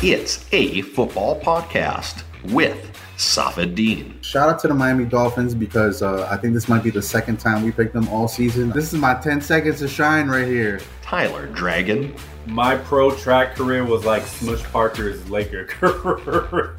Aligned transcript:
It's 0.00 0.46
a 0.52 0.82
football 0.82 1.40
podcast 1.40 2.22
with 2.52 2.92
Safid 3.16 3.74
Deen. 3.74 4.16
Shout 4.22 4.48
out 4.48 4.60
to 4.60 4.68
the 4.68 4.74
Miami 4.74 5.04
Dolphins 5.04 5.56
because 5.56 6.02
uh, 6.02 6.28
I 6.30 6.36
think 6.36 6.54
this 6.54 6.68
might 6.68 6.84
be 6.84 6.90
the 6.90 7.02
second 7.02 7.38
time 7.40 7.64
we 7.64 7.72
picked 7.72 7.94
them 7.94 8.06
all 8.08 8.28
season. 8.28 8.70
This 8.70 8.92
is 8.92 9.00
my 9.00 9.14
10 9.14 9.40
seconds 9.40 9.80
to 9.80 9.88
shine 9.88 10.28
right 10.28 10.46
here. 10.46 10.80
Tyler 11.02 11.46
Dragon. 11.48 12.14
My 12.46 12.76
pro 12.76 13.10
track 13.10 13.56
career 13.56 13.84
was 13.84 14.04
like 14.04 14.22
Smush 14.22 14.62
Parker's 14.64 15.28
Laker 15.28 15.64
career. 15.66 16.76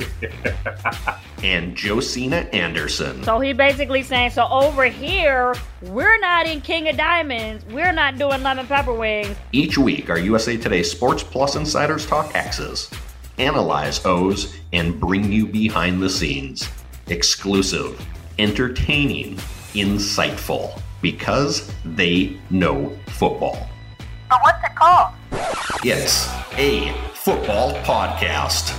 and 1.43 1.75
Josina 1.75 2.37
Anderson. 2.53 3.21
So 3.23 3.39
he 3.41 3.51
basically 3.51 4.01
saying, 4.01 4.29
so 4.31 4.47
over 4.49 4.85
here, 4.85 5.55
we're 5.81 6.19
not 6.19 6.47
in 6.47 6.61
King 6.61 6.87
of 6.87 6.95
Diamonds. 6.95 7.65
We're 7.65 7.91
not 7.91 8.17
doing 8.17 8.41
lemon 8.43 8.65
pepper 8.65 8.93
wings. 8.93 9.35
Each 9.51 9.77
week, 9.77 10.09
our 10.09 10.17
USA 10.19 10.55
Today 10.55 10.83
Sports 10.83 11.21
Plus 11.21 11.55
insiders 11.57 12.05
talk 12.05 12.33
X's, 12.33 12.89
analyze 13.39 14.05
O's, 14.05 14.55
and 14.73 14.99
bring 14.99 15.31
you 15.31 15.47
behind 15.47 16.03
the 16.03 16.09
scenes. 16.09 16.69
Exclusive, 17.07 18.05
entertaining, 18.37 19.37
insightful, 19.73 20.79
because 21.01 21.73
they 21.85 22.37
know 22.49 22.95
football. 23.07 23.69
But 24.29 24.39
what's 24.41 24.63
it 24.63 24.75
called? 24.75 25.13
It's 25.83 26.27
a 26.57 26.93
football 27.13 27.71
podcast. 27.83 28.75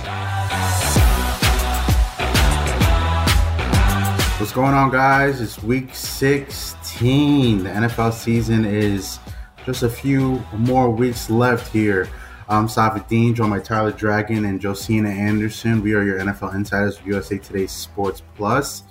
What's 4.39 4.51
going 4.53 4.73
on, 4.73 4.91
guys? 4.91 5.41
It's 5.41 5.61
week 5.61 5.93
16. 5.93 7.63
The 7.63 7.69
NFL 7.69 8.13
season 8.13 8.65
is 8.65 9.19
just 9.65 9.83
a 9.83 9.89
few 9.89 10.43
more 10.53 10.89
weeks 10.89 11.29
left 11.29 11.71
here. 11.71 12.07
I'm 12.51 12.67
Safid 12.67 13.07
Deen, 13.07 13.33
joined 13.33 13.51
by 13.51 13.61
Tyler 13.61 13.93
Dragon 13.93 14.43
and 14.43 14.59
Josina 14.59 15.07
Anderson. 15.07 15.81
We 15.81 15.93
are 15.93 16.03
your 16.03 16.19
NFL 16.19 16.53
insiders 16.53 16.99
of 16.99 17.07
USA 17.07 17.37
Today 17.37 17.65
Sports 17.65 18.23
Plus. 18.35 18.83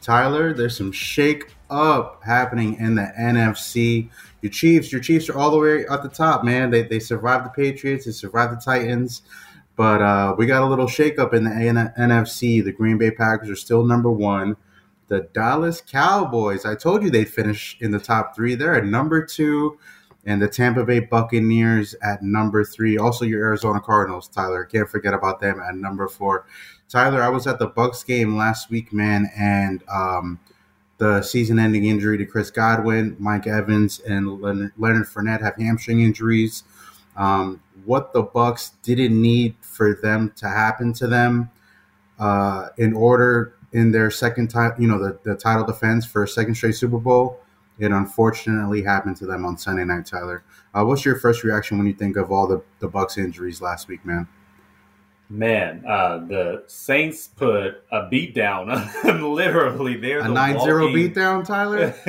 Tyler, 0.00 0.54
there's 0.54 0.76
some 0.76 0.92
shake 0.92 1.52
up 1.68 2.22
happening 2.22 2.76
in 2.76 2.94
the 2.94 3.12
NFC. 3.18 4.08
Your 4.40 4.52
Chiefs, 4.52 4.92
your 4.92 5.00
Chiefs 5.00 5.28
are 5.28 5.36
all 5.36 5.50
the 5.50 5.58
way 5.58 5.84
at 5.86 6.04
the 6.04 6.08
top, 6.08 6.44
man. 6.44 6.70
They, 6.70 6.82
they 6.82 7.00
survived 7.00 7.46
the 7.46 7.50
Patriots, 7.50 8.04
they 8.04 8.12
survived 8.12 8.52
the 8.52 8.64
Titans, 8.64 9.22
but 9.74 10.00
uh, 10.00 10.36
we 10.38 10.46
got 10.46 10.62
a 10.62 10.66
little 10.66 10.86
shake 10.86 11.18
up 11.18 11.34
in 11.34 11.42
the 11.42 11.50
NFC. 11.50 12.62
The 12.62 12.70
Green 12.70 12.98
Bay 12.98 13.10
Packers 13.10 13.50
are 13.50 13.56
still 13.56 13.84
number 13.84 14.12
one. 14.12 14.56
The 15.08 15.28
Dallas 15.32 15.80
Cowboys, 15.80 16.64
I 16.64 16.76
told 16.76 17.02
you 17.02 17.10
they'd 17.10 17.28
finish 17.28 17.78
in 17.80 17.90
the 17.90 17.98
top 17.98 18.36
three. 18.36 18.54
They're 18.54 18.76
at 18.76 18.84
number 18.84 19.26
two 19.26 19.76
and 20.28 20.42
the 20.42 20.46
Tampa 20.46 20.84
Bay 20.84 21.00
Buccaneers 21.00 21.94
at 22.02 22.22
number 22.22 22.62
three. 22.62 22.98
Also, 22.98 23.24
your 23.24 23.42
Arizona 23.42 23.80
Cardinals, 23.80 24.28
Tyler. 24.28 24.66
Can't 24.66 24.88
forget 24.88 25.14
about 25.14 25.40
them 25.40 25.58
at 25.58 25.74
number 25.74 26.06
four. 26.06 26.44
Tyler, 26.86 27.22
I 27.22 27.30
was 27.30 27.46
at 27.46 27.58
the 27.58 27.70
Bucs 27.70 28.04
game 28.04 28.36
last 28.36 28.68
week, 28.68 28.92
man, 28.92 29.30
and 29.38 29.82
um, 29.88 30.38
the 30.98 31.22
season-ending 31.22 31.86
injury 31.86 32.18
to 32.18 32.26
Chris 32.26 32.50
Godwin, 32.50 33.16
Mike 33.18 33.46
Evans, 33.46 34.00
and 34.00 34.42
Leonard 34.42 35.06
Fournette 35.06 35.40
have 35.40 35.56
hamstring 35.56 36.00
injuries. 36.00 36.62
Um, 37.16 37.62
what 37.86 38.12
the 38.12 38.22
Bucs 38.22 38.72
didn't 38.82 39.20
need 39.20 39.54
for 39.62 39.94
them 39.94 40.30
to 40.36 40.46
happen 40.46 40.92
to 40.94 41.06
them 41.06 41.50
uh, 42.18 42.68
in 42.76 42.92
order 42.92 43.54
in 43.72 43.92
their 43.92 44.10
second 44.10 44.48
time, 44.48 44.72
you 44.78 44.88
know, 44.88 44.98
the, 44.98 45.18
the 45.22 45.36
title 45.36 45.64
defense 45.64 46.04
for 46.04 46.22
a 46.22 46.28
second 46.28 46.54
straight 46.54 46.76
Super 46.76 46.98
Bowl 46.98 47.40
it 47.78 47.90
unfortunately 47.90 48.82
happened 48.82 49.16
to 49.18 49.26
them 49.26 49.44
on 49.44 49.56
Sunday 49.56 49.84
night, 49.84 50.06
Tyler. 50.06 50.42
Uh, 50.74 50.84
what's 50.84 51.04
your 51.04 51.16
first 51.16 51.44
reaction 51.44 51.78
when 51.78 51.86
you 51.86 51.94
think 51.94 52.16
of 52.16 52.32
all 52.32 52.46
the, 52.46 52.62
the 52.80 52.88
Bucs 52.88 53.18
injuries 53.18 53.60
last 53.60 53.88
week, 53.88 54.04
man? 54.04 54.26
Man, 55.30 55.84
uh, 55.86 56.18
the 56.26 56.64
Saints 56.68 57.28
put 57.28 57.84
a 57.92 58.08
beat 58.08 58.34
down 58.34 58.70
on 58.70 58.90
them. 59.04 59.22
Literally, 59.32 59.96
they're 59.96 60.20
a 60.20 60.22
the 60.22 60.28
9 60.30 60.60
0 60.60 60.92
beat 60.92 61.14
down, 61.14 61.44
Tyler. 61.44 61.94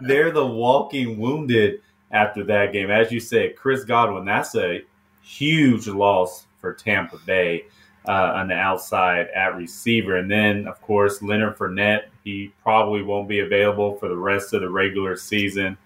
they're 0.00 0.30
the 0.30 0.46
walking 0.46 1.18
wounded 1.18 1.82
after 2.10 2.42
that 2.44 2.72
game. 2.72 2.90
As 2.90 3.12
you 3.12 3.20
said, 3.20 3.54
Chris 3.54 3.84
Godwin, 3.84 4.24
that's 4.24 4.54
a 4.54 4.82
huge 5.22 5.86
loss 5.88 6.46
for 6.58 6.72
Tampa 6.72 7.18
Bay 7.26 7.64
uh, 8.08 8.32
on 8.34 8.48
the 8.48 8.54
outside 8.54 9.28
at 9.34 9.56
receiver. 9.56 10.16
And 10.16 10.30
then, 10.30 10.66
of 10.66 10.80
course, 10.80 11.22
Leonard 11.22 11.56
Fournette, 11.56 12.04
he 12.24 12.52
probably 12.62 13.02
won't 13.02 13.28
be 13.28 13.40
available 13.40 13.96
for 13.96 14.08
the 14.08 14.16
rest 14.16 14.52
of 14.52 14.62
the 14.62 14.70
regular 14.70 15.16
season. 15.16 15.76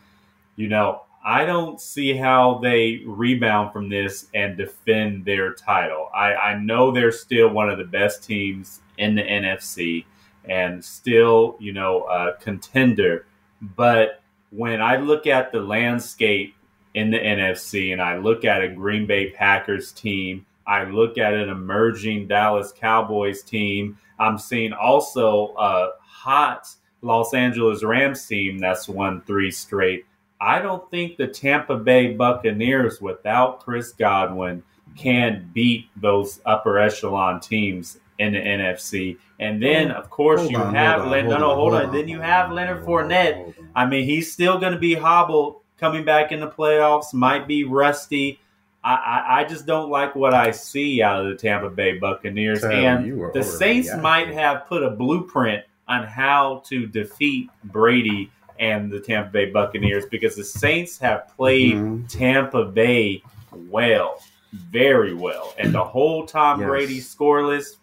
You 0.57 0.69
know, 0.69 1.03
I 1.25 1.45
don't 1.45 1.81
see 1.81 2.15
how 2.15 2.59
they 2.63 3.03
rebound 3.07 3.73
from 3.73 3.89
this 3.89 4.29
and 4.35 4.57
defend 4.57 5.25
their 5.25 5.55
title. 5.55 6.11
I, 6.15 6.35
I 6.35 6.59
know 6.59 6.91
they're 6.91 7.13
still 7.13 7.49
one 7.49 7.71
of 7.71 7.79
the 7.79 7.85
best 7.85 8.23
teams 8.23 8.81
in 8.99 9.15
the 9.15 9.23
NFC 9.23 10.05
and 10.45 10.85
still, 10.85 11.57
you 11.59 11.73
know, 11.73 12.03
a 12.05 12.35
contender. 12.41 13.27
But 13.63 14.21
when 14.51 14.83
I 14.83 14.97
look 14.97 15.27
at 15.27 15.51
the 15.51 15.61
landscape 15.61 16.55
in 16.93 17.11
the 17.11 17.19
NFC 17.19 17.93
and 17.93 18.01
I 18.01 18.19
look 18.19 18.45
at 18.45 18.63
a 18.63 18.69
Green 18.69 19.07
Bay 19.07 19.31
Packers 19.31 19.93
team 19.93 20.45
I 20.67 20.85
look 20.85 21.19
at 21.19 21.35
an 21.35 21.49
emerging 21.49 22.29
Dallas 22.29 22.73
Cowboys 22.73 23.43
team. 23.43 23.99
I'm 24.19 24.39
seeing 24.39 24.73
also 24.73 25.55
a 25.59 25.91
hot 26.01 26.69
Los 27.03 27.35
Angeles 27.35 27.83
Rams 27.83 28.27
team 28.27 28.59
that's 28.59 28.89
won 28.89 29.21
three 29.23 29.51
straight. 29.51 30.07
I 30.41 30.61
don't 30.61 30.89
think 30.91 31.17
the 31.17 31.27
Tampa 31.27 31.77
Bay 31.77 32.15
Buccaneers 32.15 33.01
without 33.01 33.61
Chris 33.61 33.93
Godwin 33.93 34.63
can 34.97 35.51
beat 35.53 35.89
those 35.97 36.41
upper 36.47 36.79
echelon 36.79 37.41
teams 37.41 37.99
in 38.19 38.33
the 38.33 38.39
NFC. 38.39 39.19
And 39.41 39.63
then, 39.63 39.91
of 39.91 40.09
course, 40.11 40.41
hold 40.41 40.53
you 40.53 40.59
on, 40.59 40.75
have 40.75 41.03
on, 41.03 41.11
Len- 41.11 41.29
no, 41.29 41.39
no, 41.39 41.55
hold, 41.55 41.75
on. 41.75 41.87
on. 41.87 41.93
Then 41.93 42.09
you 42.09 42.21
have 42.21 42.53
Leonard 42.53 42.85
Fournette. 42.85 43.55
I 43.75 43.87
mean, 43.87 44.05
he's 44.05 44.33
still 44.33 44.59
going 44.59 44.73
to 44.73 44.79
be 44.79 44.95
hobbled 44.95 45.61
coming 45.79 46.05
back 46.05 46.31
in 46.31 46.41
the 46.41 46.49
playoffs. 46.49 47.13
Might 47.13 47.49
be 47.49 47.65
rusty. 47.65 48.41
I, 48.85 49.41
I, 49.41 49.45
just 49.45 49.65
don't 49.65 49.89
like 49.89 50.15
what 50.15 50.35
I 50.35 50.51
see 50.51 51.01
out 51.01 51.25
of 51.25 51.31
the 51.31 51.37
Tampa 51.37 51.71
Bay 51.71 51.97
Buccaneers. 51.97 52.63
and 52.63 53.33
the 53.33 53.43
Saints 53.43 53.89
might 53.97 54.29
have 54.29 54.67
put 54.67 54.83
a 54.83 54.91
blueprint 54.91 55.65
on 55.89 56.07
how 56.07 56.63
to 56.67 56.87
defeat 56.87 57.49
Brady 57.65 58.31
and 58.59 58.93
the 58.93 59.01
Tampa 59.01 59.31
Bay 59.31 59.51
Buccaneers 59.51 60.05
because 60.11 60.37
the 60.37 60.45
Saints 60.45 60.99
have 60.99 61.29
played 61.35 61.77
mm-hmm. 61.77 62.07
Tampa 62.07 62.67
Bay 62.67 63.23
well, 63.53 64.21
very 64.53 65.15
well. 65.15 65.55
And 65.59 65.75
the 65.75 65.85
whole 65.85 66.27
Tom 66.27 66.61
yes. 66.61 66.69
Brady 66.69 67.01
scoreless 67.01 67.77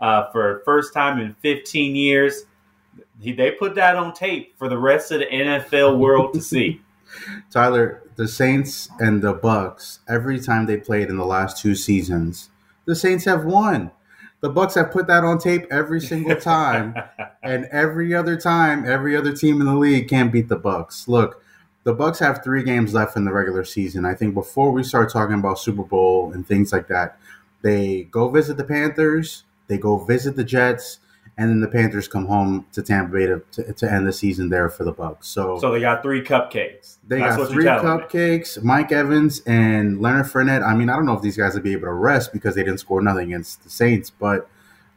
uh, 0.00 0.30
for 0.32 0.60
first 0.66 0.92
time 0.92 1.18
in 1.18 1.34
15 1.40 1.96
years, 1.96 2.44
he, 3.20 3.32
they 3.32 3.52
put 3.52 3.74
that 3.76 3.96
on 3.96 4.12
tape 4.12 4.58
for 4.58 4.68
the 4.68 4.78
rest 4.78 5.12
of 5.12 5.20
the 5.20 5.26
NFL 5.26 5.98
world 5.98 6.34
to 6.34 6.42
see. 6.42 6.80
Tyler, 7.50 8.02
the 8.16 8.28
Saints 8.28 8.88
and 8.98 9.22
the 9.22 9.34
Bucs, 9.34 9.98
every 10.08 10.40
time 10.40 10.66
they 10.66 10.76
played 10.76 11.08
in 11.08 11.16
the 11.16 11.24
last 11.24 11.60
two 11.60 11.74
seasons, 11.74 12.50
the 12.84 12.94
Saints 12.94 13.24
have 13.24 13.44
won. 13.44 13.90
The 14.40 14.50
Bucs 14.50 14.74
have 14.74 14.90
put 14.90 15.06
that 15.06 15.22
on 15.22 15.38
tape 15.38 15.66
every 15.70 16.00
single 16.00 16.36
time, 16.40 16.94
and 17.42 17.66
every 17.66 18.14
other 18.14 18.36
time, 18.36 18.84
every 18.84 19.16
other 19.16 19.34
team 19.34 19.60
in 19.60 19.66
the 19.66 19.74
league 19.76 20.08
can't 20.08 20.32
beat 20.32 20.48
the 20.48 20.58
Bucs. 20.58 21.06
Look, 21.06 21.42
the 21.84 21.94
Bucks 21.94 22.20
have 22.20 22.44
three 22.44 22.62
games 22.62 22.94
left 22.94 23.16
in 23.16 23.24
the 23.24 23.32
regular 23.32 23.64
season. 23.64 24.04
I 24.04 24.14
think 24.14 24.34
before 24.34 24.70
we 24.70 24.84
start 24.84 25.10
talking 25.10 25.34
about 25.34 25.58
Super 25.58 25.82
Bowl 25.82 26.32
and 26.32 26.46
things 26.46 26.72
like 26.72 26.88
that, 26.88 27.18
they 27.62 28.04
go 28.04 28.28
visit 28.28 28.56
the 28.56 28.64
Panthers, 28.64 29.44
they 29.66 29.78
go 29.78 29.98
visit 29.98 30.36
the 30.36 30.44
Jets, 30.44 30.98
and 31.38 31.48
then 31.48 31.60
the 31.60 31.68
Panthers 31.68 32.08
come 32.08 32.26
home 32.26 32.66
to 32.72 32.82
Tampa 32.82 33.12
Bay 33.12 33.26
to, 33.26 33.42
to, 33.52 33.72
to, 33.72 33.90
end 33.90 34.06
the 34.06 34.12
season 34.12 34.50
there 34.50 34.68
for 34.68 34.84
the 34.84 34.92
Bucs. 34.92 35.24
So, 35.24 35.58
so 35.58 35.72
they 35.72 35.80
got 35.80 36.02
three 36.02 36.22
cupcakes. 36.22 36.98
They 37.08 37.20
That's 37.20 37.36
got 37.36 37.50
three 37.50 37.64
cupcakes. 37.64 38.58
Me. 38.58 38.64
Mike 38.64 38.92
Evans 38.92 39.40
and 39.46 40.00
Leonard 40.00 40.26
Fournette. 40.26 40.62
I 40.62 40.74
mean, 40.74 40.90
I 40.90 40.96
don't 40.96 41.06
know 41.06 41.14
if 41.14 41.22
these 41.22 41.36
guys 41.36 41.54
will 41.54 41.62
be 41.62 41.72
able 41.72 41.86
to 41.86 41.92
rest 41.92 42.32
because 42.32 42.54
they 42.54 42.62
didn't 42.62 42.80
score 42.80 43.00
nothing 43.00 43.28
against 43.28 43.64
the 43.64 43.70
Saints, 43.70 44.10
but 44.10 44.48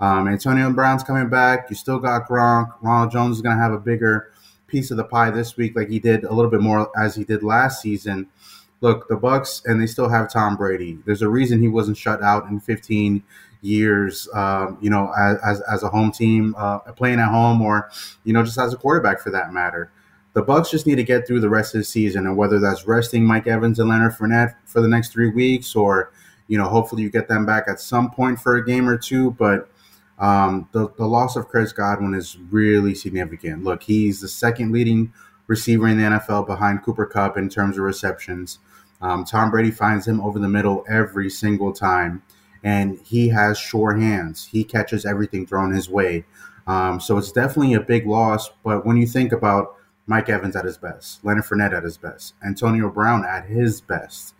um, 0.01 0.27
Antonio 0.27 0.69
Brown's 0.73 1.03
coming 1.03 1.29
back. 1.29 1.69
You 1.69 1.75
still 1.75 1.99
got 1.99 2.27
Gronk. 2.27 2.73
Ronald 2.81 3.11
Jones 3.11 3.37
is 3.37 3.41
going 3.41 3.55
to 3.55 3.61
have 3.61 3.71
a 3.71 3.79
bigger 3.79 4.31
piece 4.67 4.91
of 4.91 4.97
the 4.97 5.05
pie 5.05 5.31
this 5.31 5.55
week, 5.55 5.75
like 5.75 5.89
he 5.89 5.99
did 5.99 6.25
a 6.25 6.33
little 6.33 6.51
bit 6.51 6.61
more 6.61 6.91
as 6.99 7.15
he 7.15 7.23
did 7.23 7.43
last 7.43 7.81
season. 7.81 8.27
Look, 8.81 9.07
the 9.07 9.15
Bucs, 9.15 9.63
and 9.65 9.81
they 9.81 9.87
still 9.87 10.09
have 10.09 10.31
Tom 10.31 10.57
Brady. 10.57 10.99
There's 11.05 11.21
a 11.21 11.29
reason 11.29 11.61
he 11.61 11.69
wasn't 11.69 11.97
shut 11.97 12.21
out 12.21 12.49
in 12.49 12.59
15 12.59 13.23
years, 13.65 14.29
um, 14.33 14.77
you 14.81 14.89
know, 14.89 15.11
as, 15.17 15.61
as 15.61 15.83
a 15.83 15.89
home 15.89 16.11
team, 16.11 16.55
uh, 16.57 16.79
playing 16.93 17.19
at 17.19 17.29
home, 17.29 17.61
or 17.61 17.89
you 18.23 18.33
know, 18.33 18.43
just 18.43 18.57
as 18.57 18.73
a 18.73 18.77
quarterback 18.77 19.19
for 19.19 19.31
that 19.31 19.51
matter. 19.51 19.91
The 20.33 20.43
Bucs 20.43 20.69
just 20.69 20.85
need 20.85 20.95
to 20.95 21.03
get 21.03 21.25
through 21.25 21.39
the 21.39 21.49
rest 21.49 21.75
of 21.75 21.79
the 21.79 21.85
season, 21.85 22.27
and 22.27 22.37
whether 22.37 22.59
that's 22.59 22.85
resting 22.85 23.23
Mike 23.23 23.47
Evans 23.47 23.79
and 23.79 23.89
Leonard 23.89 24.13
Fournette 24.13 24.55
for 24.65 24.81
the 24.81 24.87
next 24.87 25.13
three 25.13 25.29
weeks, 25.29 25.75
or 25.75 26.11
you 26.47 26.57
know, 26.57 26.67
hopefully 26.67 27.01
you 27.03 27.09
get 27.09 27.27
them 27.27 27.45
back 27.45 27.65
at 27.67 27.79
some 27.79 28.11
point 28.11 28.39
for 28.39 28.55
a 28.55 28.65
game 28.65 28.87
or 28.87 28.97
two. 28.97 29.31
But 29.31 29.69
um, 30.19 30.69
the 30.71 30.89
the 30.97 31.07
loss 31.07 31.35
of 31.35 31.47
Chris 31.47 31.71
Godwin 31.71 32.13
is 32.13 32.37
really 32.51 32.95
significant. 32.95 33.63
Look, 33.63 33.83
he's 33.83 34.21
the 34.21 34.27
second 34.27 34.71
leading 34.71 35.13
receiver 35.47 35.87
in 35.87 35.97
the 35.97 36.03
NFL 36.03 36.47
behind 36.47 36.83
Cooper 36.83 37.05
Kupp 37.05 37.37
in 37.37 37.49
terms 37.49 37.77
of 37.77 37.83
receptions. 37.83 38.59
Um, 39.01 39.25
Tom 39.25 39.51
Brady 39.51 39.71
finds 39.71 40.07
him 40.07 40.21
over 40.21 40.39
the 40.39 40.49
middle 40.49 40.83
every 40.89 41.29
single 41.29 41.73
time. 41.73 42.23
And 42.65 42.99
he 43.05 43.29
has 43.29 43.57
sure 43.57 43.95
hands. 43.95 44.49
He 44.51 44.65
catches 44.65 45.05
everything 45.05 45.45
thrown 45.45 45.71
his 45.71 45.87
way. 45.87 46.25
Um, 46.67 46.99
so 46.99 47.17
it's 47.17 47.31
definitely 47.31 47.75
a 47.75 47.79
big 47.79 48.05
loss. 48.07 48.49
But 48.63 48.85
when 48.85 48.97
you 48.97 49.07
think 49.07 49.31
about 49.31 49.75
Mike 50.07 50.29
Evans 50.29 50.55
at 50.55 50.65
his 50.65 50.77
best, 50.77 51.23
Leonard 51.23 51.45
Fournette 51.45 51.77
at 51.77 51.83
his 51.83 51.97
best, 51.97 52.33
Antonio 52.43 52.89
Brown 52.89 53.23
at 53.23 53.45
his 53.45 53.81
best, 53.81 54.33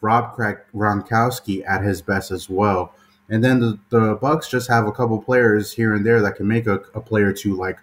Rob 0.00 0.36
Gronkowski 0.36 1.62
at 1.68 1.82
his 1.82 2.00
best 2.00 2.30
as 2.30 2.48
well. 2.48 2.94
And 3.28 3.42
then 3.42 3.60
the, 3.60 3.78
the 3.88 4.16
Bucs 4.16 4.48
just 4.48 4.68
have 4.68 4.86
a 4.86 4.92
couple 4.92 5.20
players 5.20 5.72
here 5.72 5.94
and 5.94 6.04
there 6.06 6.20
that 6.22 6.36
can 6.36 6.46
make 6.46 6.66
a, 6.66 6.80
a 6.94 7.00
play 7.00 7.22
or 7.22 7.32
two, 7.32 7.56
like 7.56 7.78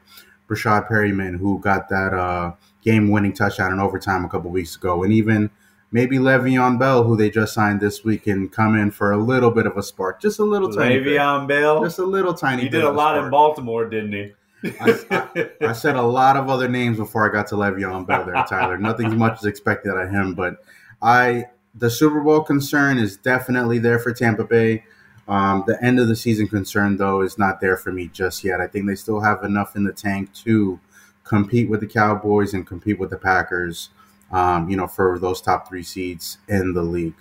Breshad 0.47 0.87
Perriman, 0.87 1.37
who 1.37 1.59
got 1.59 1.89
that 1.89 2.13
uh, 2.13 2.53
game-winning 2.83 3.33
touchdown 3.33 3.71
in 3.71 3.79
overtime 3.79 4.25
a 4.25 4.29
couple 4.29 4.49
weeks 4.51 4.75
ago, 4.75 5.03
and 5.03 5.13
even 5.13 5.49
maybe 5.91 6.17
Le'Veon 6.17 6.79
Bell, 6.79 7.03
who 7.03 7.15
they 7.15 7.29
just 7.29 7.53
signed 7.53 7.81
this 7.81 8.03
week, 8.03 8.23
can 8.23 8.49
come 8.49 8.75
in 8.75 8.91
for 8.91 9.11
a 9.11 9.17
little 9.17 9.51
bit 9.51 9.65
of 9.65 9.77
a 9.77 9.83
spark, 9.83 10.21
just 10.21 10.39
a 10.39 10.43
little 10.43 10.71
tiny. 10.71 10.95
Le'Veon 10.95 11.47
Bell, 11.47 11.83
just 11.83 11.99
a 11.99 12.05
little 12.05 12.33
tiny. 12.33 12.63
He 12.63 12.69
did 12.69 12.83
a 12.83 12.91
lot 12.91 13.17
in 13.17 13.29
Baltimore, 13.29 13.87
didn't 13.89 14.13
he? 14.13 14.33
I, 14.81 14.99
I, 15.09 15.49
I, 15.69 15.71
said 15.71 15.95
a 15.95 16.01
lot 16.01 16.35
of 16.35 16.49
other 16.49 16.67
names 16.67 16.97
before 16.97 17.29
I 17.29 17.31
got 17.31 17.47
to 17.47 17.55
Le'Veon 17.55 18.05
Bell 18.05 18.25
there, 18.25 18.43
Tyler. 18.47 18.77
Nothing 18.77 19.17
much 19.17 19.39
is 19.39 19.45
expected 19.45 19.93
of 19.93 20.09
him, 20.09 20.33
but 20.33 20.57
I 21.01 21.45
the 21.75 21.89
Super 21.89 22.21
Bowl 22.21 22.41
concern 22.41 22.97
is 22.97 23.15
definitely 23.17 23.79
there 23.79 23.99
for 23.99 24.13
Tampa 24.13 24.43
Bay. 24.43 24.83
Um, 25.27 25.63
the 25.67 25.81
end 25.83 25.99
of 25.99 26.07
the 26.07 26.15
season 26.15 26.47
concern, 26.47 26.97
though, 26.97 27.21
is 27.21 27.37
not 27.37 27.61
there 27.61 27.77
for 27.77 27.91
me 27.91 28.07
just 28.07 28.43
yet. 28.43 28.59
I 28.59 28.67
think 28.67 28.87
they 28.87 28.95
still 28.95 29.21
have 29.21 29.43
enough 29.43 29.75
in 29.75 29.83
the 29.83 29.93
tank 29.93 30.33
to 30.43 30.79
compete 31.23 31.69
with 31.69 31.81
the 31.81 31.87
Cowboys 31.87 32.53
and 32.53 32.65
compete 32.65 32.99
with 32.99 33.11
the 33.11 33.17
Packers. 33.17 33.89
Um, 34.31 34.69
you 34.69 34.77
know, 34.77 34.87
for 34.87 35.17
those 35.17 35.41
top 35.41 35.67
three 35.67 35.83
seeds 35.83 36.37
in 36.47 36.73
the 36.73 36.83
league. 36.83 37.15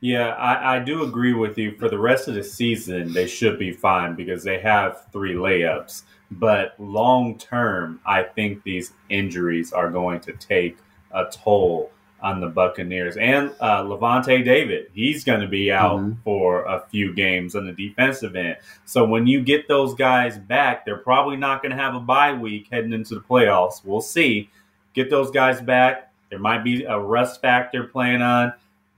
Yeah, 0.00 0.28
I, 0.34 0.76
I 0.76 0.78
do 0.78 1.02
agree 1.02 1.32
with 1.32 1.58
you. 1.58 1.76
For 1.76 1.88
the 1.88 1.98
rest 1.98 2.28
of 2.28 2.34
the 2.34 2.44
season, 2.44 3.12
they 3.12 3.26
should 3.26 3.58
be 3.58 3.72
fine 3.72 4.14
because 4.14 4.44
they 4.44 4.60
have 4.60 5.06
three 5.10 5.34
layups. 5.34 6.02
But 6.30 6.74
long 6.78 7.38
term, 7.38 8.00
I 8.06 8.22
think 8.22 8.62
these 8.62 8.92
injuries 9.08 9.72
are 9.72 9.90
going 9.90 10.20
to 10.20 10.32
take 10.34 10.76
a 11.10 11.24
toll 11.30 11.90
on 12.20 12.40
the 12.40 12.48
Buccaneers. 12.48 13.16
And 13.16 13.52
uh, 13.60 13.82
Lavonte 13.82 14.44
David, 14.44 14.88
he's 14.92 15.24
going 15.24 15.40
to 15.40 15.48
be 15.48 15.70
out 15.70 16.00
mm-hmm. 16.00 16.20
for 16.24 16.64
a 16.64 16.84
few 16.90 17.14
games 17.14 17.54
on 17.54 17.66
the 17.66 17.72
defensive 17.72 18.36
end. 18.36 18.56
So 18.84 19.04
when 19.04 19.26
you 19.26 19.40
get 19.40 19.68
those 19.68 19.94
guys 19.94 20.36
back, 20.36 20.84
they're 20.84 20.98
probably 20.98 21.36
not 21.36 21.62
going 21.62 21.70
to 21.70 21.82
have 21.82 21.94
a 21.94 22.00
bye 22.00 22.32
week 22.32 22.68
heading 22.70 22.92
into 22.92 23.14
the 23.14 23.20
playoffs. 23.20 23.84
We'll 23.84 24.00
see. 24.00 24.50
Get 24.94 25.10
those 25.10 25.30
guys 25.30 25.60
back. 25.60 26.07
There 26.30 26.38
might 26.38 26.64
be 26.64 26.84
a 26.84 26.98
rust 26.98 27.40
factor 27.40 27.84
playing 27.84 28.22
on. 28.22 28.52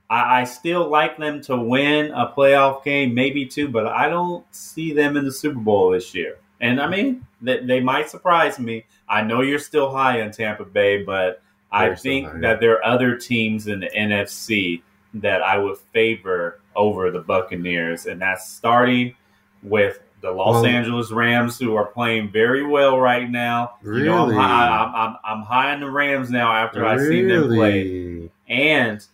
I, 0.08 0.40
I 0.40 0.44
still 0.44 0.88
like 0.88 1.16
them 1.18 1.40
to 1.42 1.56
win 1.56 2.10
a 2.10 2.32
playoff 2.32 2.84
game, 2.84 3.14
maybe 3.14 3.46
two, 3.46 3.68
but 3.68 3.86
I 3.86 4.08
don't 4.08 4.44
see 4.54 4.92
them 4.92 5.16
in 5.16 5.24
the 5.24 5.32
Super 5.32 5.60
Bowl 5.60 5.90
this 5.90 6.14
year. 6.14 6.38
And 6.60 6.80
I 6.80 6.88
mean, 6.88 7.26
they, 7.40 7.64
they 7.64 7.80
might 7.80 8.10
surprise 8.10 8.58
me. 8.58 8.84
I 9.08 9.22
know 9.22 9.40
you're 9.40 9.58
still 9.58 9.90
high 9.90 10.20
on 10.22 10.30
Tampa 10.30 10.64
Bay, 10.64 11.02
but– 11.02 11.42
I 11.72 11.94
think 11.94 12.26
yeah. 12.26 12.38
that 12.40 12.60
there 12.60 12.72
are 12.72 12.84
other 12.84 13.16
teams 13.16 13.66
in 13.66 13.80
the 13.80 13.90
NFC 13.90 14.82
that 15.14 15.42
I 15.42 15.58
would 15.58 15.78
favor 15.92 16.60
over 16.74 17.10
the 17.10 17.20
Buccaneers, 17.20 18.06
and 18.06 18.20
that's 18.20 18.48
starting 18.48 19.14
with 19.62 20.00
the 20.20 20.30
Los 20.30 20.62
well, 20.62 20.66
Angeles 20.66 21.10
Rams, 21.10 21.58
who 21.58 21.76
are 21.76 21.86
playing 21.86 22.30
very 22.30 22.66
well 22.66 22.98
right 22.98 23.30
now. 23.30 23.76
Really? 23.82 24.00
You 24.00 24.06
know, 24.06 24.26
I'm, 24.26 24.32
high, 24.32 24.68
I'm, 24.68 24.94
I'm, 24.94 25.16
I'm 25.24 25.42
high 25.44 25.72
on 25.72 25.80
the 25.80 25.90
Rams 25.90 26.30
now 26.30 26.52
after 26.52 26.82
really? 26.82 26.94
I 26.94 27.08
see 27.08 27.22
them 27.22 27.48
play, 27.48 28.30
and 28.48 29.06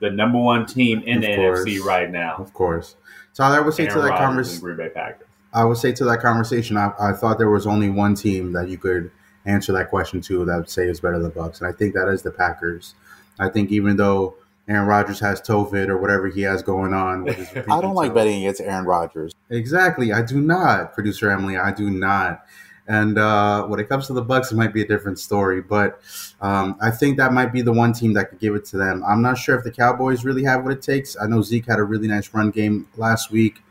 the 0.00 0.10
number 0.10 0.38
one 0.38 0.66
team 0.66 1.02
in 1.02 1.18
of 1.18 1.22
the 1.22 1.36
course. 1.36 1.60
NFC 1.60 1.82
right 1.82 2.10
now. 2.10 2.36
Of 2.36 2.52
course. 2.52 2.96
So 3.32 3.44
I 3.44 3.60
would 3.60 3.74
say 3.74 3.84
Aaron 3.86 3.96
to 3.96 4.02
that 4.02 4.18
conversation, 4.18 4.60
Green 4.60 4.76
Bay 4.76 4.88
Packers. 4.88 5.26
I 5.52 5.64
would 5.64 5.78
say 5.78 5.92
to 5.92 6.04
that 6.04 6.20
conversation, 6.20 6.76
I, 6.76 6.92
I 6.98 7.12
thought 7.12 7.38
there 7.38 7.50
was 7.50 7.66
only 7.66 7.88
one 7.88 8.14
team 8.14 8.52
that 8.52 8.68
you 8.68 8.78
could 8.78 9.10
answer 9.46 9.72
that 9.72 9.88
question 9.90 10.20
to 10.22 10.44
that 10.44 10.56
would 10.56 10.70
say 10.70 10.88
is 10.88 11.00
better 11.00 11.18
than 11.18 11.30
Bucs, 11.30 11.60
and 11.60 11.68
I 11.68 11.72
think 11.72 11.94
that 11.94 12.08
is 12.08 12.22
the 12.22 12.30
Packers. 12.30 12.94
I 13.38 13.48
think 13.48 13.70
even 13.70 13.96
though 13.96 14.34
Aaron 14.70 14.86
Rodgers 14.86 15.18
has 15.18 15.40
COVID 15.40 15.88
or 15.88 15.98
whatever 15.98 16.28
he 16.28 16.42
has 16.42 16.62
going 16.62 16.94
on. 16.94 17.28
I 17.68 17.80
don't 17.80 17.96
like 17.96 18.14
betting 18.14 18.44
against 18.44 18.60
Aaron 18.60 18.86
Rodgers. 18.86 19.34
Exactly, 19.50 20.12
I 20.12 20.22
do 20.22 20.40
not, 20.40 20.94
producer 20.94 21.28
Emily. 21.28 21.56
I 21.58 21.72
do 21.72 21.90
not. 21.90 22.44
And 22.86 23.18
uh, 23.18 23.66
when 23.66 23.80
it 23.80 23.88
comes 23.88 24.06
to 24.06 24.12
the 24.12 24.24
Bucs, 24.24 24.52
it 24.52 24.56
might 24.56 24.72
be 24.72 24.82
a 24.82 24.86
different 24.86 25.18
story. 25.18 25.60
But 25.60 26.00
um, 26.40 26.76
I 26.80 26.90
think 26.90 27.18
that 27.18 27.32
might 27.32 27.52
be 27.52 27.62
the 27.62 27.72
one 27.72 27.92
team 27.92 28.14
that 28.14 28.30
could 28.30 28.38
give 28.38 28.54
it 28.54 28.64
to 28.66 28.78
them. 28.78 29.02
I'm 29.06 29.22
not 29.22 29.38
sure 29.38 29.58
if 29.58 29.64
the 29.64 29.70
Cowboys 29.72 30.24
really 30.24 30.44
have 30.44 30.62
what 30.62 30.72
it 30.72 30.82
takes. 30.82 31.16
I 31.20 31.26
know 31.26 31.42
Zeke 31.42 31.66
had 31.66 31.80
a 31.80 31.84
really 31.84 32.08
nice 32.08 32.32
run 32.32 32.50
game 32.50 32.88
last 32.96 33.30
week. 33.30 33.62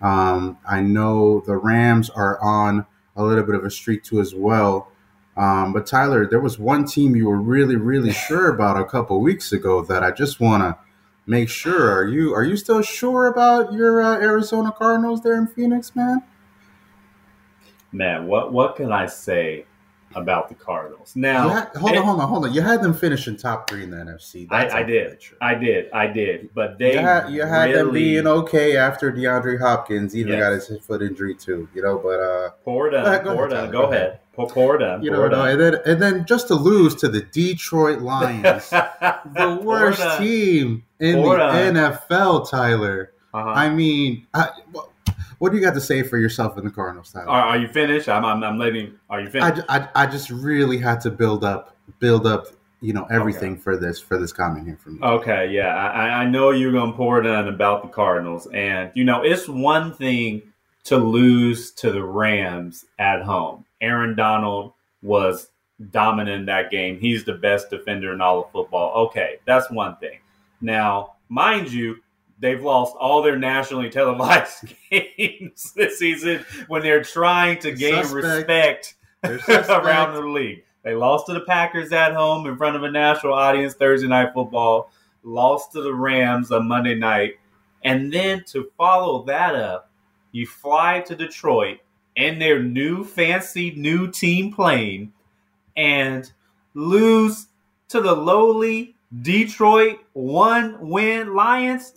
Um, 0.00 0.58
I 0.68 0.80
know 0.80 1.40
the 1.46 1.56
Rams 1.56 2.10
are 2.10 2.38
on 2.42 2.86
a 3.14 3.22
little 3.22 3.44
bit 3.44 3.54
of 3.54 3.64
a 3.64 3.70
streak 3.70 4.02
too 4.02 4.20
as 4.20 4.34
well. 4.34 4.90
Um, 5.36 5.72
but 5.72 5.86
Tyler, 5.86 6.26
there 6.26 6.40
was 6.40 6.58
one 6.58 6.86
team 6.86 7.14
you 7.14 7.26
were 7.26 7.40
really, 7.40 7.76
really 7.76 8.12
sure 8.12 8.48
about 8.48 8.80
a 8.80 8.84
couple 8.84 9.20
weeks 9.20 9.52
ago 9.52 9.82
that 9.82 10.02
I 10.02 10.10
just 10.10 10.40
want 10.40 10.62
to 10.62 10.78
make 11.26 11.48
sure. 11.48 11.92
Are 11.92 12.06
you 12.06 12.34
are 12.34 12.44
you 12.44 12.56
still 12.56 12.82
sure 12.82 13.26
about 13.26 13.72
your 13.72 14.02
uh, 14.02 14.18
Arizona 14.18 14.72
Cardinals 14.72 15.22
there 15.22 15.36
in 15.36 15.46
Phoenix, 15.46 15.94
man? 15.94 16.22
Man, 17.92 18.26
what 18.26 18.52
what 18.52 18.76
can 18.76 18.92
I 18.92 19.06
say 19.06 19.66
about 20.16 20.48
the 20.48 20.54
Cardinals. 20.54 21.14
Now, 21.14 21.48
had, 21.48 21.68
hold 21.76 21.96
on, 21.96 22.04
hold 22.04 22.20
on, 22.20 22.28
hold 22.28 22.44
on. 22.46 22.54
You 22.54 22.62
had 22.62 22.82
them 22.82 22.94
finishing 22.94 23.36
top 23.36 23.68
three 23.68 23.84
in 23.84 23.90
the 23.90 23.98
NFC. 23.98 24.46
I, 24.50 24.80
I 24.80 24.82
did, 24.82 25.18
I 25.40 25.54
did, 25.54 25.90
I 25.92 26.06
did. 26.06 26.50
But 26.54 26.78
they 26.78 26.94
you 26.94 26.98
had, 27.00 27.30
you 27.30 27.42
had 27.42 27.64
really, 27.64 27.74
them 27.74 27.92
being 27.92 28.26
okay 28.26 28.76
after 28.76 29.12
DeAndre 29.12 29.60
Hopkins 29.60 30.16
even 30.16 30.32
yes. 30.32 30.40
got 30.40 30.74
his 30.74 30.84
foot 30.84 31.02
injury 31.02 31.34
too. 31.34 31.68
You 31.74 31.82
know, 31.82 31.98
but 31.98 32.18
uh, 32.20 32.50
it 32.88 32.94
on, 32.94 33.36
pour 33.36 33.46
it 33.46 33.52
on. 33.52 33.70
Go 33.70 33.82
ahead. 33.84 34.20
Pour, 34.36 34.48
pour 34.48 34.76
it 34.76 34.82
on. 34.82 35.02
You 35.02 35.10
know, 35.10 35.24
and 35.24 35.58
then 35.58 35.76
and 35.86 36.00
then 36.00 36.26
just 36.26 36.48
to 36.48 36.54
lose 36.54 36.94
to 36.96 37.08
the 37.08 37.22
Detroit 37.22 38.00
Lions, 38.00 38.68
the 38.70 39.58
worst 39.62 40.18
team 40.18 40.84
in 41.00 41.22
the 41.22 41.28
NFL, 41.28 42.50
Tyler. 42.50 43.12
Uh-huh. 43.32 43.48
I 43.48 43.70
mean, 43.70 44.26
I, 44.34 44.48
what 45.38 45.50
do 45.50 45.56
you 45.56 45.64
got 45.64 45.74
to 45.74 45.80
say 45.80 46.02
for 46.02 46.18
yourself 46.18 46.56
in 46.58 46.64
the 46.64 46.70
Cardinals, 46.70 47.12
Tyler? 47.12 47.28
Are, 47.28 47.42
are 47.46 47.58
you 47.58 47.68
finished? 47.68 48.08
I'm, 48.08 48.24
I'm, 48.24 48.42
I'm 48.44 48.58
letting. 48.58 48.98
Are 49.08 49.20
you 49.20 49.30
finished? 49.30 49.62
I, 49.68 49.78
I, 49.78 49.88
I 50.02 50.06
just 50.06 50.30
really 50.30 50.78
had 50.78 51.00
to 51.02 51.10
build 51.10 51.42
up, 51.42 51.74
build 51.98 52.26
up, 52.26 52.48
you 52.82 52.92
know, 52.92 53.06
everything 53.10 53.52
okay. 53.52 53.60
for 53.60 53.76
this 53.76 54.00
for 54.00 54.18
this 54.18 54.32
comment 54.32 54.66
here 54.66 54.76
from 54.76 54.94
me. 54.94 55.00
Okay, 55.02 55.50
yeah, 55.50 55.74
I, 55.74 56.22
I 56.22 56.26
know 56.26 56.50
you're 56.50 56.72
gonna 56.72 56.92
pour 56.92 57.20
it 57.20 57.26
on 57.26 57.48
about 57.48 57.82
the 57.82 57.88
Cardinals, 57.88 58.46
and 58.52 58.90
you 58.94 59.04
know, 59.04 59.22
it's 59.22 59.48
one 59.48 59.94
thing 59.94 60.42
to 60.84 60.96
lose 60.96 61.72
to 61.72 61.90
the 61.90 62.02
Rams 62.02 62.84
at 62.98 63.22
home. 63.22 63.65
Aaron 63.80 64.14
Donald 64.14 64.72
was 65.02 65.50
dominant 65.90 66.40
in 66.40 66.46
that 66.46 66.70
game. 66.70 66.98
He's 66.98 67.24
the 67.24 67.34
best 67.34 67.70
defender 67.70 68.12
in 68.12 68.20
all 68.20 68.44
of 68.44 68.50
football. 68.52 69.06
Okay, 69.06 69.36
that's 69.44 69.70
one 69.70 69.96
thing. 69.96 70.18
Now, 70.60 71.14
mind 71.28 71.70
you, 71.70 71.96
they've 72.38 72.62
lost 72.62 72.96
all 72.96 73.22
their 73.22 73.38
nationally 73.38 73.90
televised 73.90 74.72
games 74.90 75.72
this 75.74 75.98
season 75.98 76.44
when 76.68 76.82
they're 76.82 77.02
trying 77.02 77.58
to 77.60 77.72
gain 77.72 78.04
Suspect. 78.04 78.94
respect 79.22 79.68
around 79.68 80.14
the 80.14 80.20
league. 80.20 80.64
They 80.82 80.94
lost 80.94 81.26
to 81.26 81.34
the 81.34 81.40
Packers 81.40 81.92
at 81.92 82.14
home 82.14 82.46
in 82.46 82.56
front 82.56 82.76
of 82.76 82.84
a 82.84 82.90
national 82.90 83.34
audience 83.34 83.74
Thursday 83.74 84.06
night 84.06 84.32
football, 84.32 84.90
lost 85.24 85.72
to 85.72 85.82
the 85.82 85.92
Rams 85.92 86.52
on 86.52 86.68
Monday 86.68 86.94
night, 86.94 87.34
and 87.82 88.12
then 88.12 88.44
to 88.44 88.70
follow 88.76 89.24
that 89.24 89.54
up, 89.54 89.90
you 90.32 90.46
fly 90.46 91.00
to 91.00 91.16
Detroit 91.16 91.78
in 92.16 92.38
their 92.38 92.62
new 92.62 93.04
fancy 93.04 93.72
new 93.76 94.10
team 94.10 94.52
plane 94.52 95.12
and 95.76 96.32
lose 96.74 97.46
to 97.88 98.00
the 98.00 98.14
lowly 98.14 98.96
Detroit 99.22 99.98
one 100.12 100.88
win 100.88 101.34
Lions 101.34 101.92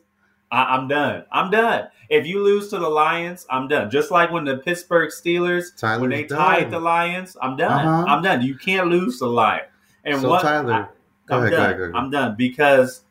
I, 0.52 0.78
am 0.78 0.88
done. 0.88 1.26
I'm 1.32 1.52
done. 1.52 1.88
If 2.10 2.26
you 2.26 2.44
lose 2.44 2.70
to 2.70 2.80
the 2.80 2.90
Lions, 2.90 3.46
I'm 3.50 3.68
done. 3.68 3.92
Just 3.92 4.10
like 4.10 4.32
when 4.32 4.46
the 4.46 4.58
Pittsburgh 4.58 5.10
Steelers, 5.10 5.76
Tyler's 5.78 6.02
when 6.02 6.10
they 6.10 6.24
done. 6.24 6.38
tied 6.38 6.72
the 6.72 6.80
Lions, 6.80 7.38
I'm 7.42 7.56
done. 7.56 7.88
Uh-huh. 7.88 8.06
I'm 8.08 8.24
done. 8.24 8.42
You 8.42 8.56
can't 8.56 8.88
lose 8.88 9.20
the 9.20 9.28
Lions. 9.28 9.68
And 10.04 10.22
so 10.22 10.30
what, 10.30 10.42
Tyler, 10.42 10.90
I, 11.30 11.36
am 11.36 11.50
done. 11.52 11.54
Ahead, 11.54 11.92
I'm 11.94 12.10
done 12.10 12.36
because 12.36 13.02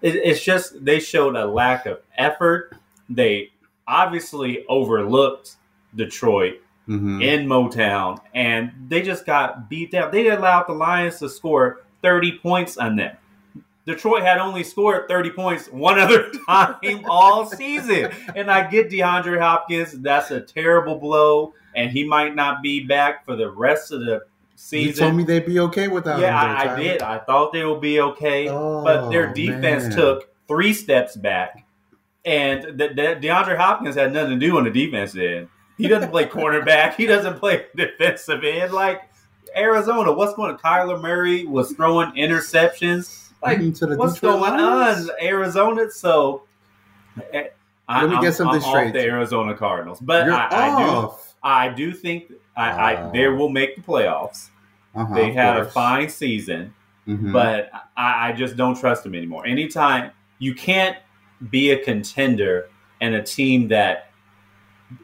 it, 0.00 0.14
it's 0.16 0.42
just 0.42 0.84
they 0.84 1.00
showed 1.00 1.36
a 1.36 1.44
lack 1.44 1.84
of 1.84 2.00
effort. 2.16 2.74
They 3.10 3.52
obviously 3.86 4.64
overlooked 4.68 5.56
Detroit 5.96 6.60
mm-hmm. 6.88 7.20
in 7.22 7.46
Motown, 7.46 8.20
and 8.34 8.72
they 8.88 9.02
just 9.02 9.26
got 9.26 9.68
beat 9.68 9.90
down. 9.90 10.10
They 10.10 10.28
allowed 10.28 10.66
the 10.68 10.72
Lions 10.72 11.18
to 11.18 11.28
score 11.28 11.82
30 12.02 12.38
points 12.38 12.76
on 12.76 12.96
them. 12.96 13.16
Detroit 13.86 14.22
had 14.22 14.38
only 14.38 14.64
scored 14.64 15.08
30 15.08 15.30
points 15.30 15.68
one 15.68 15.98
other 16.00 16.30
time 16.46 17.04
all 17.08 17.46
season. 17.46 18.10
And 18.34 18.50
I 18.50 18.68
get 18.68 18.90
DeAndre 18.90 19.40
Hopkins, 19.40 19.92
that's 19.92 20.30
a 20.30 20.40
terrible 20.40 20.96
blow, 20.96 21.54
and 21.74 21.90
he 21.90 22.04
might 22.04 22.34
not 22.34 22.62
be 22.62 22.84
back 22.84 23.24
for 23.24 23.36
the 23.36 23.50
rest 23.50 23.92
of 23.92 24.00
the 24.00 24.22
season. 24.56 24.88
You 24.88 24.92
told 24.94 25.14
me 25.14 25.24
they'd 25.24 25.46
be 25.46 25.60
okay 25.60 25.88
without 25.88 26.20
yeah, 26.20 26.26
him. 26.26 26.66
Yeah, 26.66 26.72
I, 26.72 26.74
I, 26.74 26.82
did. 26.82 27.02
I 27.02 27.18
thought 27.18 27.52
they 27.52 27.64
would 27.64 27.80
be 27.80 28.00
okay. 28.00 28.48
Oh, 28.48 28.82
but 28.82 29.10
their 29.10 29.32
defense 29.32 29.84
man. 29.84 29.96
took 29.96 30.34
three 30.48 30.72
steps 30.72 31.16
back 31.16 31.66
and 32.26 32.76
the, 32.76 32.88
the, 32.88 33.18
DeAndre 33.22 33.56
Hopkins 33.56 33.94
had 33.94 34.12
nothing 34.12 34.40
to 34.40 34.46
do 34.46 34.58
on 34.58 34.64
the 34.64 34.70
defense 34.70 35.16
end. 35.16 35.48
He 35.76 35.88
doesn't 35.88 36.10
play 36.10 36.26
cornerback. 36.26 36.94
He 36.94 37.06
doesn't 37.06 37.38
play 37.38 37.66
defensive 37.76 38.44
end. 38.44 38.72
Like 38.72 39.02
Arizona, 39.56 40.12
what's 40.12 40.34
going 40.34 40.52
on? 40.52 40.58
Kyler 40.58 41.00
Murray 41.00 41.44
was 41.44 41.72
throwing 41.72 42.12
interceptions. 42.12 43.30
Like, 43.42 43.58
what's 43.58 44.14
Detroit 44.14 44.20
going 44.20 44.40
Lions? 44.40 45.10
on, 45.10 45.16
Arizona? 45.20 45.90
So, 45.90 46.42
eh, 47.32 47.48
I, 47.88 48.04
let 48.04 48.10
me 48.10 48.20
get 48.20 48.34
something 48.34 48.62
I'm 48.62 48.68
straight. 48.68 48.92
the 48.92 49.00
Arizona 49.00 49.54
Cardinals, 49.54 50.00
but 50.00 50.28
I, 50.28 50.48
I, 50.50 50.84
do, 50.84 51.12
I 51.42 51.68
do 51.68 51.92
think 51.92 52.32
I, 52.56 52.70
uh, 52.70 52.76
I 52.76 53.10
they 53.12 53.28
will 53.28 53.48
make 53.48 53.76
the 53.76 53.82
playoffs. 53.82 54.48
Uh-huh, 54.94 55.14
they 55.14 55.30
had 55.32 55.58
a 55.58 55.66
fine 55.66 56.08
season, 56.08 56.74
mm-hmm. 57.06 57.32
but 57.32 57.70
I, 57.96 58.30
I 58.30 58.32
just 58.32 58.56
don't 58.56 58.78
trust 58.78 59.04
them 59.04 59.14
anymore. 59.14 59.46
Anytime 59.46 60.10
you 60.38 60.54
can't 60.54 60.96
be 61.50 61.70
a 61.70 61.78
contender 61.78 62.70
and 63.00 63.14
a 63.14 63.22
team 63.22 63.68
that 63.68 64.05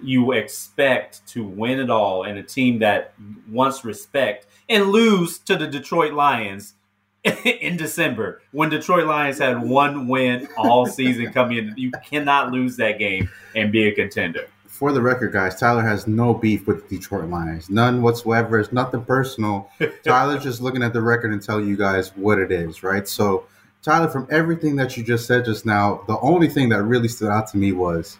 you 0.03 0.33
expect 0.33 1.27
to 1.29 1.45
win 1.45 1.79
it 1.79 1.91
all 1.91 2.25
and 2.25 2.39
a 2.39 2.43
team 2.43 2.79
that 2.81 3.15
wants 3.49 3.85
respect 3.85 4.47
and 4.69 4.91
lose 4.91 5.39
to 5.41 5.57
the 5.57 5.67
Detroit 5.67 6.13
Lions 6.13 6.75
in 7.45 7.77
December 7.77 8.43
when 8.53 8.69
Detroit 8.69 9.07
Lions 9.07 9.39
had 9.39 9.63
one 9.63 10.09
win 10.09 10.49
all 10.57 10.87
season 10.87 11.33
coming 11.33 11.59
in. 11.59 11.75
You 11.77 11.93
cannot 12.05 12.53
lose 12.53 12.77
that 12.77 12.99
game 12.99 13.29
and 13.55 13.71
be 13.71 13.87
a 13.87 13.93
contender. 13.93 14.47
For 14.67 14.91
the 14.93 15.01
record, 15.03 15.33
guys, 15.33 15.61
Tyler 15.61 15.83
has 15.83 16.09
no 16.09 16.35
beef 16.35 16.67
with 16.67 16.89
the 16.89 16.97
Detroit 16.97 17.29
Lions. 17.29 17.71
None 17.71 18.03
whatsoever. 18.03 18.59
It's 18.59 18.73
nothing 18.73 19.05
personal. 19.05 19.71
Tyler's 20.03 20.43
just 20.43 20.61
looking 20.61 20.83
at 20.83 20.93
the 20.93 21.03
record 21.03 21.33
and 21.33 21.41
telling 21.41 21.69
you 21.69 21.77
guys 21.77 22.11
what 22.17 22.39
it 22.39 22.51
is, 22.51 22.83
right? 22.83 23.07
So, 23.07 23.47
Tyler, 23.83 24.09
from 24.09 24.27
everything 24.31 24.75
that 24.77 24.97
you 24.97 25.05
just 25.05 25.27
said 25.27 25.45
just 25.45 25.67
now, 25.67 26.03
the 26.09 26.19
only 26.19 26.49
thing 26.49 26.71
that 26.71 26.83
really 26.83 27.09
stood 27.09 27.29
out 27.29 27.47
to 27.49 27.59
me 27.59 27.73
was 27.73 28.19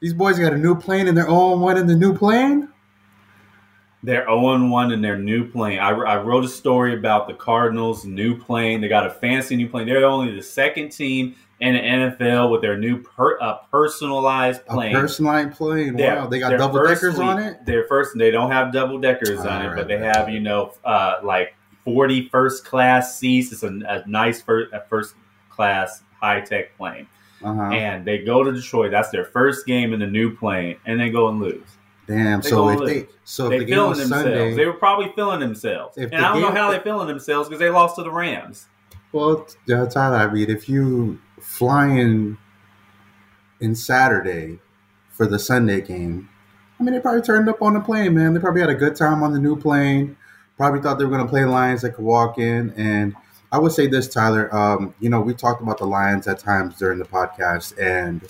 these 0.00 0.14
boys 0.14 0.38
got 0.38 0.52
a 0.52 0.58
new 0.58 0.74
plane 0.74 1.08
and 1.08 1.16
they're 1.16 1.26
0 1.26 1.56
1 1.56 1.76
in 1.76 1.86
the 1.86 1.96
new 1.96 2.16
plane. 2.16 2.68
They're 4.02 4.24
0 4.24 4.68
1 4.68 4.92
in 4.92 5.02
their 5.02 5.18
new 5.18 5.50
plane. 5.50 5.78
I, 5.78 5.90
I, 5.90 6.22
wrote 6.22 6.44
a 6.44 6.48
story 6.48 6.94
about 6.94 7.26
the 7.26 7.34
Cardinals' 7.34 8.04
new 8.04 8.38
plane. 8.38 8.80
They 8.80 8.88
got 8.88 9.06
a 9.06 9.10
fancy 9.10 9.56
new 9.56 9.68
plane. 9.68 9.86
They're 9.86 10.04
only 10.04 10.34
the 10.34 10.42
second 10.42 10.90
team 10.90 11.34
in 11.60 11.74
the 11.74 11.80
NFL 11.80 12.52
with 12.52 12.62
their 12.62 12.78
new 12.78 13.02
per, 13.02 13.40
uh, 13.40 13.58
personalized 13.72 14.64
plane. 14.66 14.94
A 14.94 15.00
personalized 15.00 15.56
plane. 15.56 15.96
Wow, 15.96 16.28
they 16.28 16.38
got 16.38 16.56
double 16.56 16.84
deckers 16.84 17.18
on 17.18 17.42
it. 17.42 17.66
Their 17.66 17.84
first, 17.84 18.16
they 18.16 18.30
don't 18.30 18.52
have 18.52 18.72
double 18.72 18.98
deckers 18.98 19.40
on 19.40 19.66
it, 19.66 19.74
but 19.74 19.88
they 19.88 19.98
have 19.98 20.28
you 20.28 20.40
know 20.40 20.74
uh, 20.84 21.16
like 21.24 21.54
40 21.84 22.28
first 22.28 22.64
class 22.64 23.18
seats. 23.18 23.50
It's 23.50 23.64
a, 23.64 23.80
a 23.88 24.08
nice 24.08 24.40
first, 24.40 24.72
a 24.72 24.84
first 24.88 25.14
class 25.50 26.02
high 26.20 26.40
tech 26.40 26.76
plane. 26.76 27.08
Uh-huh. 27.42 27.62
And 27.72 28.04
they 28.04 28.18
go 28.18 28.42
to 28.42 28.52
Detroit. 28.52 28.90
That's 28.90 29.10
their 29.10 29.24
first 29.24 29.66
game 29.66 29.92
in 29.92 30.00
the 30.00 30.06
new 30.06 30.34
plane, 30.34 30.76
and 30.86 31.00
they 31.00 31.10
go 31.10 31.28
and 31.28 31.40
lose. 31.40 31.62
Damn. 32.06 32.40
They 32.40 32.48
so 32.48 32.68
if 32.70 32.80
they 32.80 33.06
so 33.24 33.48
they 33.48 33.60
the 33.60 33.66
feeling 33.66 33.98
themselves. 33.98 34.24
Sunday, 34.24 34.54
they 34.54 34.66
were 34.66 34.72
probably 34.72 35.12
feeling 35.14 35.40
themselves, 35.40 35.96
and 35.96 36.14
I 36.14 36.32
don't 36.32 36.42
know 36.42 36.50
how 36.50 36.70
they're 36.70 36.80
feeling 36.80 37.06
themselves 37.06 37.48
because 37.48 37.60
they 37.60 37.70
lost 37.70 37.96
to 37.96 38.02
the 38.02 38.10
Rams. 38.10 38.66
Well, 39.12 39.46
that's 39.66 39.94
how 39.94 40.12
I 40.12 40.32
mean, 40.32 40.50
if 40.50 40.68
you 40.68 41.20
flying 41.40 42.38
in 43.60 43.74
Saturday 43.74 44.58
for 45.10 45.26
the 45.26 45.38
Sunday 45.38 45.80
game, 45.80 46.28
I 46.78 46.82
mean, 46.82 46.94
they 46.94 47.00
probably 47.00 47.22
turned 47.22 47.48
up 47.48 47.60
on 47.60 47.74
the 47.74 47.80
plane, 47.80 48.14
man. 48.14 48.34
They 48.34 48.40
probably 48.40 48.60
had 48.60 48.70
a 48.70 48.74
good 48.74 48.96
time 48.96 49.22
on 49.22 49.32
the 49.32 49.38
new 49.38 49.56
plane. 49.56 50.16
Probably 50.56 50.80
thought 50.80 50.98
they 50.98 51.04
were 51.04 51.10
going 51.10 51.24
to 51.24 51.30
play 51.30 51.44
Lions 51.44 51.82
that 51.82 51.90
could 51.90 52.04
walk 52.04 52.38
in. 52.38 52.70
And 52.76 53.14
I 53.50 53.58
would 53.58 53.72
say 53.72 53.86
this, 53.86 54.08
Tyler. 54.08 54.54
Um, 54.54 54.94
you 55.00 55.08
know, 55.08 55.20
we 55.20 55.34
talked 55.34 55.62
about 55.62 55.78
the 55.78 55.86
Lions 55.86 56.26
at 56.28 56.38
times 56.38 56.76
during 56.76 56.98
the 56.98 57.04
podcast, 57.04 57.78
and 57.80 58.22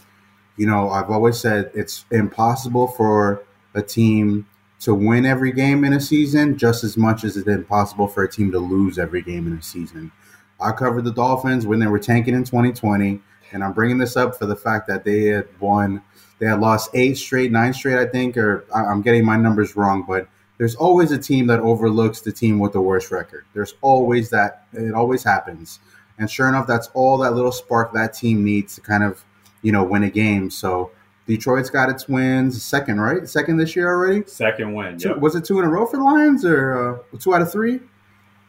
you 0.56 0.66
know, 0.66 0.90
I've 0.90 1.10
always 1.10 1.38
said 1.38 1.70
it's 1.74 2.04
impossible 2.10 2.88
for 2.88 3.44
a 3.74 3.82
team 3.82 4.46
to 4.80 4.94
win 4.94 5.26
every 5.26 5.52
game 5.52 5.84
in 5.84 5.92
a 5.92 6.00
season 6.00 6.56
just 6.56 6.84
as 6.84 6.96
much 6.96 7.24
as 7.24 7.36
it's 7.36 7.48
impossible 7.48 8.06
for 8.06 8.22
a 8.22 8.30
team 8.30 8.52
to 8.52 8.58
lose 8.58 8.98
every 8.98 9.22
game 9.22 9.46
in 9.46 9.54
a 9.54 9.62
season. 9.62 10.12
I 10.60 10.72
covered 10.72 11.04
the 11.04 11.12
Dolphins 11.12 11.66
when 11.66 11.78
they 11.78 11.86
were 11.86 11.98
tanking 11.98 12.34
in 12.34 12.44
2020, 12.44 13.20
and 13.52 13.64
I'm 13.64 13.72
bringing 13.72 13.98
this 13.98 14.16
up 14.16 14.36
for 14.38 14.46
the 14.46 14.56
fact 14.56 14.86
that 14.88 15.04
they 15.04 15.24
had 15.26 15.48
won, 15.60 16.02
they 16.38 16.46
had 16.46 16.60
lost 16.60 16.90
eight 16.94 17.16
straight, 17.16 17.50
nine 17.50 17.72
straight, 17.72 17.98
I 17.98 18.06
think, 18.06 18.36
or 18.36 18.64
I'm 18.74 19.02
getting 19.02 19.24
my 19.24 19.36
numbers 19.36 19.76
wrong, 19.76 20.04
but 20.06 20.28
there's 20.58 20.74
always 20.74 21.12
a 21.12 21.18
team 21.18 21.46
that 21.46 21.60
overlooks 21.60 22.20
the 22.20 22.32
team 22.32 22.58
with 22.58 22.72
the 22.72 22.80
worst 22.80 23.10
record. 23.10 23.44
There's 23.54 23.74
always 23.80 24.28
that, 24.30 24.66
it 24.72 24.92
always 24.92 25.24
happens. 25.24 25.80
And 26.18 26.28
sure 26.28 26.48
enough, 26.48 26.66
that's 26.66 26.88
all 26.94 27.16
that 27.18 27.32
little 27.32 27.52
spark 27.52 27.92
that 27.94 28.12
team 28.12 28.44
needs 28.44 28.74
to 28.74 28.80
kind 28.80 29.04
of, 29.04 29.24
you 29.62 29.70
know, 29.70 29.84
win 29.84 30.02
a 30.02 30.10
game. 30.10 30.50
So 30.50 30.90
Detroit's 31.28 31.70
got 31.70 31.88
its 31.88 32.08
wins, 32.08 32.60
second, 32.62 33.00
right? 33.00 33.28
Second 33.28 33.58
this 33.58 33.76
year 33.76 33.88
already. 33.88 34.24
Second 34.26 34.74
win. 34.74 34.98
Two, 34.98 35.14
Was 35.14 35.36
it 35.36 35.44
two 35.44 35.58
in 35.60 35.64
a 35.64 35.68
row 35.68 35.86
for 35.86 35.98
the 35.98 36.02
Lions, 36.02 36.44
or 36.44 37.02
uh, 37.14 37.18
two 37.18 37.34
out 37.34 37.42
of 37.42 37.52
three? 37.52 37.80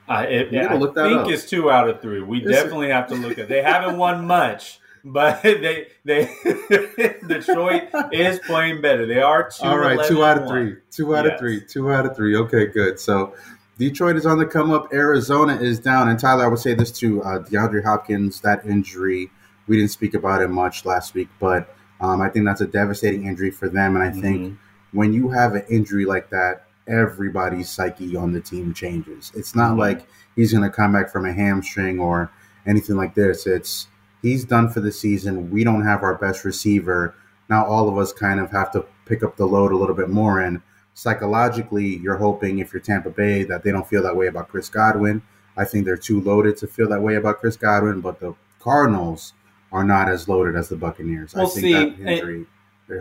Uh, 0.08 0.26
it, 0.28 0.48
I 0.48 0.70
think 0.78 0.94
up. 0.96 1.30
it's 1.30 1.48
two 1.48 1.70
out 1.70 1.88
of 1.88 2.02
three. 2.02 2.22
We 2.22 2.40
definitely 2.42 2.90
have 2.90 3.08
to 3.10 3.16
look 3.16 3.38
at. 3.38 3.48
They 3.48 3.62
haven't 3.62 3.98
won 3.98 4.26
much, 4.26 4.80
but 5.04 5.42
they 5.44 5.88
they 6.06 6.34
Detroit 7.28 7.84
is 8.12 8.40
playing 8.40 8.82
better. 8.82 9.06
They 9.06 9.22
are 9.22 9.50
two. 9.50 9.68
All 9.68 9.78
right, 9.78 10.08
two 10.08 10.24
out 10.24 10.42
of 10.42 10.48
three. 10.48 10.78
Two 10.92 11.16
out 11.16 11.26
yes. 11.26 11.34
of 11.34 11.40
three. 11.40 11.62
Two 11.62 11.92
out 11.92 12.06
of 12.06 12.16
three. 12.16 12.36
Okay, 12.36 12.68
good. 12.68 13.00
So 13.00 13.34
Detroit 13.78 14.18
is 14.18 14.26
on 14.26 14.38
the 14.38 14.46
come 14.46 14.72
up. 14.72 14.92
Arizona 14.94 15.56
is 15.56 15.80
down. 15.80 16.10
And 16.10 16.20
Tyler, 16.20 16.44
I 16.44 16.48
would 16.48 16.60
say 16.60 16.74
this 16.74 16.92
to 17.00 17.24
uh, 17.24 17.40
DeAndre 17.40 17.84
Hopkins, 17.84 18.42
that 18.42 18.66
injury. 18.66 19.32
We 19.68 19.78
didn't 19.78 19.92
speak 19.92 20.16
about 20.16 20.42
it 20.42 20.50
much 20.50 20.84
last 20.84 21.14
week, 21.14 21.30
but 21.40 21.74
um, 22.02 22.22
I 22.22 22.30
think 22.30 22.46
that's 22.46 22.62
a 22.62 22.68
devastating 22.68 23.26
injury 23.26 23.52
for 23.52 23.70
them, 23.70 23.96
and 23.96 24.04
I 24.04 24.10
mm-hmm. 24.10 24.22
think 24.22 24.60
when 24.92 25.14
you 25.14 25.30
have 25.30 25.54
an 25.54 25.64
injury 25.70 26.06
like 26.06 26.30
that, 26.30 26.66
everybody's 26.88 27.70
psyche 27.70 28.16
on 28.16 28.34
the 28.34 28.42
team 28.42 28.74
changes. 28.74 29.32
It's 29.36 29.56
not 29.56 29.72
mm-hmm. 29.72 29.80
like 29.80 30.08
he's 30.36 30.52
going 30.52 30.64
to 30.64 30.76
come 30.76 30.94
back 30.94 31.10
from 31.10 31.26
a 31.26 31.34
hamstring 31.34 32.00
or 32.00 32.32
anything 32.66 32.96
like 32.96 33.14
this. 33.16 33.46
It's 33.46 33.88
he's 34.22 34.46
done 34.46 34.70
for 34.70 34.80
the 34.80 34.92
season. 34.92 35.50
We 35.50 35.64
don't 35.64 35.86
have 35.86 36.04
our 36.04 36.16
best 36.16 36.46
receiver. 36.46 37.16
Now 37.50 37.66
all 37.66 37.90
of 37.90 37.98
us 37.98 38.14
kind 38.14 38.40
of 38.40 38.52
have 38.52 38.72
to 38.72 38.86
pick 39.06 39.24
up 39.24 39.38
the 39.38 39.46
load 39.46 39.72
a 39.72 39.78
little 39.78 39.96
bit 39.96 40.10
more. 40.10 40.42
And 40.42 40.62
psychologically, 40.94 41.98
you're 41.98 42.18
hoping 42.18 42.60
if 42.60 42.74
you're 42.74 42.82
Tampa 42.82 43.10
Bay 43.10 43.44
that 43.44 43.64
they 43.64 43.72
don't 43.72 43.88
feel 43.88 44.04
that 44.04 44.16
way 44.16 44.28
about 44.28 44.50
Chris 44.50 44.70
Godwin. 44.70 45.22
I 45.58 45.66
think 45.66 45.86
they're 45.86 45.98
too 45.98 46.22
loaded 46.22 46.58
to 46.58 46.68
feel 46.68 46.88
that 46.90 47.02
way 47.02 47.16
about 47.16 47.40
Chris 47.40 47.58
Godwin, 47.58 48.02
but 48.02 48.20
the 48.20 48.34
Cardinals 48.60 49.34
are 49.72 49.84
not 49.84 50.10
as 50.10 50.28
loaded 50.28 50.56
as 50.56 50.70
the 50.70 50.76
Buccaneers. 50.76 51.34
Well, 51.34 51.48
I 51.48 51.50
think 51.50 51.62
see, 51.62 51.74
that 51.74 52.00
injury. 52.00 52.46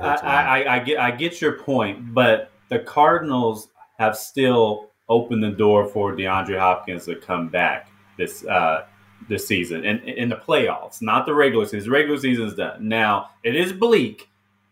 I, 0.01 0.15
I, 0.17 0.75
I, 0.75 0.79
get 0.81 0.99
I 0.99 1.11
get 1.11 1.41
your 1.41 1.53
point, 1.53 2.13
but 2.13 2.51
the 2.69 2.81
Cardinals 2.81 3.69
have 3.99 4.17
still 4.17 4.91
opened 5.09 5.43
the 5.43 5.51
door 5.51 5.87
for 5.87 6.15
DeAndre 6.15 6.59
Hopkins 6.59 7.07
to 7.07 7.17
come 7.17 7.49
back 7.49 7.91
this 8.19 8.45
uh, 8.45 8.87
this 9.29 9.47
season 9.47 9.85
and 9.85 10.01
in, 10.05 10.15
in 10.15 10.29
the 10.29 10.37
playoffs, 10.37 11.03
not 11.03 11.27
the 11.27 11.35
regular 11.35 11.65
season. 11.65 11.91
The 11.91 11.91
regular 11.91 12.19
season 12.19 12.47
is 12.47 12.55
done. 12.55 12.89
Now 12.89 13.31
it 13.43 13.57
is 13.57 13.73
bleak. 13.73 14.29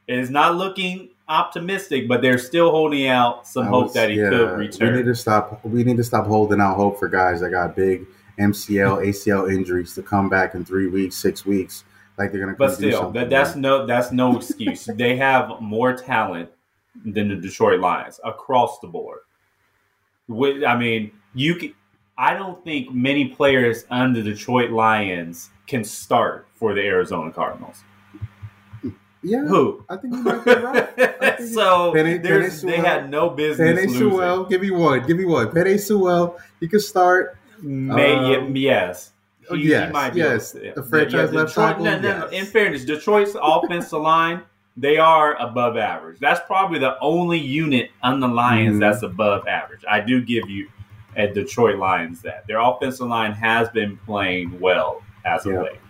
It 0.07 0.19
is 0.19 0.31
not 0.31 0.57
looking 0.57 1.11
optimistic, 1.29 2.09
but 2.09 2.23
they're 2.23 2.39
still 2.39 2.71
holding 2.71 3.07
out 3.09 3.47
some 3.47 3.71
was, 3.71 3.89
hope 3.89 3.95
that 3.95 4.11
he 4.11 4.17
yeah, 4.17 4.31
could 4.31 4.59
return. 4.59 4.93
We 4.93 4.99
need 4.99 5.07
to 5.07 5.15
stop. 5.15 5.65
We 5.65 5.85
need 5.85 5.97
to 5.97 6.05
stop 6.05 6.27
holding 6.27 6.61
out 6.61 6.77
hope 6.77 6.99
for 6.99 7.09
guys 7.09 7.41
that 7.41 7.51
got 7.51 7.75
big 7.77 8.07
MCL, 8.39 9.07
ACL 9.07 9.53
injuries 9.55 9.95
to 9.95 10.03
come 10.03 10.29
back 10.29 10.55
in 10.55 10.65
three 10.65 10.87
weeks, 10.87 11.17
six 11.17 11.45
weeks, 11.45 11.85
like 12.19 12.31
they're 12.31 12.41
gonna. 12.41 12.53
Come, 12.53 12.59
but 12.59 12.75
still, 12.75 13.11
that, 13.13 13.31
that's 13.31 13.57
no 13.57 13.87
that's 13.87 14.13
no 14.13 14.37
excuse. 14.37 14.85
they 14.95 15.17
have 15.17 15.61
more 15.61 15.97
talent 15.97 16.51
than 17.05 17.29
the 17.29 17.37
Detroit 17.37 17.81
Lions 17.81 18.21
across 18.25 18.79
the 18.81 18.87
board. 18.87 19.21
With, 20.29 20.65
I 20.65 20.77
mean, 20.77 21.13
you 21.35 21.57
can. 21.57 21.75
I 22.19 22.35
don't 22.35 22.63
think 22.65 22.93
many 22.93 23.29
players 23.29 23.85
on 23.91 24.13
the 24.13 24.23
Detroit 24.23 24.71
Lions 24.71 25.51
can 25.67 25.85
start 25.85 26.47
for 26.55 26.75
the 26.75 26.81
Arizona 26.81 27.31
Cardinals. 27.31 27.83
Yeah, 29.23 29.41
who? 29.41 29.85
I 29.89 29.97
think 29.97 30.15
you 30.15 30.23
might 30.23 30.45
be 30.45 30.55
right. 30.55 31.41
so 31.53 31.93
Penny, 31.93 32.19
Penny 32.21 32.49
they 32.49 32.77
had 32.77 33.11
no 33.11 33.29
business. 33.31 33.81
Penei 33.81 33.99
Sewell, 33.99 34.45
give 34.45 34.61
me 34.61 34.71
one. 34.71 35.05
Give 35.05 35.17
me 35.17 35.25
one. 35.25 35.49
Penei 35.49 35.81
Sewell, 35.81 36.39
you 36.61 36.69
can 36.69 36.81
start. 36.81 37.37
May, 37.61 38.37
um, 38.37 38.55
yes. 38.55 39.13
He, 39.51 39.69
yes, 39.69 40.13
he 40.13 40.19
yes. 40.19 40.53
The 40.53 40.87
franchise 40.89 41.33
yeah, 41.33 41.39
left 41.41 41.55
tackle. 41.55 41.85
No, 41.85 41.99
no, 41.99 42.29
yes. 42.31 42.33
In 42.33 42.47
fairness, 42.47 42.85
Detroit's 42.85 43.37
offensive 43.43 44.01
line 44.01 44.43
they 44.77 44.99
are 44.99 45.35
above 45.37 45.77
average. 45.77 46.19
That's 46.21 46.41
probably 46.47 46.79
the 46.79 46.99
only 47.01 47.39
unit 47.39 47.91
on 48.03 48.21
the 48.21 48.29
Lions 48.29 48.73
mm-hmm. 48.73 48.81
that's 48.81 49.03
above 49.03 49.47
average. 49.49 49.85
I 49.89 50.01
do 50.01 50.21
give 50.21 50.51
you 50.51 50.69
at 51.17 51.35
Detroit 51.35 51.79
Lions 51.79 52.21
that 52.23 52.47
their 52.47 52.61
offensive 52.61 53.09
line 53.09 53.33
has 53.33 53.69
been 53.71 53.97
playing 53.99 54.59
well 54.61 55.03
as 55.25 55.47
of 55.47 55.53
yep. 55.53 55.63
late. 55.63 55.81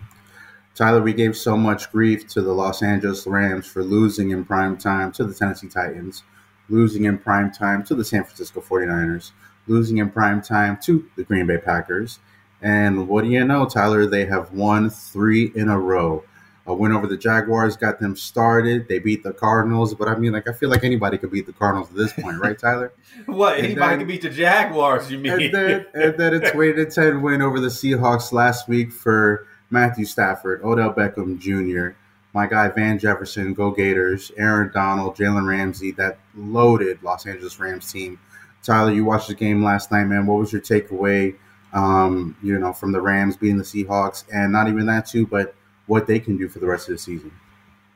Tyler, 0.74 1.02
we 1.02 1.14
gave 1.14 1.36
so 1.36 1.56
much 1.56 1.90
grief 1.90 2.26
to 2.28 2.42
the 2.42 2.52
Los 2.52 2.82
Angeles 2.82 3.26
Rams 3.26 3.66
for 3.66 3.82
losing 3.82 4.30
in 4.30 4.44
prime 4.44 4.76
time 4.76 5.10
to 5.12 5.24
the 5.24 5.32
Tennessee 5.32 5.68
Titans, 5.68 6.22
losing 6.68 7.04
in 7.04 7.16
prime 7.16 7.50
time 7.50 7.82
to 7.84 7.94
the 7.94 8.04
San 8.04 8.24
Francisco 8.24 8.60
49ers, 8.60 9.32
losing 9.66 9.98
in 9.98 10.10
prime 10.10 10.42
time 10.42 10.78
to 10.84 11.08
the 11.16 11.24
Green 11.24 11.46
Bay 11.46 11.56
Packers. 11.58 12.18
And 12.60 13.08
what 13.08 13.24
do 13.24 13.30
you 13.30 13.44
know, 13.44 13.66
Tyler? 13.66 14.06
They 14.06 14.26
have 14.26 14.52
won 14.52 14.90
three 14.90 15.50
in 15.54 15.68
a 15.68 15.78
row. 15.78 16.24
A 16.68 16.74
win 16.74 16.90
over 16.92 17.06
the 17.06 17.16
Jaguars 17.16 17.76
got 17.76 18.00
them 18.00 18.16
started. 18.16 18.88
They 18.88 18.98
beat 18.98 19.22
the 19.22 19.32
Cardinals, 19.32 19.94
but 19.94 20.08
I 20.08 20.16
mean, 20.16 20.32
like 20.32 20.48
I 20.48 20.52
feel 20.52 20.68
like 20.68 20.82
anybody 20.82 21.16
could 21.16 21.30
beat 21.30 21.46
the 21.46 21.52
Cardinals 21.52 21.88
at 21.90 21.96
this 21.96 22.12
point, 22.12 22.40
right, 22.40 22.58
Tyler? 22.58 22.92
What? 23.26 23.56
And 23.56 23.66
Anybody 23.66 23.88
then- 23.90 23.98
can 24.00 24.08
beat 24.08 24.22
the 24.22 24.30
Jaguars? 24.30 25.10
You 25.10 25.18
mean? 25.18 25.32
and 25.32 25.54
then 25.54 25.86
and 25.94 26.18
then 26.18 26.34
a 26.34 26.50
twenty 26.52 26.72
to 26.74 26.86
ten 26.90 27.22
win 27.22 27.40
over 27.40 27.60
the 27.60 27.68
Seahawks 27.68 28.32
last 28.32 28.68
week 28.68 28.90
for 28.92 29.46
Matthew 29.70 30.04
Stafford, 30.04 30.62
Odell 30.64 30.92
Beckham 30.92 31.38
Jr., 31.38 31.96
my 32.34 32.46
guy 32.46 32.68
Van 32.68 32.98
Jefferson, 32.98 33.54
Go 33.54 33.70
Gators, 33.70 34.30
Aaron 34.36 34.70
Donald, 34.74 35.16
Jalen 35.16 35.48
Ramsey, 35.48 35.92
that 35.92 36.18
loaded 36.36 37.02
Los 37.02 37.26
Angeles 37.26 37.58
Rams 37.58 37.90
team. 37.90 38.18
Tyler, 38.62 38.92
you 38.92 39.04
watched 39.04 39.28
the 39.28 39.34
game 39.34 39.62
last 39.64 39.90
night, 39.92 40.04
man. 40.04 40.26
What 40.26 40.40
was 40.40 40.52
your 40.52 40.60
takeaway? 40.60 41.36
Um, 41.72 42.36
you 42.42 42.58
know, 42.58 42.72
from 42.72 42.90
the 42.92 43.00
Rams 43.00 43.36
beating 43.36 43.58
the 43.58 43.64
Seahawks, 43.64 44.24
and 44.32 44.52
not 44.52 44.68
even 44.68 44.86
that 44.86 45.06
too, 45.06 45.26
but 45.26 45.54
what 45.86 46.06
they 46.06 46.18
can 46.18 46.36
do 46.36 46.48
for 46.48 46.58
the 46.58 46.66
rest 46.66 46.88
of 46.88 46.94
the 46.94 46.98
season. 46.98 47.30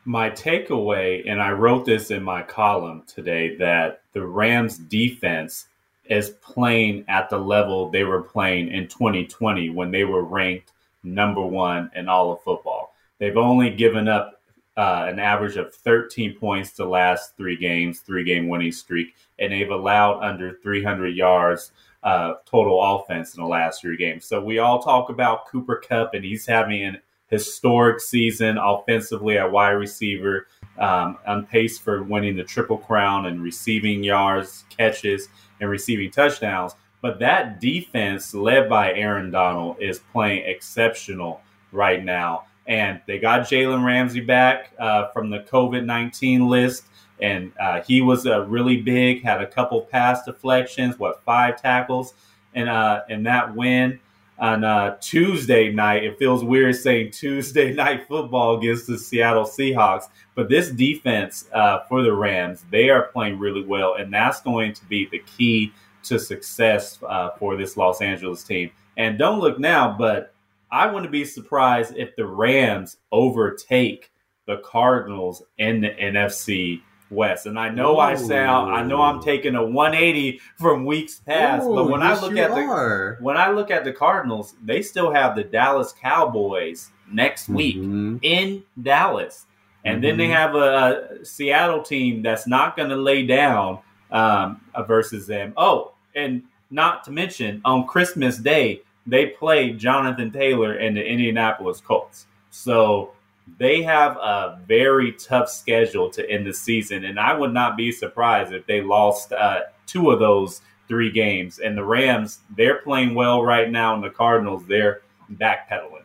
my 0.04 0.30
takeaway, 0.30 1.22
and 1.28 1.42
I 1.42 1.52
wrote 1.52 1.84
this 1.84 2.10
in 2.10 2.22
my 2.22 2.42
column 2.42 3.02
today, 3.06 3.56
that 3.56 4.02
the 4.12 4.26
Rams 4.26 4.78
defense 4.78 5.68
is 6.06 6.30
playing 6.42 7.04
at 7.08 7.30
the 7.30 7.38
level 7.38 7.88
they 7.88 8.04
were 8.04 8.22
playing 8.22 8.68
in 8.68 8.88
2020 8.88 9.70
when 9.70 9.90
they 9.90 10.04
were 10.04 10.24
ranked 10.24 10.72
number 11.02 11.42
one 11.42 11.90
in 11.94 12.08
all 12.08 12.32
of 12.32 12.42
football. 12.42 12.94
They've 13.18 13.36
only 13.36 13.70
given 13.70 14.08
up 14.08 14.40
uh, 14.76 15.06
an 15.08 15.18
average 15.18 15.56
of 15.56 15.74
13 15.74 16.36
points 16.36 16.72
the 16.72 16.84
last 16.84 17.36
three 17.36 17.56
games, 17.56 18.00
three 18.00 18.24
game 18.24 18.48
winning 18.48 18.72
streak, 18.72 19.14
and 19.38 19.52
they've 19.52 19.70
allowed 19.70 20.22
under 20.22 20.58
300 20.62 21.08
yards 21.08 21.72
uh, 22.02 22.34
total 22.46 22.82
offense 22.82 23.34
in 23.34 23.42
the 23.42 23.48
last 23.48 23.82
three 23.82 23.96
games. 23.96 24.24
So 24.24 24.42
we 24.42 24.58
all 24.58 24.82
talk 24.82 25.10
about 25.10 25.46
Cooper 25.48 25.76
Kupp, 25.86 26.14
and 26.14 26.24
he's 26.24 26.46
having 26.46 26.82
an 26.82 26.98
historic 27.30 28.00
season 28.00 28.58
offensively 28.58 29.38
at 29.38 29.50
wide 29.50 29.70
receiver, 29.70 30.46
um, 30.78 31.18
on 31.26 31.46
pace 31.46 31.78
for 31.78 32.02
winning 32.02 32.36
the 32.36 32.44
Triple 32.44 32.78
Crown 32.78 33.26
and 33.26 33.42
receiving 33.42 34.02
yards, 34.02 34.64
catches, 34.76 35.28
and 35.60 35.70
receiving 35.70 36.10
touchdowns. 36.10 36.74
But 37.02 37.18
that 37.20 37.60
defense, 37.60 38.34
led 38.34 38.68
by 38.68 38.92
Aaron 38.92 39.30
Donald, 39.30 39.76
is 39.80 40.00
playing 40.12 40.44
exceptional 40.46 41.40
right 41.72 42.04
now. 42.04 42.44
And 42.66 43.00
they 43.06 43.18
got 43.18 43.42
Jalen 43.42 43.84
Ramsey 43.84 44.20
back 44.20 44.72
uh, 44.78 45.08
from 45.08 45.30
the 45.30 45.40
COVID 45.40 45.84
19 45.84 46.48
list. 46.48 46.84
And 47.20 47.52
uh, 47.60 47.82
he 47.82 48.00
was 48.00 48.26
uh, 48.26 48.46
really 48.46 48.78
big, 48.78 49.22
had 49.22 49.42
a 49.42 49.46
couple 49.46 49.82
pass 49.82 50.24
deflections, 50.24 50.98
what, 50.98 51.22
five 51.24 51.60
tackles 51.60 52.14
in, 52.54 52.68
uh, 52.68 53.02
in 53.08 53.22
that 53.24 53.54
win 53.54 54.00
on 54.40 54.64
uh, 54.64 54.96
Tuesday 55.00 55.70
night. 55.70 56.02
It 56.02 56.18
feels 56.18 56.42
weird 56.42 56.74
saying 56.74 57.12
Tuesday 57.12 57.72
night 57.74 58.08
football 58.08 58.58
against 58.58 58.86
the 58.86 58.98
Seattle 58.98 59.44
Seahawks, 59.44 60.04
but 60.34 60.48
this 60.48 60.70
defense 60.70 61.48
uh, 61.52 61.80
for 61.88 62.02
the 62.02 62.12
Rams, 62.12 62.64
they 62.70 62.88
are 62.88 63.08
playing 63.12 63.38
really 63.38 63.62
well, 63.62 63.94
and 63.94 64.12
that's 64.12 64.40
going 64.40 64.72
to 64.72 64.84
be 64.86 65.06
the 65.10 65.20
key 65.20 65.72
to 66.04 66.18
success 66.18 66.98
uh, 67.06 67.30
for 67.38 67.56
this 67.56 67.76
Los 67.76 68.00
Angeles 68.00 68.42
team. 68.42 68.70
And 68.96 69.18
don't 69.18 69.40
look 69.40 69.58
now, 69.58 69.94
but 69.96 70.34
I 70.72 70.86
wouldn't 70.86 71.12
be 71.12 71.24
surprised 71.24 71.96
if 71.96 72.16
the 72.16 72.26
Rams 72.26 72.96
overtake 73.12 74.10
the 74.46 74.58
Cardinals 74.58 75.42
in 75.58 75.80
the 75.80 75.90
NFC 75.90 76.80
West. 77.10 77.46
And 77.46 77.58
I 77.58 77.68
know 77.68 77.98
I 77.98 78.14
sound, 78.14 78.72
I 78.72 78.82
know 78.82 79.02
I'm 79.02 79.20
taking 79.20 79.54
a 79.56 79.64
180 79.64 80.40
from 80.56 80.84
weeks 80.84 81.20
past, 81.26 81.66
but 81.66 81.86
when 81.88 82.00
yes, 82.00 82.18
I 82.18 82.22
look 82.26 82.36
at 82.36 82.50
the 82.50 82.56
are. 82.60 83.18
when 83.20 83.36
I 83.36 83.50
look 83.50 83.70
at 83.70 83.84
the 83.84 83.92
Cardinals, 83.92 84.54
they 84.64 84.80
still 84.82 85.12
have 85.12 85.34
the 85.34 85.44
Dallas 85.44 85.92
Cowboys 86.00 86.90
next 87.10 87.48
week 87.48 87.76
Mhm. 87.76 88.20
in 88.22 88.62
Dallas. 88.80 89.46
And 89.84 90.04
then 90.04 90.16
they 90.18 90.28
Mhm. 90.28 90.32
have 90.34 90.54
a, 90.54 91.18
a 91.20 91.24
Seattle 91.24 91.82
team 91.82 92.22
that's 92.22 92.46
not 92.46 92.76
going 92.76 92.90
to 92.90 92.96
lay 92.96 93.26
down 93.26 93.78
um, 94.12 94.60
uh, 94.74 94.82
versus 94.82 95.26
them. 95.28 95.52
Oh, 95.56 95.92
and 96.16 96.42
not 96.72 97.04
to 97.04 97.12
mention, 97.12 97.60
on 97.64 97.86
Christmas 97.86 98.38
Day, 98.38 98.82
they 99.06 99.26
play 99.26 99.70
Jonathan 99.70 100.30
Taylor 100.32 100.72
and 100.74 100.96
the 100.96 101.04
Indianapolis 101.06 101.80
Colts. 101.80 102.26
So 102.50 103.12
they 103.58 103.82
have 103.82 104.16
a 104.16 104.60
very 104.66 105.12
tough 105.12 105.48
schedule 105.48 106.10
to 106.10 106.28
end 106.30 106.46
the 106.46 106.54
season. 106.54 107.04
And 107.04 107.18
I 107.18 107.34
would 107.34 107.52
not 107.52 107.76
be 107.76 107.92
surprised 107.92 108.52
if 108.52 108.66
they 108.66 108.80
lost 108.80 109.32
uh, 109.32 109.60
two 109.86 110.10
of 110.10 110.18
those 110.18 110.62
three 110.88 111.10
games. 111.10 111.58
And 111.58 111.76
the 111.76 111.84
Rams, 111.84 112.40
they're 112.56 112.78
playing 112.78 113.14
well 113.14 113.42
right 113.42 113.70
now, 113.70 113.94
and 113.94 114.02
the 114.02 114.10
Cardinals, 114.10 114.64
they're 114.66 115.02
backpedaling. 115.32 116.02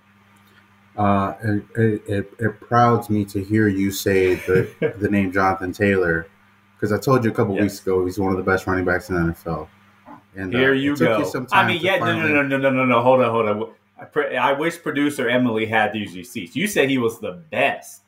Uh, 0.98 1.34
it, 1.76 2.02
it, 2.08 2.34
it, 2.40 2.60
prouds 2.62 3.10
me 3.10 3.26
to 3.26 3.44
hear 3.44 3.68
you 3.68 3.92
say 3.92 4.36
the, 4.36 4.94
the 5.00 5.10
name 5.10 5.30
Jonathan 5.30 5.74
Taylor 5.74 6.26
because 6.76 6.94
I 6.94 6.98
told 6.98 7.26
you 7.26 7.32
a 7.32 7.34
couple 7.34 7.54
Yes. 7.56 7.62
weeks 7.64 7.82
ago 7.82 8.06
he's 8.06 8.18
one 8.18 8.32
of 8.32 8.38
the 8.38 8.44
best 8.44 8.66
running 8.66 8.86
backs 8.86 9.10
in 9.10 9.16
the 9.16 9.34
NFL. 9.34 9.68
And 10.38 10.56
uh, 10.56 10.58
Here 10.58 10.74
it 10.74 10.80
you 10.80 10.96
go. 10.96 11.24
some 11.26 11.48
I 11.52 11.68
mean, 11.68 11.82
yeah, 11.82 11.98
no, 11.98 12.06
no, 12.06 12.12
finally- 12.14 12.34
no, 12.34 12.42
no, 12.44 12.58
no, 12.58 12.70
no, 12.70 12.86
no. 12.86 13.02
Hold 13.02 13.22
on, 13.22 13.32
hold 13.32 13.46
on. 13.50 13.74
I, 14.00 14.06
pre- 14.06 14.36
I 14.38 14.52
wish 14.54 14.82
producer 14.82 15.30
Emily 15.30 15.66
had 15.66 15.94
these 15.94 16.16
receipts. 16.16 16.56
You 16.56 16.68
said 16.68 16.90
he 16.90 16.98
was 16.98 17.20
the 17.20 17.44
best. 17.52 18.02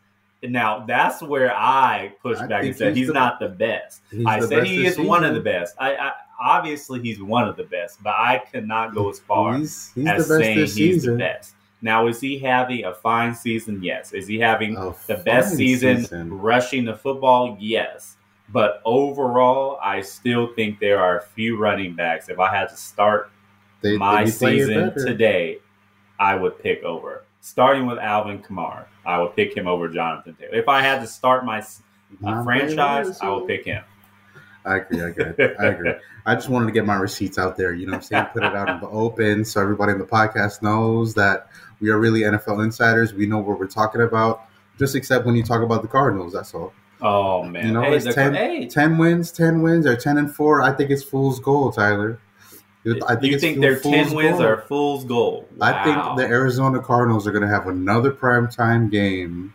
Now 0.43 0.85
that's 0.85 1.21
where 1.23 1.55
I 1.55 2.13
push 2.21 2.37
I 2.39 2.45
back 2.47 2.63
and 2.63 2.75
said 2.75 2.89
he's 2.89 2.97
he's, 2.97 3.07
the- 3.07 3.13
not 3.13 3.39
the 3.39 3.49
best. 3.49 4.01
I 4.25 4.39
the 4.39 4.47
said 4.47 4.59
best 4.59 4.69
he 4.71 4.85
is 4.85 4.99
one 4.99 5.23
of 5.23 5.33
the 5.33 5.41
best. 5.41 5.75
I, 5.79 5.95
I 5.95 6.11
obviously 6.39 7.01
he's 7.01 7.21
one 7.21 7.47
of 7.47 7.55
the 7.57 7.63
best, 7.63 8.03
but 8.03 8.11
I 8.11 8.43
cannot 8.51 8.93
go 8.93 9.09
as 9.09 9.19
far 9.19 9.57
He's, 9.57 9.91
he's 9.95 10.07
as 10.07 10.27
saying 10.27 10.57
he's 10.59 10.73
season. 10.75 11.13
the 11.13 11.19
best. 11.19 11.55
Now, 11.81 12.07
is 12.07 12.19
he 12.19 12.37
having 12.39 12.85
a 12.85 12.93
fine 12.93 13.33
season? 13.35 13.81
Yes. 13.83 14.11
Is 14.11 14.27
he 14.27 14.39
having 14.39 14.75
A 14.77 14.95
the 15.07 15.15
best 15.17 15.55
season, 15.55 16.01
season. 16.01 16.33
rushing 16.39 16.85
the 16.85 16.95
football? 16.95 17.55
Yes. 17.59 18.17
But 18.49 18.81
overall, 18.85 19.79
I 19.83 20.01
still 20.01 20.53
think 20.55 20.79
there 20.79 20.99
are 20.99 21.19
a 21.19 21.21
few 21.21 21.57
running 21.57 21.95
backs. 21.95 22.29
If 22.29 22.39
I 22.39 22.55
had 22.55 22.69
to 22.69 22.75
start 22.77 23.29
They, 23.81 23.95
my 23.97 24.23
they 24.25 24.29
season 24.31 24.93
today, 24.95 25.59
I 26.19 26.35
would 26.35 26.59
pick 26.59 26.83
over. 26.83 27.23
Starting 27.41 27.85
with 27.85 27.97
Alvin 27.99 28.39
Kamara, 28.39 28.85
I 29.05 29.21
would 29.21 29.35
pick 29.35 29.55
him 29.55 29.67
over 29.67 29.87
Jonathan 29.87 30.35
Taylor. 30.35 30.55
If 30.55 30.67
I 30.67 30.81
had 30.81 30.99
to 31.01 31.07
start 31.07 31.45
my 31.45 31.63
franchise, 32.43 33.19
I 33.21 33.29
would 33.29 33.47
pick 33.47 33.65
him. 33.65 33.83
I 34.65 34.77
agree. 34.77 35.01
I 35.01 35.07
agree. 35.07 35.55
I 35.59 35.65
agree. 35.67 35.93
I 36.25 36.35
just 36.35 36.49
wanted 36.49 36.65
to 36.65 36.71
get 36.73 36.85
my 36.85 36.95
receipts 36.95 37.37
out 37.37 37.55
there. 37.55 37.73
You 37.73 37.85
know 37.85 37.93
what 37.93 37.97
I'm 37.97 38.03
saying? 38.03 38.25
Put 38.33 38.43
it 38.43 38.53
out 38.53 38.69
in 38.69 38.81
the 38.81 38.89
open 38.89 39.45
so 39.45 39.61
everybody 39.61 39.93
in 39.93 39.97
the 39.97 40.05
podcast 40.05 40.61
knows 40.61 41.13
that 41.13 41.47
we 41.79 41.89
are 41.89 41.97
really 41.97 42.21
NFL 42.21 42.63
insiders. 42.63 43.13
We 43.13 43.27
know 43.27 43.37
what 43.37 43.59
we're 43.59 43.67
talking 43.67 44.01
about. 44.01 44.41
Just 44.77 44.95
except 44.95 45.25
when 45.25 45.35
you 45.35 45.43
talk 45.43 45.61
about 45.61 45.83
the 45.83 45.87
Cardinals, 45.87 46.33
that's 46.33 46.53
all. 46.53 46.73
Oh 47.01 47.43
man! 47.43 47.67
You 47.67 47.73
know, 47.73 47.83
hey, 47.83 47.95
it's 47.95 48.05
the, 48.05 48.13
10 48.13 48.33
hey, 48.33 48.67
10 48.67 48.97
wins, 48.97 49.31
10 49.31 49.61
wins, 49.61 49.85
or 49.85 49.95
10 49.95 50.17
and 50.17 50.35
4. 50.35 50.63
I 50.63 50.73
think 50.73 50.89
it's 50.89 51.03
fool's 51.03 51.39
gold, 51.39 51.75
Tyler. 51.75 52.19
I 53.07 53.15
think 53.15 53.33
you 53.33 53.39
think 53.39 53.59
their 53.59 53.79
ten 53.79 54.13
wins 54.13 54.31
gold. 54.37 54.41
are 54.43 54.61
fool's 54.61 55.05
gold? 55.05 55.47
I 55.61 55.83
think 55.83 56.17
the 56.17 56.25
Arizona 56.25 56.81
Cardinals 56.81 57.27
are 57.27 57.31
going 57.31 57.41
to 57.43 57.47
have 57.47 57.67
another 57.67 58.11
primetime 58.11 58.91
game 58.91 59.53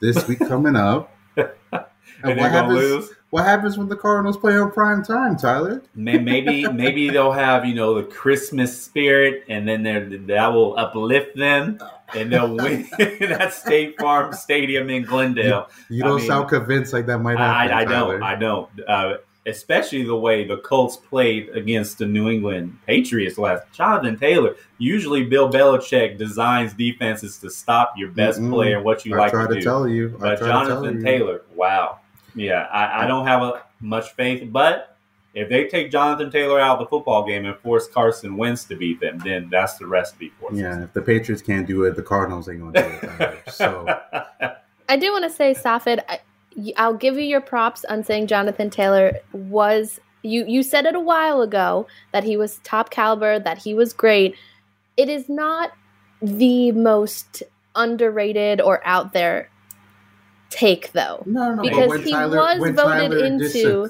this 0.00 0.26
week 0.28 0.38
coming 0.48 0.76
up. 0.76 1.14
and 1.36 1.48
what 1.72 1.90
they're 2.22 2.36
gonna 2.36 2.50
happens, 2.50 2.74
lose. 2.78 3.10
what 3.30 3.44
happens 3.44 3.78
when 3.78 3.88
the 3.88 3.96
Cardinals 3.96 4.36
play 4.36 4.56
on 4.56 4.70
prime 4.72 5.02
time, 5.02 5.36
Tyler? 5.36 5.82
Maybe 5.94 6.66
maybe 6.72 7.08
they'll 7.10 7.32
have 7.32 7.64
you 7.64 7.74
know 7.74 7.94
the 7.94 8.02
Christmas 8.04 8.82
spirit, 8.82 9.44
and 9.48 9.66
then 9.68 9.82
that 10.26 10.48
will 10.48 10.78
uplift 10.78 11.36
them, 11.36 11.78
and 12.14 12.32
they'll 12.32 12.54
win 12.56 12.88
that 12.98 13.52
State 13.54 13.98
Farm 13.98 14.32
Stadium 14.32 14.90
in 14.90 15.04
Glendale. 15.04 15.68
You 15.88 16.04
I 16.04 16.08
don't 16.08 16.18
mean, 16.18 16.26
sound 16.26 16.48
convinced 16.48 16.92
like 16.92 17.06
that 17.06 17.18
might 17.18 17.38
happen. 17.38 17.72
I, 17.72 17.80
I 17.80 17.84
don't. 17.84 18.22
I 18.22 18.34
don't. 18.34 18.68
Uh, 18.86 19.14
especially 19.46 20.04
the 20.04 20.14
way 20.16 20.46
the 20.46 20.58
Colts 20.58 20.96
played 20.96 21.48
against 21.50 21.98
the 21.98 22.06
New 22.06 22.28
England 22.28 22.76
Patriots 22.86 23.38
last. 23.38 23.64
Jonathan 23.72 24.18
Taylor. 24.18 24.54
Usually, 24.78 25.24
Bill 25.24 25.50
Belichick 25.50 26.18
designs 26.18 26.72
defenses 26.74 27.38
to 27.38 27.50
stop 27.50 27.94
your 27.96 28.10
best 28.10 28.38
Mm-mm. 28.40 28.50
player 28.52 28.76
and 28.76 28.84
what 28.84 29.04
you 29.06 29.14
I 29.14 29.18
like 29.18 29.32
try 29.32 29.42
to, 29.46 29.48
to 29.48 29.54
do. 29.54 29.62
tell 29.62 29.88
you. 29.88 30.08
I 30.16 30.20
but 30.20 30.20
try 30.20 30.30
to 30.38 30.38
tell 30.38 30.64
Jonathan 30.66 30.96
you. 30.98 31.02
Taylor, 31.02 31.42
wow, 31.54 32.00
yeah, 32.34 32.66
I, 32.72 33.04
I 33.04 33.06
don't 33.06 33.26
have 33.26 33.42
a, 33.42 33.62
much 33.80 34.12
faith. 34.12 34.46
But 34.52 34.96
if 35.32 35.48
they 35.48 35.68
take 35.68 35.90
Jonathan 35.90 36.30
Taylor 36.30 36.60
out 36.60 36.78
of 36.78 36.80
the 36.80 36.86
football 36.90 37.24
game 37.26 37.46
and 37.46 37.56
force 37.58 37.88
Carson 37.88 38.36
Wentz 38.36 38.64
to 38.64 38.76
beat 38.76 39.00
them, 39.00 39.18
then 39.20 39.48
that's 39.50 39.78
the 39.78 39.86
recipe 39.86 40.32
for 40.38 40.52
Yeah, 40.52 40.82
if 40.84 40.92
the 40.92 41.00
Patriots 41.02 41.40
can't 41.40 41.66
do 41.66 41.84
it, 41.84 41.96
the 41.96 42.02
Cardinals 42.02 42.48
ain't 42.48 42.60
going 42.60 42.72
to 42.74 42.82
do 42.82 42.88
it. 42.88 43.00
Tyler. 43.18 43.38
So 43.48 43.86
I 44.88 44.96
do 44.96 45.12
want 45.12 45.24
to 45.24 45.30
say, 45.30 45.54
Safid, 45.54 46.00
I, 46.08 46.14
y- 46.14 46.20
I'll 46.76 46.94
give 46.94 47.16
you 47.16 47.22
your 47.24 47.40
props 47.40 47.84
on 47.84 48.04
saying 48.04 48.26
Jonathan 48.26 48.70
Taylor 48.70 49.18
was. 49.32 50.00
You, 50.22 50.44
you 50.46 50.62
said 50.62 50.84
it 50.84 50.94
a 50.94 51.00
while 51.00 51.40
ago 51.40 51.86
that 52.12 52.24
he 52.24 52.36
was 52.36 52.58
top 52.62 52.90
caliber, 52.90 53.38
that 53.38 53.56
he 53.58 53.72
was 53.72 53.94
great. 53.94 54.34
It 54.98 55.08
is 55.08 55.30
not 55.30 55.72
the 56.20 56.72
most 56.72 57.42
underrated 57.74 58.60
or 58.60 58.86
out 58.86 59.14
there 59.14 59.48
take, 60.50 60.92
though. 60.92 61.22
no, 61.26 61.54
no, 61.54 61.62
Because 61.62 62.04
he 62.04 62.10
Tyler, 62.10 62.36
was 62.36 62.58
voted 62.58 62.76
Tyler 62.76 63.24
into 63.24 63.86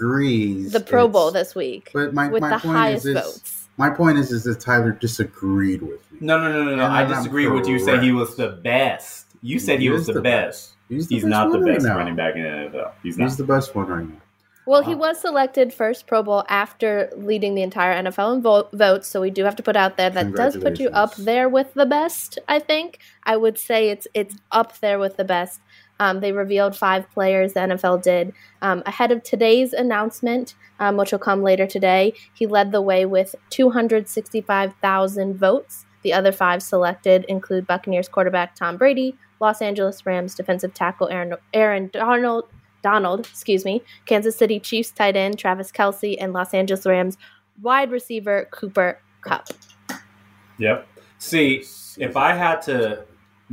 The 0.69 0.81
Pro 0.81 1.09
Bowl 1.09 1.31
this 1.33 1.55
week 1.55 1.91
But 1.93 2.15
my, 2.15 2.29
with 2.29 2.43
my 2.43 2.51
the 2.51 2.59
point 2.59 2.77
highest 2.77 3.07
is, 3.07 3.17
is 3.17 3.25
votes. 3.25 3.69
my 3.77 3.91
point 3.91 4.19
is, 4.19 4.31
is 4.31 4.45
that 4.45 4.61
Tyler 4.61 4.93
disagreed 4.93 5.83
with 5.83 6.01
me. 6.13 6.19
No, 6.21 6.39
no, 6.39 6.53
no, 6.53 6.65
no, 6.65 6.77
no. 6.77 6.87
I 6.87 7.05
disagree 7.05 7.49
with 7.49 7.67
you. 7.67 7.79
Say 7.79 7.99
he 8.01 8.13
was 8.13 8.37
the 8.37 8.51
best. 8.51 9.27
You 9.43 9.59
said 9.59 9.79
he, 9.79 9.87
He 9.87 9.91
was 9.91 10.03
is 10.03 10.07
the, 10.09 10.13
the 10.15 10.21
best. 10.21 10.75
He's, 10.91 11.09
the 11.09 11.15
He's 11.15 11.25
best 11.25 11.31
not 11.31 11.53
the 11.53 11.59
one 11.59 11.65
right 11.67 11.75
best 11.75 11.87
now. 11.87 11.97
running 11.97 12.17
back 12.17 12.35
in 12.35 12.43
the 12.43 12.49
NFL. 12.49 12.93
He's 13.03 13.17
not. 13.17 13.29
He's 13.29 13.37
the 13.37 13.45
best 13.45 13.75
one 13.75 13.87
right 13.87 14.07
now. 14.07 14.17
Well, 14.67 14.83
he 14.83 14.95
was 14.95 15.19
selected 15.21 15.73
first 15.73 16.07
Pro 16.07 16.23
Bowl 16.23 16.45
after 16.49 17.11
leading 17.17 17.55
the 17.55 17.63
entire 17.63 17.95
NFL 18.05 18.37
in 18.37 18.43
vo- 18.43 18.69
votes, 18.73 19.09
so 19.09 19.21
we 19.21 19.31
do 19.31 19.43
have 19.43 19.57
to 19.57 19.63
put 19.63 19.75
out 19.75 19.97
there 19.97 20.11
that 20.11 20.35
does 20.35 20.57
put 20.59 20.79
you 20.79 20.91
up 20.91 21.17
there 21.17 21.49
with 21.49 21.73
the 21.75 21.87
best. 21.87 22.39
I 22.47 22.59
think 22.59 22.99
I 23.25 23.37
would 23.37 23.59
say 23.59 23.89
it's 23.89 24.07
it's 24.15 24.37
up 24.53 24.79
there 24.81 24.99
with 24.99 25.17
the 25.17 25.25
best. 25.25 25.61
Um, 25.99 26.21
they 26.21 26.33
revealed 26.33 26.77
five 26.77 27.11
players 27.11 27.53
the 27.53 27.61
NFL 27.61 28.03
did 28.03 28.33
um, 28.63 28.83
ahead 28.87 29.13
of 29.13 29.23
today's 29.23 29.73
announcement, 29.73 30.55
um, 30.79 30.97
which 30.97 31.13
will 31.13 31.19
come 31.19 31.43
later 31.43 31.67
today. 31.67 32.15
He 32.33 32.47
led 32.47 32.73
the 32.73 32.81
way 32.81 33.05
with 33.07 33.35
265,000 33.51 35.35
votes. 35.37 35.85
The 36.03 36.13
other 36.15 36.33
five 36.33 36.63
selected 36.63 37.25
include 37.29 37.67
Buccaneers 37.67 38.09
quarterback 38.09 38.55
Tom 38.55 38.77
Brady, 38.79 39.17
Los 39.41 39.63
Angeles 39.63 40.05
Rams 40.05 40.35
defensive 40.35 40.75
tackle 40.75 41.09
Aaron, 41.09 41.35
Aaron 41.53 41.91
Donald, 41.93 42.45
Donald, 42.83 43.21
excuse 43.21 43.65
me, 43.65 43.83
Kansas 44.07 44.37
City 44.37 44.61
Chiefs 44.61 44.91
tight 44.91 45.17
end 45.17 45.39
Travis 45.39 45.73
Kelce, 45.73 46.17
and 46.21 46.33
Los 46.33 46.55
Angeles 46.55 46.87
Rams 46.87 47.17
wide 47.63 47.91
receiver 47.91 48.49
Cooper 48.51 49.01
Kupp. 49.23 49.49
Yep. 50.59 50.87
See, 51.19 51.65
if 51.99 52.17
I 52.17 52.35
had 52.35 52.63
to 52.63 53.05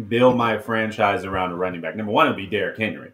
build 0.08 0.38
my 0.38 0.58
franchise 0.58 1.26
around 1.26 1.52
a 1.52 1.56
running 1.56 1.82
back, 1.82 1.95
number 1.95 2.12
one 2.12 2.28
would 2.28 2.38
be 2.38 2.47
Derrick 2.47 2.78
Henry, 2.78 3.12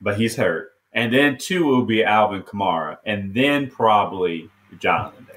but 0.00 0.16
he's 0.16 0.36
hurt. 0.36 0.72
And 0.92 1.12
then 1.12 1.36
two 1.38 1.66
would 1.66 1.86
be 1.86 2.02
Alvin 2.02 2.42
Kamara, 2.42 2.98
and 3.04 3.34
then 3.34 3.70
probably 3.70 4.50
Jonathan. 4.78 5.27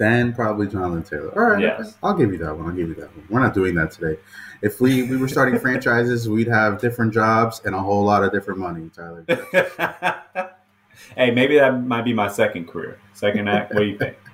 Then 0.00 0.32
probably 0.32 0.66
Jonathan 0.66 1.02
Taylor. 1.02 1.38
All 1.38 1.50
right, 1.50 1.60
Yes. 1.60 1.94
I'll 2.02 2.14
give 2.14 2.32
you 2.32 2.38
that 2.38 2.56
one. 2.56 2.64
I'll 2.66 2.72
give 2.72 2.88
you 2.88 2.94
that 2.94 3.14
one. 3.14 3.26
We're 3.28 3.40
not 3.40 3.52
doing 3.52 3.74
that 3.74 3.90
today. 3.90 4.18
If 4.62 4.80
we, 4.80 5.02
we 5.02 5.18
were 5.18 5.28
starting 5.28 5.60
franchises, 5.60 6.26
we'd 6.26 6.48
have 6.48 6.80
different 6.80 7.12
jobs 7.12 7.60
and 7.66 7.74
a 7.74 7.78
whole 7.78 8.02
lot 8.02 8.24
of 8.24 8.32
different 8.32 8.60
money, 8.60 8.90
Tyler. 8.96 9.26
hey, 11.16 11.30
maybe 11.32 11.58
that 11.58 11.84
might 11.84 12.06
be 12.06 12.14
my 12.14 12.28
second 12.28 12.66
career. 12.66 12.98
Second 13.12 13.46
act. 13.46 13.74
What 13.74 13.80
do 13.80 13.86
you 13.86 13.98
think? 13.98 14.16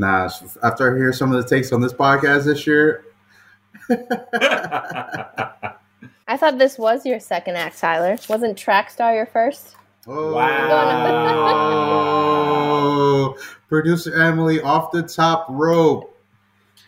Nah, 0.00 0.30
after 0.62 0.94
I 0.94 0.96
hear 0.96 1.12
some 1.12 1.32
of 1.34 1.42
the 1.42 1.48
takes 1.48 1.72
on 1.72 1.80
this 1.80 1.92
podcast 1.92 2.44
this 2.44 2.68
year, 2.68 3.04
I 6.28 6.36
thought 6.36 6.56
this 6.58 6.78
was 6.78 7.04
your 7.04 7.18
second 7.18 7.56
act, 7.56 7.78
Tyler. 7.80 8.16
Wasn't 8.28 8.56
Track 8.56 8.90
Star 8.90 9.12
your 9.12 9.26
first? 9.26 9.74
Oh, 10.10 10.32
Wow. 13.28 13.36
producer 13.68 14.14
Emily 14.22 14.60
off 14.62 14.90
the 14.90 15.02
top 15.02 15.44
rope. 15.50 16.16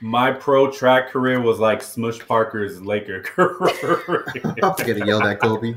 my 0.00 0.33
pro 0.33 0.70
track 0.70 1.11
career 1.11 1.38
was 1.42 1.59
like 1.59 1.83
Smush 1.83 2.18
Parker's 2.20 2.80
Laker 2.80 3.20
career. 3.24 4.24
Getting 4.78 5.06
yelled 5.06 5.24
at 5.24 5.38
Kobe. 5.40 5.74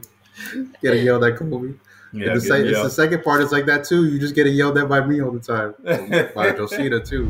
Getting 0.82 1.04
yelled 1.06 1.26
at 1.26 1.36
Kobe. 1.38 1.74
Yeah, 2.14 2.28
the, 2.28 2.34
it's 2.36 2.48
the 2.48 2.90
second 2.90 3.24
part 3.24 3.42
is 3.42 3.52
like 3.52 3.66
that 3.66 3.84
too. 3.86 4.06
You 4.06 4.18
just 4.20 4.36
get 4.36 4.48
a 4.48 4.50
yelled 4.50 4.78
at 4.78 4.88
by 4.88 5.06
me 5.06 5.22
all 5.22 5.32
the 5.32 5.40
time. 5.40 5.74
by 6.34 6.52
Josina 6.52 7.02
too. 7.04 7.30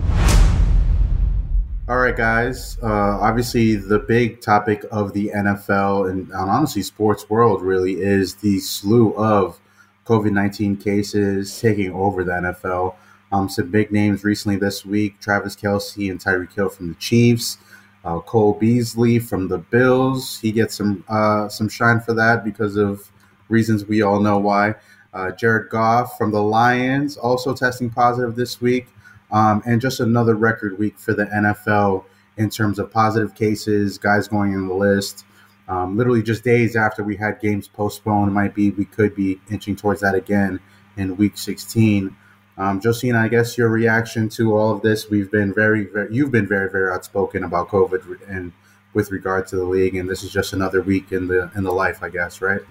All 1.90 1.98
right, 1.98 2.16
guys. 2.16 2.78
Uh, 2.84 2.86
obviously, 3.20 3.76
the 3.76 4.00
big 4.00 4.42
topic 4.42 4.86
of 4.92 5.14
the 5.14 5.32
NFL 5.36 6.10
and, 6.12 6.30
and 6.30 6.50
honestly 6.50 6.82
sports 6.84 7.30
world 7.30 7.62
really 7.62 8.00
is 8.02 8.36
the 8.36 8.60
slew 8.60 9.14
of 9.16 9.60
COVID 10.06 10.32
nineteen 10.32 10.78
cases 10.78 11.60
taking 11.60 11.92
over 11.92 12.24
the 12.24 12.32
NFL. 12.32 12.96
Um, 13.32 13.50
some 13.50 13.72
big 13.72 13.92
names 13.92 14.24
recently 14.24 14.58
this 14.58 14.86
week: 14.86 15.20
Travis 15.20 15.56
Kelce 15.56 16.10
and 16.12 16.20
Tyreek 16.20 16.54
Hill 16.54 16.70
from 16.70 16.90
the 16.90 16.96
Chiefs. 16.96 17.58
Uh, 18.06 18.20
Cole 18.20 18.54
Beasley 18.54 19.18
from 19.18 19.48
the 19.48 19.60
Bills. 19.60 20.38
He 20.40 20.52
gets 20.52 20.76
some 20.76 21.04
uh, 21.08 21.48
some 21.48 21.70
shine 21.70 22.02
for 22.02 22.14
that 22.14 22.44
because 22.44 22.76
of 22.76 23.10
reasons 23.50 23.86
we 23.86 24.02
all 24.02 24.20
know 24.20 24.38
why. 24.38 24.76
Uh, 25.14 25.32
Jared 25.32 25.70
Goff 25.70 26.18
from 26.18 26.32
the 26.32 26.42
Lions 26.42 27.18
also 27.18 27.54
testing 27.54 27.90
positive 27.90 28.36
this 28.36 28.60
week. 28.60 28.88
Um, 29.32 29.64
and 29.66 29.82
just 29.82 30.00
another 30.00 30.36
record 30.36 30.78
week 30.78 30.98
for 30.98 31.14
the 31.14 31.26
NFL 31.26 32.06
in 32.38 32.50
terms 32.50 32.78
of 32.78 32.92
positive 32.92 33.34
cases, 33.34 33.98
guys 33.98 34.28
going 34.28 34.54
in 34.54 34.68
the 34.68 34.74
list. 34.74 35.26
Um, 35.68 35.96
literally 35.96 36.24
just 36.24 36.44
days 36.44 36.76
after 36.76 37.04
we 37.04 37.16
had 37.16 37.40
games 37.40 37.68
postponed, 37.68 38.30
it 38.30 38.34
might 38.34 38.54
be 38.54 38.72
we 38.72 38.86
could 38.86 39.16
be 39.16 39.40
inching 39.50 39.76
towards 39.76 40.02
that 40.02 40.16
again 40.16 40.60
in 40.98 41.16
week 41.18 41.38
16. 41.38 42.16
Um, 42.58 42.82
Josina, 42.82 43.20
I 43.20 43.30
guess 43.30 43.58
your 43.58 43.70
reaction 43.70 44.30
to 44.30 44.56
all 44.56 44.72
of 44.76 44.82
this, 44.82 45.10
we've 45.10 45.32
been 45.32 45.54
very, 45.54 45.86
very, 45.86 46.14
you've 46.14 46.32
been 46.32 46.48
very, 46.48 46.70
very 46.70 46.92
outspoken 46.92 47.44
about 47.44 47.70
COVID 47.70 48.30
and 48.30 48.52
with 48.94 49.12
regard 49.12 49.48
to 49.48 49.56
the 49.56 49.64
league, 49.64 49.96
and 49.96 50.10
this 50.10 50.24
is 50.24 50.32
just 50.32 50.54
another 50.54 50.82
week 50.82 51.12
in 51.12 51.28
the 51.28 51.52
in 51.56 51.64
the 51.64 51.72
life, 51.72 52.04
I 52.04 52.10
guess, 52.10 52.42
right? 52.42 52.62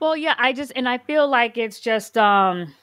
Well, 0.00 0.16
yeah, 0.16 0.34
I 0.38 0.52
just 0.52 0.72
and 0.74 0.88
I 0.88 0.98
feel 0.98 1.28
like 1.28 1.58
it's 1.58 1.78
just 1.78 2.16
um 2.16 2.74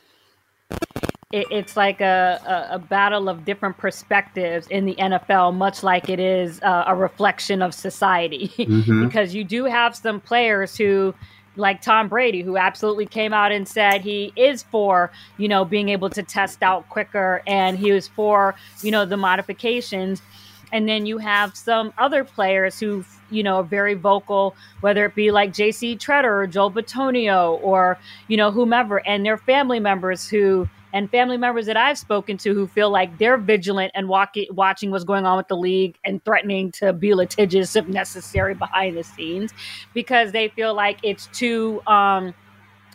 it, 1.31 1.45
it's 1.51 1.77
like 1.77 2.01
a, 2.01 2.41
a, 2.71 2.75
a 2.75 2.79
battle 2.79 3.29
of 3.29 3.45
different 3.45 3.77
perspectives 3.77 4.65
in 4.67 4.85
the 4.85 4.95
NFL, 4.95 5.55
much 5.55 5.83
like 5.83 6.09
it 6.09 6.19
is 6.19 6.59
uh, 6.63 6.85
a 6.87 6.95
reflection 6.95 7.61
of 7.61 7.73
society. 7.73 8.51
Mhm. 8.69 9.05
because 9.07 9.33
you 9.33 9.43
do 9.43 9.65
have 9.65 9.95
some 9.95 10.19
players 10.19 10.75
who 10.75 11.13
like 11.55 11.81
Tom 11.81 12.07
Brady 12.07 12.41
who 12.41 12.55
absolutely 12.57 13.05
came 13.05 13.33
out 13.33 13.51
and 13.51 13.67
said 13.67 14.01
he 14.01 14.31
is 14.35 14.63
for, 14.63 15.11
you 15.37 15.47
know, 15.47 15.65
being 15.65 15.89
able 15.89 16.09
to 16.11 16.21
test 16.23 16.61
out 16.63 16.87
quicker 16.89 17.41
and 17.47 17.77
he 17.77 17.91
was 17.91 18.07
for, 18.07 18.55
you 18.81 18.91
know, 18.91 19.05
the 19.05 19.17
modifications. 19.17 20.21
And 20.71 20.87
then 20.87 21.05
you 21.05 21.17
have 21.17 21.55
some 21.55 21.93
other 21.97 22.23
players 22.23 22.79
who, 22.79 23.03
you 23.31 23.41
know, 23.43 23.57
are 23.57 23.63
very 23.63 23.95
vocal, 23.95 24.55
whether 24.81 25.05
it 25.05 25.15
be 25.15 25.31
like 25.31 25.51
JC 25.51 25.97
Tretter 25.97 26.43
or 26.43 26.47
Joel 26.47 26.71
Bitonio 26.71 27.59
or, 27.63 27.97
you 28.27 28.37
know, 28.37 28.51
whomever, 28.51 29.05
and 29.07 29.25
their 29.25 29.37
family 29.37 29.79
members 29.79 30.27
who 30.27 30.67
and 30.93 31.09
family 31.09 31.37
members 31.37 31.65
that 31.67 31.77
I've 31.77 31.97
spoken 31.97 32.37
to 32.39 32.53
who 32.53 32.67
feel 32.67 32.89
like 32.89 33.17
they're 33.17 33.37
vigilant 33.37 33.91
and 33.95 34.07
walking, 34.07 34.47
watching 34.51 34.91
what's 34.91 35.03
going 35.03 35.25
on 35.25 35.37
with 35.37 35.47
the 35.47 35.57
league 35.57 35.97
and 36.03 36.23
threatening 36.23 36.71
to 36.73 36.93
be 36.93 37.13
litigious 37.13 37.75
if 37.75 37.87
necessary 37.87 38.55
behind 38.55 38.97
the 38.97 39.03
scenes 39.03 39.53
because 39.93 40.31
they 40.31 40.49
feel 40.49 40.73
like 40.73 40.99
it's 41.03 41.27
too 41.27 41.81
um 41.87 42.33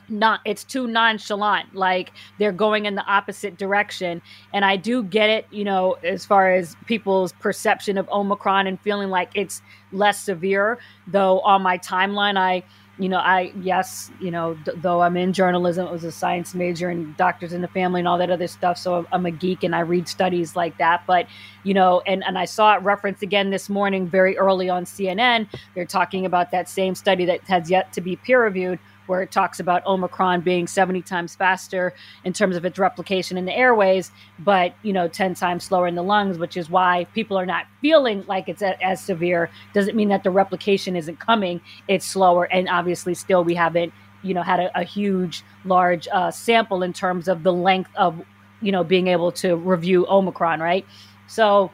not 0.08 0.40
it's 0.44 0.64
too 0.64 0.86
nonchalant 0.86 1.74
like 1.74 2.12
they're 2.38 2.52
going 2.52 2.84
in 2.84 2.94
the 2.94 3.04
opposite 3.04 3.56
direction. 3.56 4.20
And 4.52 4.64
i 4.64 4.76
do 4.76 5.02
get 5.02 5.30
it 5.30 5.46
you 5.50 5.64
know 5.64 5.92
as 6.02 6.24
far 6.24 6.52
as 6.52 6.76
people's 6.86 7.32
perception 7.32 7.96
of 7.98 8.08
omicron 8.10 8.66
and 8.66 8.78
feeling 8.80 9.08
like 9.10 9.30
it's 9.34 9.62
less 9.92 10.20
severe 10.20 10.78
though 11.06 11.40
on 11.40 11.62
my 11.62 11.78
timeline 11.78 12.36
i 12.36 12.62
you 12.98 13.08
know 13.08 13.18
i 13.18 13.52
yes 13.60 14.10
you 14.20 14.30
know 14.30 14.56
th- 14.64 14.76
though 14.80 15.02
i'm 15.02 15.16
in 15.16 15.32
journalism 15.32 15.86
it 15.86 15.92
was 15.92 16.04
a 16.04 16.12
science 16.12 16.54
major 16.54 16.88
and 16.88 17.16
doctors 17.16 17.52
in 17.52 17.60
the 17.60 17.68
family 17.68 18.00
and 18.00 18.06
all 18.06 18.18
that 18.18 18.30
other 18.30 18.46
stuff 18.46 18.78
so 18.78 19.04
i'm 19.10 19.26
a 19.26 19.30
geek 19.30 19.64
and 19.64 19.74
i 19.74 19.80
read 19.80 20.06
studies 20.06 20.54
like 20.54 20.76
that 20.78 21.02
but 21.06 21.26
you 21.64 21.74
know 21.74 22.00
and 22.06 22.22
and 22.24 22.38
i 22.38 22.44
saw 22.44 22.74
it 22.76 22.82
referenced 22.82 23.22
again 23.22 23.50
this 23.50 23.68
morning 23.68 24.06
very 24.08 24.38
early 24.38 24.68
on 24.68 24.84
cnn 24.84 25.48
they're 25.74 25.84
talking 25.84 26.24
about 26.24 26.52
that 26.52 26.68
same 26.68 26.94
study 26.94 27.24
that 27.24 27.40
has 27.42 27.68
yet 27.68 27.92
to 27.92 28.00
be 28.00 28.14
peer 28.16 28.42
reviewed 28.42 28.78
where 29.06 29.22
it 29.22 29.30
talks 29.30 29.60
about 29.60 29.84
Omicron 29.86 30.40
being 30.40 30.66
70 30.66 31.02
times 31.02 31.34
faster 31.34 31.94
in 32.24 32.32
terms 32.32 32.56
of 32.56 32.64
its 32.64 32.78
replication 32.78 33.36
in 33.36 33.44
the 33.44 33.56
airways, 33.56 34.10
but 34.38 34.74
you 34.82 34.92
know 34.92 35.08
10 35.08 35.34
times 35.34 35.64
slower 35.64 35.86
in 35.86 35.94
the 35.94 36.02
lungs, 36.02 36.38
which 36.38 36.56
is 36.56 36.70
why 36.70 37.06
people 37.14 37.36
are 37.36 37.46
not 37.46 37.66
feeling 37.80 38.24
like 38.26 38.48
it's 38.48 38.62
a, 38.62 38.82
as 38.82 39.00
severe. 39.00 39.50
Doesn't 39.72 39.96
mean 39.96 40.08
that 40.08 40.22
the 40.24 40.30
replication 40.30 40.96
isn't 40.96 41.20
coming; 41.20 41.60
it's 41.88 42.06
slower, 42.06 42.44
and 42.44 42.68
obviously, 42.68 43.14
still 43.14 43.44
we 43.44 43.54
haven't 43.54 43.92
you 44.22 44.34
know 44.34 44.42
had 44.42 44.60
a, 44.60 44.78
a 44.78 44.84
huge, 44.84 45.42
large 45.64 46.08
uh, 46.12 46.30
sample 46.30 46.82
in 46.82 46.92
terms 46.92 47.28
of 47.28 47.42
the 47.42 47.52
length 47.52 47.90
of 47.96 48.20
you 48.60 48.72
know 48.72 48.84
being 48.84 49.08
able 49.08 49.32
to 49.32 49.56
review 49.56 50.06
Omicron, 50.08 50.60
right? 50.60 50.86
So. 51.26 51.70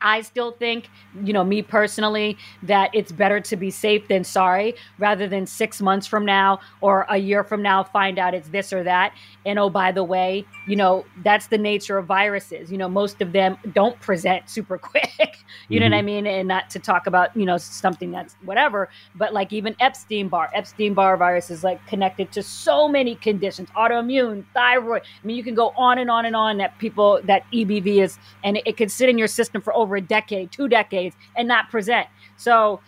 I 0.00 0.22
still 0.22 0.52
think, 0.52 0.88
you 1.22 1.32
know, 1.32 1.44
me 1.44 1.62
personally, 1.62 2.36
that 2.62 2.90
it's 2.92 3.12
better 3.12 3.40
to 3.40 3.56
be 3.56 3.70
safe 3.70 4.08
than 4.08 4.24
sorry 4.24 4.74
rather 4.98 5.28
than 5.28 5.46
six 5.46 5.80
months 5.80 6.06
from 6.06 6.24
now 6.24 6.60
or 6.80 7.06
a 7.08 7.18
year 7.18 7.44
from 7.44 7.62
now 7.62 7.84
find 7.84 8.18
out 8.18 8.34
it's 8.34 8.48
this 8.48 8.72
or 8.72 8.82
that. 8.84 9.12
And 9.44 9.58
oh, 9.58 9.70
by 9.70 9.92
the 9.92 10.04
way, 10.04 10.44
you 10.66 10.76
know, 10.76 11.04
that's 11.22 11.46
the 11.46 11.58
nature 11.58 11.98
of 11.98 12.06
viruses. 12.06 12.70
You 12.70 12.78
know, 12.78 12.88
most 12.88 13.20
of 13.22 13.32
them 13.32 13.56
don't 13.72 13.98
present 14.00 14.48
super 14.56 14.78
quick. 14.78 15.38
you 15.68 15.80
know 15.80 15.86
what 15.86 15.94
I 15.94 15.98
mm-hmm. 15.98 16.06
mean? 16.06 16.26
And 16.26 16.48
not 16.48 16.70
to 16.70 16.78
talk 16.78 17.06
about, 17.06 17.36
you 17.36 17.44
know, 17.44 17.56
something 17.56 18.10
that's 18.10 18.34
whatever, 18.44 18.88
but 19.14 19.32
like 19.32 19.52
even 19.52 19.76
Epstein 19.80 20.28
Barr, 20.28 20.50
Epstein 20.54 20.94
Barr 20.94 21.16
virus 21.16 21.50
is 21.50 21.62
like 21.62 21.84
connected 21.86 22.32
to 22.32 22.42
so 22.42 22.88
many 22.88 23.14
conditions 23.14 23.68
autoimmune, 23.76 24.44
thyroid. 24.54 25.02
I 25.02 25.26
mean, 25.26 25.36
you 25.36 25.44
can 25.44 25.54
go 25.54 25.72
on 25.76 25.98
and 25.98 26.10
on 26.10 26.26
and 26.26 26.34
on 26.34 26.58
that 26.58 26.78
people, 26.78 27.20
that 27.24 27.44
EBV 27.52 28.02
is, 28.02 28.18
and 28.42 28.56
it, 28.56 28.64
it 28.66 28.76
could 28.76 28.90
sit 28.90 29.08
in 29.08 29.18
your 29.18 29.28
system 29.28 29.62
for 29.62 29.74
over 29.74 29.85
a 29.94 30.00
decade, 30.00 30.50
two 30.50 30.66
decades, 30.68 31.14
and 31.36 31.46
not 31.46 31.70
present. 31.70 32.08
So, 32.36 32.80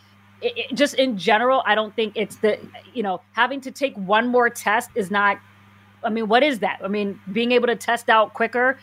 it, 0.42 0.52
it- 0.56 0.76
just 0.76 0.94
in 0.94 1.16
general, 1.16 1.62
I 1.66 1.76
don't 1.76 1.94
think 1.94 2.14
it's 2.16 2.36
the 2.36 2.58
you 2.92 3.04
know 3.04 3.20
having 3.32 3.60
to 3.60 3.70
take 3.70 3.94
one 3.94 4.26
more 4.26 4.50
test 4.50 4.90
is 4.96 5.10
not. 5.10 5.38
I 6.02 6.10
mean, 6.10 6.28
what 6.28 6.42
is 6.42 6.58
that? 6.60 6.80
I 6.82 6.88
mean, 6.88 7.20
being 7.32 7.52
able 7.52 7.66
to 7.68 7.76
test 7.76 8.08
out 8.08 8.34
quicker. 8.34 8.78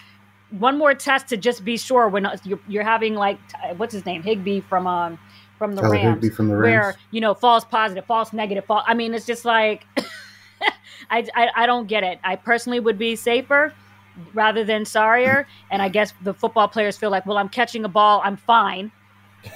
one 0.51 0.77
more 0.77 0.93
test 0.93 1.27
to 1.29 1.37
just 1.37 1.65
be 1.65 1.75
sure 1.77 2.07
when 2.07 2.27
you're, 2.43 2.59
you're 2.67 2.83
having 2.83 3.15
like 3.15 3.39
what's 3.77 3.93
his 3.93 4.05
name 4.05 4.21
Higbee 4.23 4.61
from 4.61 4.85
um 4.87 5.17
from 5.57 5.73
the 5.73 5.81
Tyler 5.81 5.95
Rams, 5.95 6.23
Higbee 6.23 6.35
from 6.35 6.49
the 6.49 6.55
where 6.57 6.95
you 7.11 7.21
know 7.21 7.33
false 7.33 7.65
positive, 7.65 8.05
false 8.05 8.31
negative, 8.33 8.65
false. 8.65 8.83
I 8.87 8.93
mean, 8.93 9.13
it's 9.13 9.25
just 9.25 9.43
like 9.45 9.85
I, 11.09 11.25
I 11.35 11.49
I 11.55 11.65
don't 11.65 11.87
get 11.87 12.03
it. 12.03 12.19
I 12.23 12.35
personally 12.35 12.79
would 12.79 12.97
be 12.97 13.15
safer 13.15 13.73
rather 14.33 14.63
than 14.63 14.85
sorrier, 14.85 15.47
and 15.71 15.81
I 15.81 15.89
guess 15.89 16.13
the 16.21 16.33
football 16.33 16.67
players 16.67 16.97
feel 16.97 17.09
like, 17.09 17.25
well, 17.25 17.37
I'm 17.37 17.49
catching 17.49 17.83
a 17.85 17.89
ball, 17.89 18.21
I'm 18.23 18.37
fine. 18.37 18.91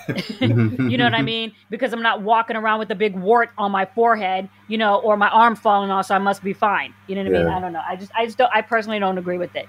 you 0.39 0.97
know 0.97 1.03
what 1.03 1.15
I 1.15 1.21
mean? 1.21 1.51
Because 1.69 1.93
I'm 1.93 2.01
not 2.01 2.21
walking 2.21 2.55
around 2.55 2.79
with 2.79 2.91
a 2.91 2.95
big 2.95 3.15
wart 3.15 3.49
on 3.57 3.71
my 3.71 3.85
forehead, 3.85 4.49
you 4.67 4.77
know, 4.77 4.99
or 4.99 5.17
my 5.17 5.29
arm 5.29 5.55
falling 5.55 5.89
off, 5.89 6.07
so 6.07 6.15
I 6.15 6.19
must 6.19 6.43
be 6.43 6.53
fine. 6.53 6.93
You 7.07 7.15
know 7.15 7.23
what 7.23 7.35
I 7.35 7.39
mean? 7.39 7.47
I 7.47 7.59
don't 7.59 7.73
know. 7.73 7.81
I 7.87 7.95
just, 7.95 8.11
I 8.15 8.25
just 8.25 8.37
don't. 8.37 8.51
I 8.53 8.61
personally 8.61 8.99
don't 8.99 9.17
agree 9.17 9.37
with 9.37 9.55
it. 9.55 9.65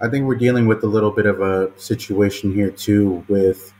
I 0.00 0.08
think 0.08 0.26
we're 0.26 0.36
dealing 0.36 0.66
with 0.66 0.82
a 0.82 0.86
little 0.86 1.10
bit 1.10 1.26
of 1.26 1.40
a 1.40 1.70
situation 1.78 2.52
here 2.52 2.70
too. 2.70 3.24
With 3.28 3.72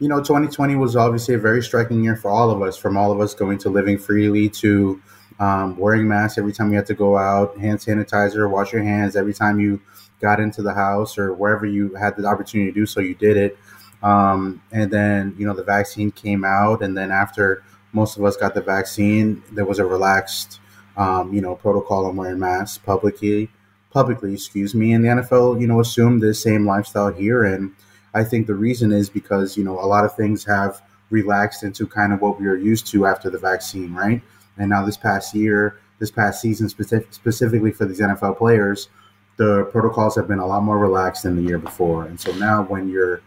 you 0.00 0.08
know, 0.08 0.18
2020 0.18 0.76
was 0.76 0.96
obviously 0.96 1.34
a 1.34 1.38
very 1.38 1.62
striking 1.62 2.02
year 2.02 2.16
for 2.16 2.30
all 2.30 2.50
of 2.50 2.62
us. 2.62 2.76
From 2.76 2.96
all 2.96 3.12
of 3.12 3.20
us 3.20 3.34
going 3.34 3.58
to 3.58 3.70
living 3.70 3.98
freely 3.98 4.48
to 4.50 5.00
um, 5.40 5.76
wearing 5.76 6.06
masks 6.06 6.38
every 6.38 6.52
time 6.52 6.70
you 6.70 6.76
had 6.76 6.86
to 6.86 6.94
go 6.94 7.16
out, 7.16 7.58
hand 7.58 7.78
sanitizer, 7.78 8.48
wash 8.48 8.72
your 8.72 8.82
hands 8.82 9.16
every 9.16 9.34
time 9.34 9.60
you 9.60 9.80
got 10.20 10.40
into 10.40 10.62
the 10.62 10.72
house 10.72 11.18
or 11.18 11.32
wherever 11.34 11.66
you 11.66 11.94
had 11.94 12.16
the 12.16 12.26
opportunity 12.26 12.70
to 12.70 12.74
do 12.74 12.86
so, 12.86 13.00
you 13.00 13.14
did 13.14 13.36
it. 13.36 13.58
Um, 14.02 14.62
and 14.70 14.90
then 14.90 15.34
you 15.38 15.46
know 15.46 15.54
the 15.54 15.64
vaccine 15.64 16.10
came 16.10 16.44
out, 16.44 16.82
and 16.82 16.96
then 16.96 17.10
after 17.10 17.64
most 17.92 18.16
of 18.18 18.24
us 18.24 18.36
got 18.36 18.54
the 18.54 18.60
vaccine, 18.60 19.42
there 19.52 19.64
was 19.64 19.78
a 19.78 19.84
relaxed, 19.84 20.60
um, 20.96 21.32
you 21.32 21.40
know, 21.40 21.54
protocol 21.54 22.06
on 22.06 22.16
wearing 22.16 22.38
masks 22.38 22.78
publicly 22.78 23.48
publicly, 23.94 24.34
excuse 24.34 24.74
me, 24.74 24.92
and 24.92 25.04
the 25.04 25.08
NFL, 25.08 25.60
you 25.60 25.68
know, 25.68 25.80
assumed 25.80 26.20
the 26.20 26.34
same 26.34 26.66
lifestyle 26.66 27.12
here. 27.12 27.44
And 27.44 27.72
I 28.12 28.24
think 28.24 28.46
the 28.46 28.54
reason 28.54 28.92
is 28.92 29.08
because, 29.08 29.56
you 29.56 29.64
know, 29.64 29.78
a 29.78 29.86
lot 29.86 30.04
of 30.04 30.14
things 30.16 30.44
have 30.44 30.82
relaxed 31.10 31.62
into 31.62 31.86
kind 31.86 32.12
of 32.12 32.20
what 32.20 32.40
we 32.40 32.46
are 32.48 32.56
used 32.56 32.88
to 32.88 33.06
after 33.06 33.30
the 33.30 33.38
vaccine, 33.38 33.94
right? 33.94 34.20
And 34.58 34.70
now 34.70 34.84
this 34.84 34.96
past 34.96 35.34
year, 35.34 35.80
this 35.98 36.10
past 36.10 36.40
season, 36.40 36.68
specific, 36.68 37.12
specifically 37.12 37.72
for 37.72 37.84
these 37.84 38.00
NFL 38.00 38.38
players, 38.38 38.88
the 39.36 39.64
protocols 39.72 40.14
have 40.16 40.28
been 40.28 40.38
a 40.38 40.46
lot 40.46 40.62
more 40.62 40.78
relaxed 40.78 41.24
than 41.24 41.36
the 41.36 41.42
year 41.42 41.58
before. 41.58 42.04
And 42.04 42.18
so 42.18 42.32
now 42.32 42.62
when 42.62 42.88
you're 42.88 43.20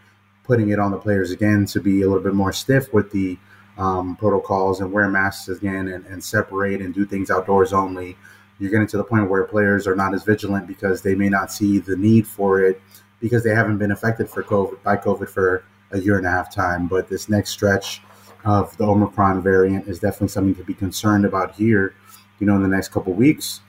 putting 0.44 0.70
it 0.70 0.78
on 0.78 0.90
the 0.90 0.96
players 0.96 1.30
again 1.30 1.66
to 1.66 1.80
be 1.80 2.02
a 2.02 2.06
little 2.08 2.22
bit 2.22 2.34
more 2.34 2.52
stiff 2.52 2.92
with 2.92 3.10
the 3.10 3.38
um, 3.76 4.16
protocols 4.16 4.80
and 4.80 4.90
wear 4.90 5.08
masks 5.08 5.48
again 5.48 5.88
and, 5.88 6.04
and 6.06 6.22
separate 6.22 6.80
and 6.80 6.94
do 6.94 7.04
things 7.04 7.30
outdoors 7.30 7.72
only, 7.72 8.16
you're 8.58 8.70
getting 8.70 8.86
to 8.88 8.96
the 8.96 9.04
point 9.04 9.28
where 9.28 9.44
players 9.44 9.86
are 9.86 9.94
not 9.94 10.14
as 10.14 10.24
vigilant 10.24 10.66
because 10.66 11.02
they 11.02 11.14
may 11.14 11.28
not 11.28 11.52
see 11.52 11.78
the 11.78 11.96
need 11.96 12.26
for 12.26 12.60
it 12.60 12.80
because 13.20 13.44
they 13.44 13.54
haven't 13.54 13.78
been 13.78 13.92
affected 13.92 14.28
for 14.28 14.42
COVID 14.42 14.82
by 14.82 14.96
COVID 14.96 15.28
for 15.28 15.64
a 15.92 16.00
year 16.00 16.16
and 16.16 16.26
a 16.26 16.30
half 16.30 16.52
time. 16.52 16.88
But 16.88 17.08
this 17.08 17.28
next 17.28 17.50
stretch 17.50 18.02
of 18.44 18.76
the 18.76 18.84
Omicron 18.84 19.42
variant 19.42 19.88
is 19.88 19.98
definitely 19.98 20.28
something 20.28 20.54
to 20.54 20.64
be 20.64 20.74
concerned 20.74 21.24
about 21.24 21.54
here, 21.54 21.94
you 22.38 22.46
know, 22.46 22.56
in 22.56 22.62
the 22.62 22.68
next 22.68 22.88
couple 22.88 23.12
weeks. 23.12 23.60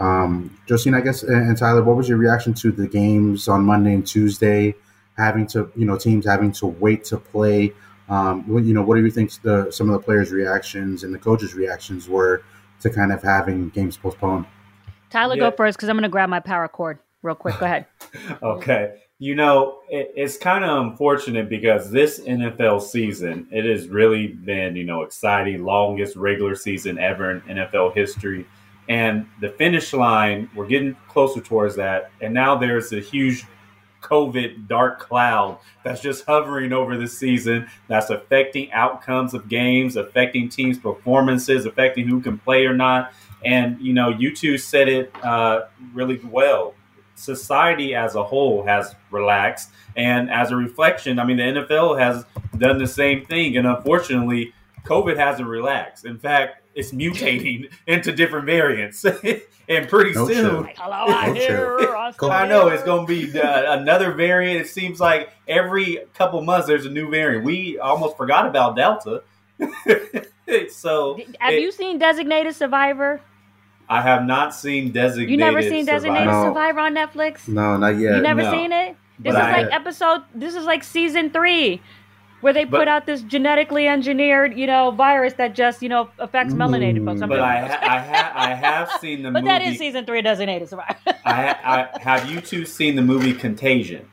Um, 0.00 0.56
Josina, 0.68 0.98
I 0.98 1.00
guess, 1.00 1.22
and, 1.22 1.48
and 1.48 1.56
Tyler, 1.56 1.82
what 1.82 1.96
was 1.96 2.08
your 2.08 2.18
reaction 2.18 2.54
to 2.54 2.70
the 2.70 2.86
games 2.86 3.48
on 3.48 3.64
Monday 3.64 3.94
and 3.94 4.06
Tuesday, 4.06 4.74
having 5.16 5.46
to, 5.48 5.70
you 5.74 5.86
know, 5.86 5.98
teams 5.98 6.24
having 6.26 6.52
to 6.52 6.66
wait 6.66 7.04
to 7.04 7.16
play? 7.16 7.72
Um, 8.08 8.44
you 8.48 8.72
know, 8.72 8.82
what 8.82 8.96
do 8.96 9.04
you 9.04 9.10
think 9.10 9.32
the 9.42 9.70
some 9.70 9.88
of 9.88 9.92
the 9.92 9.98
players' 9.98 10.30
reactions 10.30 11.04
and 11.04 11.12
the 11.12 11.18
coaches' 11.18 11.54
reactions 11.54 12.08
were 12.08 12.42
to 12.80 12.90
kind 12.90 13.12
of 13.12 13.22
having 13.22 13.70
games 13.70 13.96
postponed? 13.96 14.46
Tyler, 15.10 15.34
Yeah. 15.34 15.50
go 15.50 15.56
first 15.56 15.76
because 15.76 15.88
I'm 15.88 15.96
going 15.96 16.04
to 16.04 16.08
grab 16.08 16.28
my 16.28 16.40
power 16.40 16.68
cord 16.68 16.98
real 17.28 17.36
quick. 17.36 17.58
Go 17.58 17.66
ahead. 17.66 17.86
Okay. 18.42 19.02
You 19.18 19.34
know, 19.34 19.80
it, 19.90 20.12
it's 20.16 20.38
kind 20.38 20.64
of 20.64 20.86
unfortunate 20.86 21.48
because 21.48 21.90
this 21.90 22.20
NFL 22.20 22.80
season, 22.80 23.46
it 23.50 23.64
has 23.64 23.88
really 23.88 24.28
been, 24.28 24.76
you 24.76 24.84
know, 24.84 25.02
exciting, 25.02 25.64
longest 25.64 26.16
regular 26.16 26.54
season 26.54 26.98
ever 26.98 27.32
in 27.32 27.40
NFL 27.42 27.94
history. 27.94 28.46
And 28.88 29.26
the 29.40 29.50
finish 29.50 29.92
line, 29.92 30.48
we're 30.54 30.68
getting 30.68 30.96
closer 31.08 31.40
towards 31.40 31.76
that. 31.76 32.10
And 32.22 32.32
now 32.32 32.56
there's 32.56 32.92
a 32.92 33.00
huge 33.00 33.44
COVID 34.02 34.68
dark 34.68 35.00
cloud 35.00 35.58
that's 35.84 36.00
just 36.00 36.24
hovering 36.24 36.72
over 36.72 36.96
the 36.96 37.08
season 37.08 37.68
that's 37.88 38.10
affecting 38.10 38.72
outcomes 38.72 39.34
of 39.34 39.48
games, 39.48 39.96
affecting 39.96 40.48
teams' 40.48 40.78
performances, 40.78 41.66
affecting 41.66 42.06
who 42.06 42.20
can 42.20 42.38
play 42.38 42.64
or 42.64 42.74
not. 42.74 43.12
And, 43.44 43.80
you 43.80 43.92
know, 43.92 44.08
you 44.08 44.34
two 44.34 44.58
said 44.58 44.88
it 44.88 45.12
uh, 45.24 45.66
really 45.92 46.20
well 46.24 46.74
society 47.18 47.94
as 47.94 48.14
a 48.14 48.22
whole 48.24 48.64
has 48.64 48.94
relaxed. 49.10 49.70
And 49.96 50.30
as 50.30 50.50
a 50.52 50.56
reflection, 50.56 51.18
I 51.18 51.24
mean, 51.24 51.36
the 51.38 51.42
NFL 51.42 51.98
has 51.98 52.24
done 52.56 52.78
the 52.78 52.86
same 52.86 53.24
thing. 53.26 53.56
And 53.56 53.66
unfortunately, 53.66 54.52
COVID 54.84 55.16
hasn't 55.16 55.48
relaxed. 55.48 56.04
In 56.04 56.18
fact, 56.18 56.62
it's 56.74 56.92
mutating 56.92 57.70
into 57.86 58.12
different 58.12 58.46
variants. 58.46 59.04
and 59.68 59.88
pretty 59.88 60.12
No 60.12 60.26
soon, 60.28 60.66
shit. 60.66 60.78
Hello, 60.78 61.12
I 61.14 61.34
hear. 61.34 61.78
I'm 61.96 62.12
still 62.12 62.30
I 62.30 62.46
know 62.46 62.68
it's 62.68 62.84
going 62.84 63.06
to 63.06 63.30
be 63.32 63.38
uh, 63.40 63.78
another 63.78 64.12
variant. 64.12 64.60
It 64.60 64.68
seems 64.68 65.00
like 65.00 65.30
every 65.46 65.98
couple 66.14 66.40
months 66.42 66.66
there's 66.68 66.86
a 66.86 66.90
new 66.90 67.10
variant. 67.10 67.44
We 67.44 67.78
almost 67.78 68.16
forgot 68.16 68.46
about 68.46 68.76
Delta. 68.76 69.22
so 70.70 71.18
Have 71.40 71.52
it- 71.54 71.60
you 71.60 71.72
seen 71.72 71.98
Designated 71.98 72.54
Survivor? 72.54 73.20
I 73.88 74.02
have 74.02 74.24
not 74.24 74.54
seen 74.54 74.92
Designated 74.92 75.30
You 75.30 75.36
never 75.38 75.62
seen 75.62 75.84
Designated 75.86 76.26
No. 76.28 76.44
Survivor 76.44 76.80
on 76.80 76.94
Netflix? 76.94 77.48
No, 77.48 77.76
not 77.76 77.98
yet. 77.98 78.16
you 78.16 78.22
never 78.22 78.42
no. 78.42 78.50
seen 78.50 78.70
it? 78.72 78.96
This 79.18 79.32
But 79.34 79.40
is 79.40 79.46
I- 79.46 79.62
like 79.62 79.72
episode. 79.72 80.22
This 80.34 80.54
is 80.54 80.64
like 80.64 80.84
season 80.84 81.30
three, 81.30 81.80
where 82.42 82.52
they 82.52 82.64
But- 82.64 82.78
put 82.78 82.88
out 82.88 83.06
this 83.06 83.22
genetically 83.22 83.88
engineered, 83.88 84.56
you 84.56 84.66
know, 84.66 84.90
virus 84.90 85.32
that 85.34 85.54
just 85.54 85.82
you 85.82 85.88
know 85.88 86.10
affects 86.18 86.54
mm. 86.54 86.58
melanated 86.58 87.04
folks. 87.04 87.20
I'm 87.22 87.28
But. 87.30 87.40
I, 87.40 87.66
ha- 87.66 87.78
I, 87.82 87.98
ha- 87.98 88.32
I 88.36 88.54
have 88.54 88.90
seen 89.00 89.22
the 89.22 89.30
but 89.32 89.42
movie. 89.42 89.48
that 89.58 89.62
is 89.62 89.78
season 89.78 90.04
three, 90.04 90.22
Designated 90.22 90.68
Survivor. 90.68 90.96
I, 91.24 91.32
ha- 91.32 91.60
I 91.94 91.98
have 92.00 92.30
you 92.30 92.40
two 92.40 92.64
seen 92.64 92.94
the 92.94 93.02
movie 93.02 93.32
Contagion? 93.32 94.06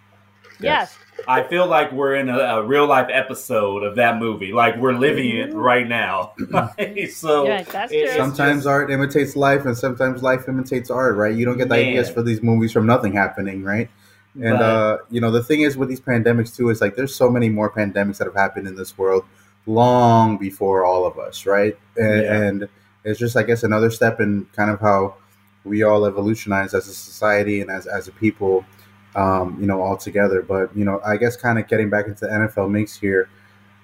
yes. 0.60 0.98
I 1.28 1.43
feel 1.43 1.65
like 1.67 1.91
we're 1.91 2.15
in 2.15 2.30
a, 2.30 2.38
a 2.38 2.63
real 2.63 2.86
life 2.88 3.08
episode 3.12 3.84
of 3.84 3.95
that 3.95 4.19
movie. 4.19 4.51
Like 4.54 4.78
we're 4.78 4.93
living 4.93 5.30
it 5.38 5.54
right 5.54 5.88
now. 5.88 6.34
so 7.12 7.45
Yeah, 7.45 7.63
that's 7.63 7.91
it- 7.91 8.08
true. 8.08 8.15
Sometimes 8.17 8.60
just- 8.60 8.67
art 8.67 8.91
imitates 8.91 9.36
life, 9.36 9.65
and 9.65 9.78
sometimes 9.78 10.21
life 10.23 10.47
imitates 10.47 10.89
art, 10.89 11.15
right? 11.15 11.36
You 11.36 11.45
don't 11.45 11.58
get 11.58 11.69
the 11.69 11.75
Man. 11.75 11.88
ideas 11.89 12.10
for 12.10 12.21
these 12.21 12.41
movies 12.43 12.71
from 12.71 12.86
nothing 12.86 13.13
happening, 13.13 13.63
right? 13.63 13.89
And 14.36 14.60
but- 14.60 14.62
uh, 14.62 14.97
you 15.10 15.21
know, 15.21 15.32
the 15.32 15.43
thing 15.43 15.62
is 15.62 15.78
with 15.78 15.89
these 15.89 16.01
pandemics 16.01 16.56
too 16.56 16.69
is 16.69 16.82
like 16.82 16.95
there's 16.95 17.15
so 17.15 17.30
many 17.30 17.49
more 17.49 17.69
pandemics 17.71 18.17
that 18.17 18.25
have 18.25 18.36
happened 18.36 18.67
in 18.67 18.75
this 18.75 18.97
world 18.97 19.23
long 19.65 20.38
before 20.38 20.86
all 20.86 21.06
of 21.06 21.17
us, 21.17 21.45
right? 21.45 21.78
And, 21.97 22.21
Yeah. 22.23 22.41
and 22.43 22.69
it's 23.04 23.19
just, 23.19 23.36
I 23.38 23.43
guess, 23.43 23.63
another 23.63 23.89
step 23.89 24.19
in 24.19 24.45
kind 24.56 24.69
of 24.69 24.80
how 24.80 25.15
we 25.63 25.82
all 25.84 26.06
evolutionize 26.06 26.73
as 26.73 26.88
a 26.88 26.93
society 26.93 27.62
and 27.62 27.71
as 27.71 27.88
as 27.88 28.08
a 28.08 28.12
people, 28.12 28.65
um, 29.15 29.58
you 29.60 29.65
know, 29.65 29.82
all 29.82 29.97
together. 29.97 30.41
But 30.41 30.75
you 30.75 30.86
know, 30.86 31.01
I 31.06 31.17
guess 31.17 31.36
kind 31.36 31.58
of 31.58 31.67
getting 31.67 31.89
back 31.89 32.08
into 32.08 32.25
the 32.25 32.32
NFL 32.32 32.69
mix 32.69 32.95
here. 32.95 33.30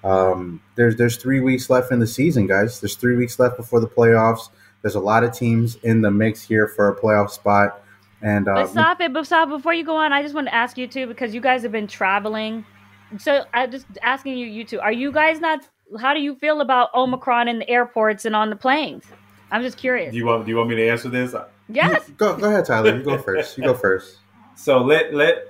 Um, 0.04 0.60
there's 0.74 0.96
there's 0.96 1.16
three 1.16 1.40
weeks 1.40 1.70
left 1.70 1.92
in 1.92 2.00
the 2.00 2.06
season, 2.06 2.46
guys. 2.46 2.80
There's 2.80 2.96
three 2.96 3.16
weeks 3.16 3.38
left 3.38 3.56
before 3.56 3.80
the 3.80 3.88
playoffs. 3.88 4.50
There's 4.82 4.96
a 4.96 5.00
lot 5.00 5.22
of 5.24 5.32
teams 5.32 5.76
in 5.76 6.02
the 6.02 6.10
mix 6.10 6.42
here 6.42 6.66
for 6.66 6.88
a 6.88 7.00
playoff 7.00 7.30
spot. 7.30 7.82
And 8.20 8.48
uh, 8.48 8.54
But 8.54 8.70
stop 8.70 9.00
it, 9.00 9.12
but 9.12 9.26
stop 9.26 9.48
before 9.48 9.74
you 9.74 9.84
go 9.84 9.96
on. 9.96 10.12
I 10.12 10.22
just 10.22 10.34
want 10.34 10.48
to 10.48 10.54
ask 10.54 10.76
you 10.76 10.86
too 10.86 11.06
because 11.06 11.34
you 11.34 11.40
guys 11.40 11.62
have 11.62 11.72
been 11.72 11.86
traveling. 11.86 12.64
So 13.18 13.44
I'm 13.52 13.70
just 13.70 13.86
asking 14.02 14.38
you, 14.38 14.46
you 14.46 14.64
two, 14.64 14.80
are 14.80 14.92
you 14.92 15.12
guys 15.12 15.40
not? 15.40 15.60
How 16.00 16.14
do 16.14 16.20
you 16.20 16.34
feel 16.36 16.60
about 16.60 16.92
Omicron 16.94 17.48
in 17.48 17.58
the 17.58 17.68
airports 17.68 18.24
and 18.24 18.34
on 18.34 18.50
the 18.50 18.56
planes? 18.56 19.04
I'm 19.50 19.62
just 19.62 19.76
curious. 19.76 20.12
do 20.12 20.16
you 20.16 20.24
want 20.24 20.44
do 20.46 20.50
you 20.50 20.56
want 20.56 20.70
me 20.70 20.76
to 20.76 20.88
answer 20.88 21.08
this? 21.08 21.34
yes. 21.68 22.08
go 22.16 22.36
go 22.36 22.48
ahead, 22.48 22.64
Tyler. 22.64 22.96
You 22.96 23.02
go 23.02 23.18
first. 23.22 23.58
You 23.58 23.64
go 23.64 23.74
first. 23.74 24.18
So 24.54 24.82
let 24.82 25.14
let 25.14 25.48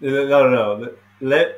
no 0.00 0.26
no 0.28 0.76
no 0.78 0.92
let, 1.20 1.56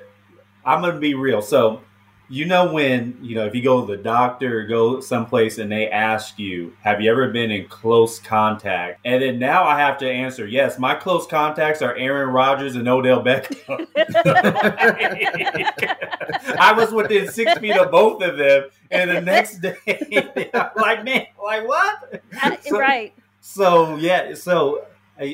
I'm 0.64 0.80
gonna 0.82 0.98
be 0.98 1.14
real. 1.14 1.42
So 1.42 1.82
you 2.30 2.44
know 2.44 2.72
when 2.72 3.16
you 3.22 3.34
know 3.34 3.46
if 3.46 3.54
you 3.54 3.62
go 3.62 3.86
to 3.86 3.96
the 3.96 4.02
doctor 4.02 4.60
or 4.60 4.64
go 4.64 5.00
someplace 5.00 5.58
and 5.58 5.70
they 5.72 5.88
ask 5.88 6.38
you, 6.38 6.72
have 6.82 7.00
you 7.00 7.10
ever 7.10 7.30
been 7.30 7.50
in 7.50 7.66
close 7.68 8.18
contact? 8.18 9.00
And 9.04 9.22
then 9.22 9.38
now 9.38 9.64
I 9.64 9.78
have 9.78 9.96
to 9.98 10.10
answer 10.10 10.46
yes. 10.46 10.78
My 10.78 10.94
close 10.94 11.26
contacts 11.26 11.80
are 11.80 11.94
Aaron 11.96 12.30
Rodgers 12.30 12.76
and 12.76 12.86
Odell 12.88 13.22
Beckham. 13.24 13.86
I 16.58 16.72
was 16.76 16.92
within 16.92 17.30
six 17.30 17.58
feet 17.58 17.76
of 17.76 17.90
both 17.90 18.22
of 18.22 18.36
them, 18.36 18.64
and 18.90 19.10
the 19.10 19.20
next 19.20 19.58
day, 19.58 20.50
I'm 20.54 20.70
like 20.76 21.04
man, 21.04 21.26
like 21.42 21.66
what? 21.66 22.22
So- 22.62 22.78
right. 22.78 23.12
so 23.40 23.96
yeah, 23.96 24.34
so 24.34 24.86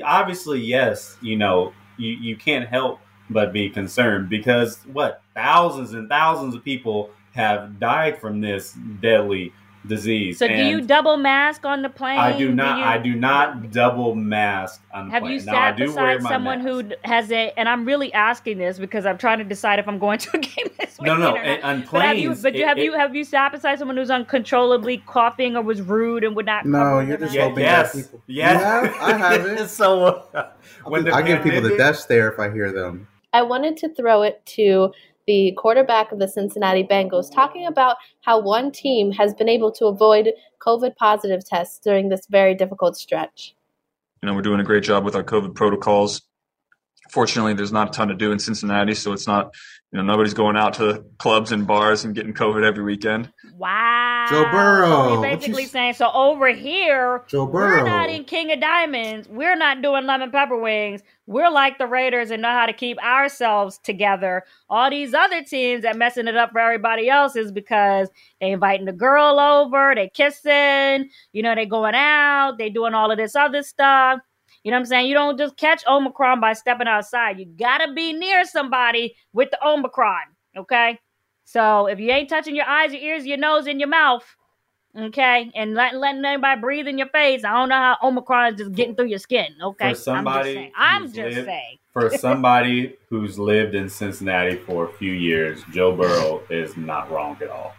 obviously 0.04 0.60
yes, 0.60 1.16
you 1.20 1.36
know, 1.36 1.72
you, 1.96 2.10
you 2.10 2.36
can't 2.36 2.68
help 2.68 3.00
but 3.30 3.52
be 3.52 3.70
concerned 3.70 4.28
because 4.28 4.78
what 4.92 5.22
thousands 5.34 5.94
and 5.94 6.08
thousands 6.08 6.54
of 6.54 6.64
people 6.64 7.10
have 7.32 7.80
died 7.80 8.20
from 8.20 8.40
this 8.40 8.76
deadly 9.00 9.52
disease. 9.86 10.38
So 10.38 10.48
do 10.48 10.54
you 10.54 10.80
double 10.80 11.16
mask 11.16 11.64
on 11.66 11.82
the 11.82 11.88
plane? 11.88 12.18
I 12.18 12.36
do 12.36 12.52
not. 12.54 12.78
you- 12.78 12.84
I 12.84 12.98
do 12.98 13.14
not 13.14 13.70
double 13.70 14.14
mask 14.14 14.82
on 14.92 15.06
the 15.06 15.12
Have 15.12 15.22
plane. 15.22 15.40
you 15.40 15.44
now, 15.46 15.52
I 15.52 15.54
sat 15.70 15.76
do 15.76 15.86
beside 15.86 16.22
someone 16.22 16.64
mask. 16.64 16.68
who 16.88 16.94
has 17.04 17.30
a? 17.30 17.52
And 17.56 17.68
I'm 17.68 17.84
really 17.84 18.12
asking 18.12 18.58
this 18.58 18.78
because 18.78 19.04
I'm 19.06 19.18
trying 19.18 19.38
to 19.38 19.44
decide 19.44 19.78
if 19.78 19.86
I'm 19.88 19.98
going 19.98 20.18
to 20.20 20.36
a 20.36 20.40
game 20.40 20.66
this 20.78 20.98
week. 20.98 21.06
No, 21.06 21.16
no. 21.16 21.30
or 21.32 21.34
not. 21.36 21.44
and- 21.44 21.62
On 21.64 21.88
But 21.92 22.02
have 22.02 22.16
you? 22.18 22.28
planes, 22.30 22.42
But 22.42 22.54
you 22.54 22.62
it- 22.64 22.68
have 22.68 22.78
it- 22.78 22.84
you 22.84 22.92
have 22.94 23.14
you 23.14 23.24
sat 23.24 23.52
beside 23.52 23.78
someone 23.78 23.96
who's 23.96 24.10
uncontrollably 24.10 24.98
coughing 25.06 25.56
or 25.56 25.62
was 25.62 25.80
rude 25.82 26.24
and 26.24 26.34
would 26.36 26.46
not? 26.46 26.64
No, 26.66 27.00
you're 27.00 27.16
just 27.18 27.34
Yeah, 27.34 27.42
mouth? 27.42 27.50
hoping 27.50 27.64
yes, 27.64 27.92
that 27.92 28.02
people. 28.04 28.22
yes. 28.26 28.60
You 28.60 28.64
have? 28.64 28.96
I 29.02 29.18
haven't. 29.36 29.68
so 29.68 30.04
uh, 30.34 30.50
when 30.84 31.04
the 31.04 31.12
I 31.14 31.22
give 31.22 31.42
people 31.42 31.60
the 31.62 31.76
death 31.76 31.96
stare 31.96 32.30
if 32.32 32.38
I 32.38 32.50
hear 32.50 32.72
them. 32.72 33.06
I 33.32 33.42
wanted 33.42 33.76
to 33.78 33.88
throw 33.88 34.22
it 34.22 34.44
to 34.46 34.92
the 35.26 35.52
quarterback 35.56 36.12
of 36.12 36.18
the 36.18 36.28
Cincinnati 36.28 36.84
Bengals, 36.84 37.32
talking 37.32 37.66
about 37.66 37.96
how 38.20 38.40
one 38.40 38.70
team 38.70 39.10
has 39.12 39.34
been 39.34 39.48
able 39.48 39.72
to 39.72 39.86
avoid 39.86 40.32
COVID 40.60 40.96
positive 40.96 41.44
tests 41.44 41.78
during 41.78 42.08
this 42.08 42.26
very 42.28 42.54
difficult 42.54 42.96
stretch. 42.96 43.54
you 44.22 44.28
know, 44.28 44.34
we're 44.34 44.42
doing 44.42 44.60
a 44.60 44.64
great 44.64 44.84
job 44.84 45.04
with 45.04 45.14
our 45.14 45.24
COVID 45.24 45.54
protocols. 45.54 46.22
Fortunately, 47.10 47.54
there's 47.54 47.72
not 47.72 47.88
a 47.88 47.90
ton 47.92 48.08
to 48.08 48.14
do 48.14 48.32
in 48.32 48.38
Cincinnati, 48.38 48.94
so 48.94 49.12
it's 49.12 49.26
not, 49.26 49.54
you 49.92 49.98
know, 49.98 50.04
nobody's 50.04 50.34
going 50.34 50.56
out 50.56 50.74
to 50.74 51.04
clubs 51.18 51.52
and 51.52 51.66
bars 51.66 52.04
and 52.04 52.14
getting 52.14 52.34
COVID 52.34 52.64
every 52.64 52.82
weekend. 52.82 53.30
Wow. 53.56 54.26
Joe 54.30 54.50
Burrow, 54.50 54.86
So 54.86 54.98
what 54.98 55.08
you're 55.10 55.30
you 55.30 55.36
basically 55.36 55.66
saying 55.66 55.94
so 55.94 56.10
over 56.12 56.48
here. 56.48 57.24
Joe 57.28 57.46
Burrow. 57.46 57.82
We're 57.82 57.84
not 57.84 58.10
in 58.10 58.24
King 58.24 58.52
of 58.52 58.60
Diamonds. 58.60 59.28
We're 59.28 59.56
not 59.56 59.82
doing 59.82 60.06
lemon 60.06 60.30
pepper 60.30 60.56
wings. 60.56 61.02
We're 61.26 61.50
like 61.50 61.78
the 61.78 61.86
Raiders 61.86 62.30
and 62.30 62.42
know 62.42 62.50
how 62.50 62.66
to 62.66 62.72
keep 62.72 62.98
ourselves 63.02 63.78
together. 63.78 64.44
All 64.68 64.90
these 64.90 65.14
other 65.14 65.42
teams 65.42 65.82
that 65.82 65.96
messing 65.96 66.26
it 66.26 66.36
up 66.36 66.52
for 66.52 66.58
everybody 66.58 67.08
else 67.08 67.36
is 67.36 67.52
because 67.52 68.08
they 68.40 68.52
inviting 68.52 68.86
the 68.86 68.92
girl 68.92 69.38
over, 69.38 69.94
they 69.94 70.08
kissing, 70.08 71.10
you 71.32 71.42
know, 71.42 71.54
they 71.54 71.66
going 71.66 71.94
out, 71.94 72.56
they 72.58 72.70
doing 72.70 72.94
all 72.94 73.10
of 73.10 73.18
this 73.18 73.36
other 73.36 73.62
stuff. 73.62 74.20
You 74.64 74.70
know 74.70 74.76
what 74.78 74.80
I'm 74.80 74.86
saying? 74.86 75.06
You 75.08 75.14
don't 75.14 75.38
just 75.38 75.56
catch 75.56 75.84
Omicron 75.86 76.40
by 76.40 76.54
stepping 76.54 76.88
outside. 76.88 77.38
You 77.38 77.44
gotta 77.46 77.92
be 77.92 78.12
near 78.12 78.44
somebody 78.44 79.14
with 79.32 79.50
the 79.50 79.64
Omicron. 79.64 80.22
Okay? 80.56 80.98
So 81.44 81.86
if 81.86 82.00
you 82.00 82.10
ain't 82.10 82.30
touching 82.30 82.56
your 82.56 82.66
eyes, 82.66 82.92
your 82.92 83.02
ears, 83.02 83.26
your 83.26 83.36
nose, 83.36 83.66
and 83.66 83.78
your 83.78 83.90
mouth, 83.90 84.24
okay, 84.98 85.50
and 85.54 85.74
letting 85.74 86.00
letting 86.00 86.24
anybody 86.24 86.60
breathe 86.60 86.86
in 86.86 86.96
your 86.96 87.08
face, 87.08 87.44
I 87.44 87.52
don't 87.52 87.68
know 87.68 87.74
how 87.74 87.96
Omicron 88.02 88.54
is 88.54 88.58
just 88.60 88.72
getting 88.72 88.96
through 88.96 89.08
your 89.08 89.18
skin. 89.18 89.48
Okay, 89.62 89.90
For 89.90 89.94
somebody 89.96 90.38
I'm 90.38 90.44
just 90.44 90.54
saying. 90.54 90.72
I'm 90.76 91.02
just 91.12 91.16
lived- 91.36 91.46
saying. 91.46 91.78
for 91.92 92.10
somebody 92.18 92.96
who's 93.10 93.38
lived 93.38 93.74
in 93.74 93.88
Cincinnati 93.90 94.56
for 94.56 94.86
a 94.88 94.92
few 94.94 95.12
years, 95.12 95.62
Joe 95.72 95.94
Burrow 95.94 96.42
is 96.48 96.76
not 96.78 97.10
wrong 97.10 97.36
at 97.42 97.50
all. 97.50 97.74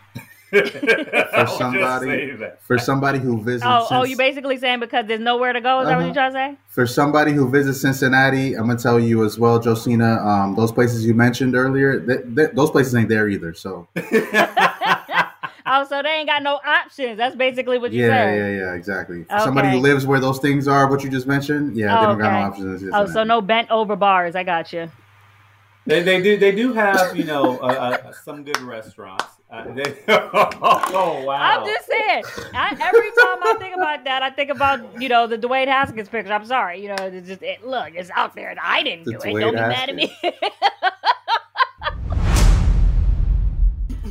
For 0.64 1.48
somebody- 1.58 2.38
For 2.62 2.78
somebody 2.78 3.20
who 3.20 3.42
visits, 3.42 3.64
Oh, 3.66 3.86
oh, 3.90 4.02
Cinc- 4.02 4.10
you 4.10 4.18
basically 4.18 4.58
saying 4.58 4.80
because 4.80 5.06
there's 5.08 5.20
nowhere 5.20 5.54
to 5.54 5.62
go? 5.62 5.82
Is 5.82 5.88
that 5.88 5.92
what 5.96 5.98
Uh-huh. 5.98 6.06
you're 6.06 6.14
trying 6.14 6.34
to 6.34 6.56
say? 6.56 6.62
for 6.68 6.86
somebody 6.86 7.32
who 7.32 7.50
visits 7.50 7.82
Cincinnati, 7.82 8.54
I'm 8.56 8.68
gonna 8.68 8.78
tell 8.78 9.00
you 9.00 9.24
as 9.24 9.40
well, 9.40 9.60
Josina. 9.60 10.18
Um, 10.26 10.56
those 10.56 10.72
places 10.72 11.06
you 11.06 11.14
mentioned 11.14 11.56
earlier, 11.56 12.00
th- 12.00 12.36
th- 12.36 12.50
those 12.54 12.70
places 12.72 12.94
ain't 12.96 13.10
there 13.10 13.28
either. 13.30 13.54
So 13.54 13.88
Oh, 15.68 15.84
so 15.90 16.04
they 16.04 16.10
ain't 16.10 16.28
got 16.28 16.44
no 16.44 16.60
options. 16.64 17.18
That's 17.18 17.36
basically 17.36 17.80
what 17.80 17.92
you 17.92 18.04
yeah, 18.04 18.10
said. 18.10 18.36
yeah, 18.38 18.48
yeah, 18.50 18.58
yeah, 18.68 18.74
exactly. 18.76 19.24
For 19.24 19.40
somebody 19.40 19.70
who 19.72 19.80
lives 19.80 20.06
where 20.06 20.20
those 20.20 20.38
things 20.38 20.68
are, 20.68 20.88
what 20.88 21.04
you 21.04 21.10
just 21.10 21.26
mentioned, 21.26 21.76
yeah, 21.76 22.00
they 22.02 22.06
don't 22.06 22.20
got 22.20 22.32
no 22.34 22.40
options. 22.48 22.84
in 22.84 22.90
Oh, 22.90 22.92
so 22.92 23.06
Cincinnati. 23.06 23.28
no 23.30 23.42
bent 23.42 23.72
over 23.72 23.96
bars. 23.96 24.36
I 24.36 24.44
got 24.44 24.72
you. 24.72 24.92
They, 25.88 26.04
they 26.04 26.22
do 26.22 26.38
they 26.38 26.52
do 26.52 26.74
have 26.74 27.16
you 27.18 27.24
know 27.26 27.58
uh, 27.60 27.66
uh, 28.06 28.12
some 28.12 28.44
good 28.44 28.60
restaurants. 28.62 29.26
Uh, 29.56 29.74
they, 29.74 29.98
oh 30.10 31.24
wow! 31.26 31.62
I'm 31.62 31.66
just 31.66 31.88
saying. 31.88 32.24
I, 32.54 32.72
every 32.72 33.10
time 33.12 33.40
I 33.44 33.56
think 33.58 33.76
about 33.76 34.04
that, 34.04 34.22
I 34.22 34.30
think 34.30 34.50
about 34.50 35.02
you 35.02 35.08
know 35.08 35.28
the 35.28 35.38
Dwayne 35.38 35.68
Haskins 35.68 36.10
picture. 36.10 36.34
I'm 36.34 36.46
sorry, 36.46 36.82
you 36.82 36.90
know, 36.90 36.96
it's 37.00 37.28
just 37.28 37.42
it, 37.42 37.66
look, 37.66 37.94
it's 37.96 38.10
out 38.14 38.36
there. 38.36 38.50
and 38.50 38.60
I 38.60 38.84
didn't 38.84 39.06
The 39.06 39.12
do 39.12 39.18
it. 39.18 39.22
Dwayne 39.24 39.40
Don't 39.40 39.54
be 39.54 39.60
mad 39.62 39.90
at 39.90 39.96
me. 39.96 40.14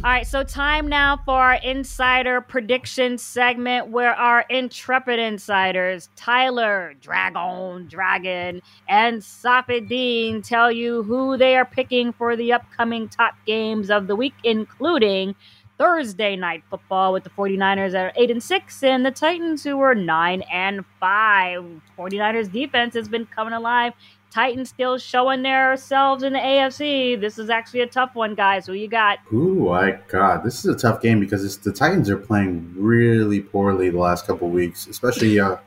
All 0.05 0.11
right, 0.11 0.27
so 0.27 0.43
time 0.43 0.87
now 0.87 1.19
for 1.25 1.33
our 1.33 1.55
insider 1.55 2.43
prediction 2.43 3.17
segment 3.17 3.89
where 3.89 4.13
our 4.15 4.45
intrepid 4.51 5.19
insiders, 5.19 6.11
Tyler, 6.15 6.93
Dragon, 7.01 7.87
Dragon, 7.89 8.61
and 8.87 9.23
Safid 9.23 9.89
Deen 9.89 10.43
tell 10.43 10.71
you 10.71 11.05
who 11.05 11.39
they 11.39 11.57
are 11.57 11.65
picking 11.65 12.13
for 12.13 12.37
the 12.37 12.53
upcoming 12.53 13.09
top 13.09 13.33
games 13.47 13.91
of 13.91 14.07
the 14.07 14.15
week, 14.15 14.35
including 14.45 15.35
Thursday 15.79 16.37
night 16.37 16.63
football 16.69 17.15
with 17.15 17.25
the 17.25 17.31
49ers 17.31 17.95
at 17.95 18.13
8 18.15 18.31
and 18.31 18.43
6 18.43 18.83
and 18.83 19.07
the 19.07 19.11
Titans 19.11 19.65
who 19.65 19.79
were 19.79 19.95
9 19.95 20.43
and 20.53 20.85
5. 21.01 21.81
49ers 21.99 22.53
defense 22.53 22.93
has 22.93 23.09
been 23.09 23.25
coming 23.25 23.55
alive. 23.55 23.95
Titans 24.35 24.69
still 24.69 24.99
showing 24.99 25.43
themselves 25.43 26.25
in 26.25 26.33
the 26.33 26.41
AFC. 26.41 27.21
This 27.21 27.39
is 27.39 27.51
actually 27.51 27.83
a 27.83 27.87
tough 27.87 28.17
one, 28.17 28.35
guys. 28.35 28.67
Who 28.67 28.73
you 28.73 28.89
got? 28.89 29.21
Ooh, 29.33 29.69
my 29.69 29.93
God, 30.09 30.43
this 30.43 30.59
is 30.59 30.75
a 30.75 30.77
tough 30.77 31.01
game 31.01 31.21
because 31.21 31.57
the 31.59 31.73
Titans 31.73 32.11
are 32.11 32.17
playing 32.17 32.75
really 32.77 33.41
poorly 33.41 33.91
the 33.91 33.99
last 33.99 34.27
couple 34.27 34.49
weeks, 34.49 34.89
especially 34.89 35.39
uh, 35.39 35.59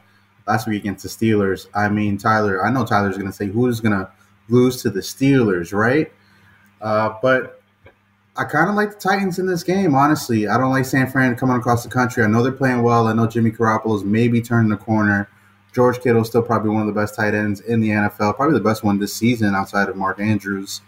last 0.47 0.67
week 0.67 0.81
against 0.81 1.03
the 1.03 1.09
Steelers. 1.09 1.67
I 1.73 1.87
mean, 1.87 2.17
Tyler, 2.17 2.65
I 2.65 2.69
know 2.69 2.85
Tyler's 2.85 3.15
going 3.15 3.31
to 3.31 3.33
say 3.33 3.47
who's 3.47 3.79
going 3.79 3.97
to 3.97 4.11
lose 4.49 4.81
to 4.81 4.89
the 4.89 4.99
Steelers, 4.99 5.71
right? 5.71 6.11
Uh, 6.81 7.13
but 7.21 7.61
I 8.35 8.43
kind 8.43 8.69
of 8.69 8.75
like 8.75 8.89
the 8.89 8.99
Titans 8.99 9.39
in 9.39 9.47
this 9.47 9.63
game, 9.63 9.95
honestly. 9.95 10.45
I 10.45 10.57
don't 10.57 10.71
like 10.71 10.83
San 10.83 11.09
Fran 11.09 11.37
coming 11.37 11.55
across 11.55 11.83
the 11.83 11.89
country. 11.89 12.21
I 12.21 12.27
know 12.27 12.43
they're 12.43 12.51
playing 12.51 12.81
well. 12.83 13.07
I 13.07 13.13
know 13.13 13.27
Jimmy 13.27 13.51
Garoppolo's 13.51 14.03
maybe 14.03 14.41
turning 14.41 14.69
the 14.69 14.75
corner. 14.75 15.29
George 15.73 15.99
Kittle's 16.01 16.27
still 16.29 16.41
probably 16.41 16.71
one 16.71 16.81
of 16.81 16.87
the 16.87 16.99
best 16.99 17.15
tight 17.15 17.33
ends 17.35 17.59
in 17.61 17.81
the 17.81 17.89
NFL, 17.89 18.35
probably 18.35 18.53
the 18.57 18.63
best 18.63 18.83
one 18.83 18.97
this 18.99 19.13
season 19.13 19.53
outside 19.55 19.89
of 19.89 19.95
Mark 19.95 20.19
Andrews. 20.19 20.81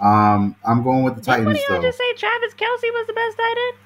Um, 0.00 0.56
I'm 0.64 0.82
going 0.82 1.02
with 1.04 1.16
the 1.16 1.20
Didn't 1.20 1.44
Titans, 1.44 1.46
one 1.46 1.54
of 1.56 1.60
y'all 1.68 1.80
though. 1.82 1.88
just 1.88 1.98
say 1.98 2.12
Travis 2.14 2.54
Kelce 2.54 2.90
was 2.92 3.06
the 3.06 3.12
best 3.12 3.36
tight 3.36 3.56
end? 3.68 3.76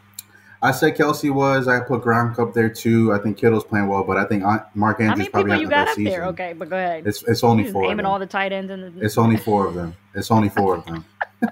I 0.63 0.71
said 0.71 0.97
Kelce 0.97 1.31
was. 1.35 1.67
I 1.69 1.81
put 1.81 2.03
Gronk 2.03 2.39
up 2.39 2.55
there 2.55 2.71
too. 2.71 3.13
I 3.13 3.19
think 3.19 3.37
Kittle's 3.37 3.65
playing 3.65 3.87
well, 3.89 4.03
but 4.05 4.17
I 4.17 4.25
think 4.25 4.45
Aunt- 4.45 4.63
Mark 4.75 4.99
How 4.99 5.07
Andrews 5.11 5.19
many 5.19 5.31
probably 5.31 5.51
people 5.51 5.51
having 5.51 5.61
you 5.63 5.67
the 5.67 5.71
got 5.71 5.85
best 5.87 5.91
up 5.91 5.97
season. 5.97 6.13
there? 6.13 6.25
Okay, 6.27 6.53
but 6.55 6.71
go 6.71 6.77
ahead. 6.77 7.07
It's 7.07 7.23
it's 7.25 7.45
only 7.45 7.65
You 7.65 7.69
just 7.69 7.73
four. 7.75 7.83
Of 7.85 7.89
naming 7.91 8.05
them. 8.05 8.13
all 8.13 8.19
the 8.19 8.27
tight 8.27 8.53
ends 8.53 8.71
in 8.71 8.81
the. 8.81 9.05
It's 9.05 9.19
only 9.19 9.37
four 9.37 9.67
of 9.67 9.75
them. 9.75 9.95
It's 10.15 10.31
only 10.31 10.49
four 10.49 10.77
of 10.77 10.87
them. 10.87 11.05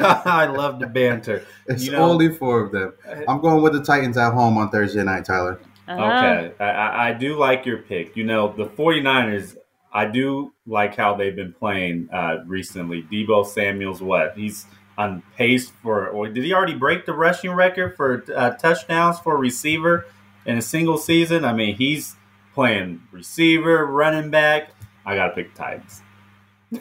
I 0.00 0.46
love 0.46 0.78
the 0.78 0.86
banter. 0.86 1.44
It's 1.66 1.84
You 1.84 1.92
know- 1.92 2.10
only 2.10 2.28
four 2.28 2.60
of 2.60 2.72
them. 2.72 2.92
I'm 3.26 3.40
going 3.40 3.62
with 3.62 3.72
the 3.72 3.82
Titans 3.82 4.16
at 4.16 4.32
home 4.32 4.58
on 4.58 4.70
Thursday 4.70 5.02
night, 5.02 5.24
Tyler. 5.24 5.58
Uh-huh. 5.88 6.02
Okay, 6.02 6.54
I, 6.58 6.64
I 6.64 7.08
I 7.08 7.12
do 7.12 7.38
like 7.38 7.64
your 7.64 7.78
pick. 7.78 8.16
You 8.16 8.24
know, 8.24 8.52
the 8.52 8.66
49ers, 8.66 9.56
I 9.92 10.06
do 10.06 10.52
like 10.66 10.96
how 10.96 11.14
they've 11.14 11.36
been 11.36 11.52
playing 11.52 12.08
uh, 12.12 12.38
recently. 12.46 13.02
Deebo 13.02 13.46
Samuel's 13.46 14.02
what? 14.02 14.36
He's 14.36 14.66
on 14.98 15.22
pace 15.36 15.70
for, 15.82 16.08
or 16.08 16.28
did 16.28 16.42
he 16.44 16.52
already 16.52 16.74
break 16.74 17.06
the 17.06 17.12
rushing 17.12 17.52
record 17.52 17.96
for 17.96 18.24
uh, 18.34 18.50
touchdowns 18.52 19.18
for 19.20 19.34
a 19.34 19.38
receiver 19.38 20.06
in 20.44 20.58
a 20.58 20.62
single 20.62 20.98
season? 20.98 21.44
I 21.44 21.52
mean, 21.52 21.76
he's 21.76 22.16
playing 22.54 23.02
receiver, 23.12 23.86
running 23.86 24.30
back. 24.30 24.70
I 25.04 25.14
got 25.14 25.28
to 25.28 25.34
pick 25.34 25.54
Titans. 25.54 26.02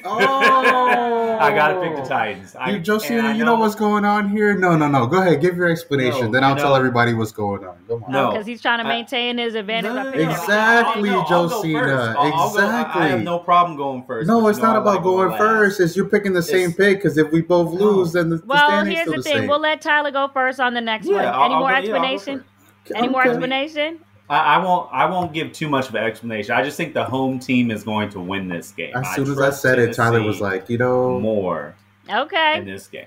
Oh, 0.03 1.37
I 1.39 1.53
got 1.53 1.67
to 1.73 1.81
pick 1.81 1.95
the 1.95 2.01
oh. 2.01 2.07
Titans. 2.07 2.55
I, 2.55 2.69
You, 2.69 2.75
and 2.77 2.85
Josina, 2.85 3.33
you 3.35 3.45
know 3.45 3.55
what's 3.55 3.75
going 3.75 4.03
on 4.03 4.29
here? 4.29 4.57
No, 4.57 4.75
no, 4.75 4.87
no. 4.87 5.05
Go 5.05 5.21
ahead, 5.21 5.41
give 5.41 5.55
your 5.55 5.67
explanation. 5.69 6.25
No, 6.25 6.31
then 6.31 6.43
I'll 6.43 6.55
tell 6.55 6.75
everybody 6.75 7.13
what's 7.13 7.31
going 7.31 7.63
on. 7.65 7.77
Come 7.87 8.03
on. 8.05 8.11
No. 8.11 8.27
Oh, 8.27 8.31
because 8.31 8.47
he's 8.47 8.61
trying 8.61 8.79
to 8.79 8.85
I- 8.85 8.89
maintain 8.89 9.37
his 9.37 9.53
advantage. 9.53 9.93
No, 9.93 10.09
Exactly, 10.09 11.09
I'll 11.11 11.19
I'll 11.29 11.49
Josina, 11.49 11.79
first. 11.79 12.17
I'll- 12.17 12.33
I'll 12.33 12.53
go- 12.53 12.59
I- 12.59 12.63
I 12.63 12.81
exactly. 12.81 13.01
have 13.09 13.21
no 13.21 13.37
problem 13.39 13.77
going 13.77 14.03
first. 14.05 14.27
No, 14.27 14.47
it's 14.47 14.57
you 14.57 14.63
not 14.63 14.75
about 14.75 14.95
like 14.95 15.03
going 15.03 15.29
last. 15.29 15.37
first. 15.39 15.79
It's 15.79 15.95
you're 15.95 16.09
picking 16.09 16.33
the 16.33 16.41
same 16.41 16.71
It's- 16.71 16.75
pick 16.77 16.97
because 16.97 17.17
if 17.19 17.31
we 17.31 17.41
both 17.41 17.73
No. 17.73 17.79
lose, 17.91 18.13
then 18.13 18.29
the, 18.29 18.37
the 18.37 18.45
Well, 18.47 18.67
standings 18.67 18.95
here's 18.97 19.07
the 19.09 19.17
the 19.17 19.21
thing. 19.23 19.37
same. 19.41 19.47
We'll 19.47 19.59
let 19.59 19.81
Tyler 19.81 20.11
go 20.11 20.27
first 20.29 20.59
on 20.59 20.73
the 20.73 20.81
next 20.81 21.05
Yeah, 21.05 21.15
one. 21.17 21.25
I'll- 21.25 21.43
Any 21.45 21.53
I'll 21.53 21.59
more 21.59 21.69
go- 21.69 21.75
yeah, 21.75 21.77
I'll 21.77 21.85
go 21.85 21.93
explanation? 21.93 22.43
first. 22.85 22.95
Any 22.97 23.07
more 23.09 23.27
explanation? 23.27 23.99
I, 24.29 24.55
I 24.55 24.57
won't. 24.57 24.89
I 24.91 25.05
won't 25.05 25.33
give 25.33 25.51
too 25.53 25.69
much 25.69 25.89
of 25.89 25.95
an 25.95 26.03
explanation. 26.03 26.53
I 26.55 26.63
just 26.63 26.77
think 26.77 26.93
the 26.93 27.03
home 27.03 27.39
team 27.39 27.69
is 27.71 27.83
going 27.83 28.09
to 28.09 28.19
win 28.19 28.47
this 28.47 28.71
game. 28.71 28.95
As 28.95 29.13
soon 29.15 29.25
as 29.25 29.37
I 29.39 29.47
trust 29.47 29.61
said 29.61 29.79
it, 29.79 29.93
Tyler 29.95 30.21
was 30.23 30.41
like, 30.41 30.69
you 30.69 30.77
know, 30.77 31.19
more 31.19 31.75
Okay. 32.09 32.57
in 32.57 32.65
this 32.65 32.87
game. 32.87 33.05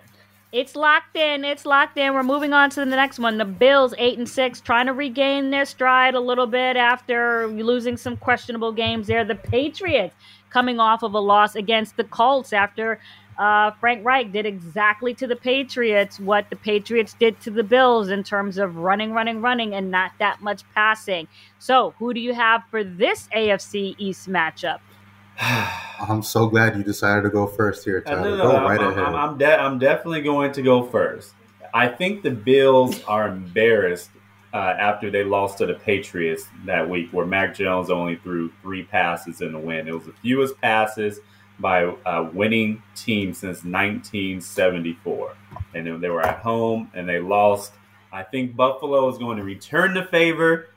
It's 0.51 0.74
locked 0.76 1.14
in. 1.14 1.45
It's 1.45 1.66
locked 1.66 1.99
in. 1.99 2.14
We're 2.14 2.22
moving 2.22 2.55
on 2.55 2.70
to 2.70 2.80
the 2.80 2.86
next 2.86 3.18
one. 3.18 3.36
The 3.36 3.45
Bills, 3.45 3.92
eight 3.99 4.16
and 4.16 4.26
six, 4.28 4.61
trying 4.62 4.86
to 4.86 4.95
regain 4.95 5.51
their 5.51 5.66
stride 5.66 6.14
a 6.14 6.20
little 6.20 6.47
bit 6.47 6.76
after 6.76 7.49
losing 7.49 7.97
some 7.99 8.16
questionable 8.16 8.72
games 8.72 9.09
there. 9.09 9.24
The 9.24 9.34
Patriots 9.34 10.14
coming 10.51 10.80
off 10.80 11.03
of 11.03 11.12
a 11.12 11.18
loss 11.20 11.55
against 11.55 11.97
the 11.99 12.05
Colts 12.05 12.55
after 12.55 12.99
uh, 13.39 13.70
Frank 13.80 14.05
Reich 14.05 14.32
did 14.32 14.47
exactly 14.47 15.14
to 15.14 15.26
the 15.26 15.36
Patriots 15.36 16.18
what 16.18 16.51
the 16.51 16.57
Patriots 16.57 17.14
did 17.18 17.41
to 17.43 17.51
the 17.51 17.62
Bills 17.62 18.09
in 18.09 18.24
terms 18.24 18.59
of 18.59 18.76
running, 18.76 19.12
running, 19.12 19.41
running, 19.41 19.74
and 19.74 19.91
not 19.91 20.12
that 20.18 20.43
much 20.43 20.62
passing. 20.74 21.28
So, 21.59 21.95
who 21.99 22.12
do 22.12 22.20
you 22.20 22.34
have 22.34 22.62
for 22.70 22.82
this 22.82 23.28
AFC 23.34 23.95
East 23.99 24.28
matchup? 24.28 24.80
I'm 25.41 26.22
so 26.22 26.49
glad 26.49 26.76
you 26.76 26.82
decided 26.82 27.22
to 27.22 27.30
go 27.30 27.47
first 27.47 27.84
here, 27.84 28.03
Uh, 28.07 28.11
no, 28.11 28.16
Tyler. 28.16 28.36
no, 28.36 28.43
Go 28.51 28.57
I'm, 28.57 28.62
right 28.64 28.80
I'm, 28.80 28.93
ahead. 28.93 29.05
I'm, 29.05 29.14
I'm, 29.14 29.39
de- 29.39 29.61
I'm 29.61 29.78
definitely 29.78 30.22
going 30.22 30.53
to 30.53 30.62
go 30.62 30.82
first. 30.84 31.34
I 31.72 31.86
think 31.89 32.22
the 32.22 32.30
Bills 32.30 33.03
are 33.05 33.28
embarrassed 33.28 34.11
uh, 34.55 34.57
after 34.57 35.11
they 35.11 35.22
lost 35.24 35.59
to 35.59 35.66
the 35.66 35.74
Patriots 35.74 36.47
that 36.64 36.89
week, 36.89 37.11
where 37.12 37.26
Mac 37.26 37.55
Jones 37.55 37.91
only 37.91 38.16
threw 38.16 38.51
three 38.62 38.82
passes 38.84 39.43
in 39.43 39.53
the 39.53 39.59
win. 39.59 39.86
It 39.86 39.95
was 39.95 40.07
the 40.07 40.12
fewest 40.22 40.59
passes 40.61 41.20
by 41.61 41.92
a 42.06 42.22
winning 42.22 42.82
team 42.94 43.32
since 43.32 43.64
1974. 43.64 45.34
And 45.74 45.86
then 45.86 46.00
they 46.00 46.09
were 46.09 46.22
at 46.22 46.38
home 46.38 46.90
and 46.94 47.09
they 47.09 47.18
lost. 47.18 47.72
I 48.12 48.22
think 48.22 48.56
Buffalo 48.56 49.09
is 49.09 49.18
going 49.18 49.36
to 49.38 49.44
return 49.44 49.94
the 49.94 50.04
favor. 50.04 50.68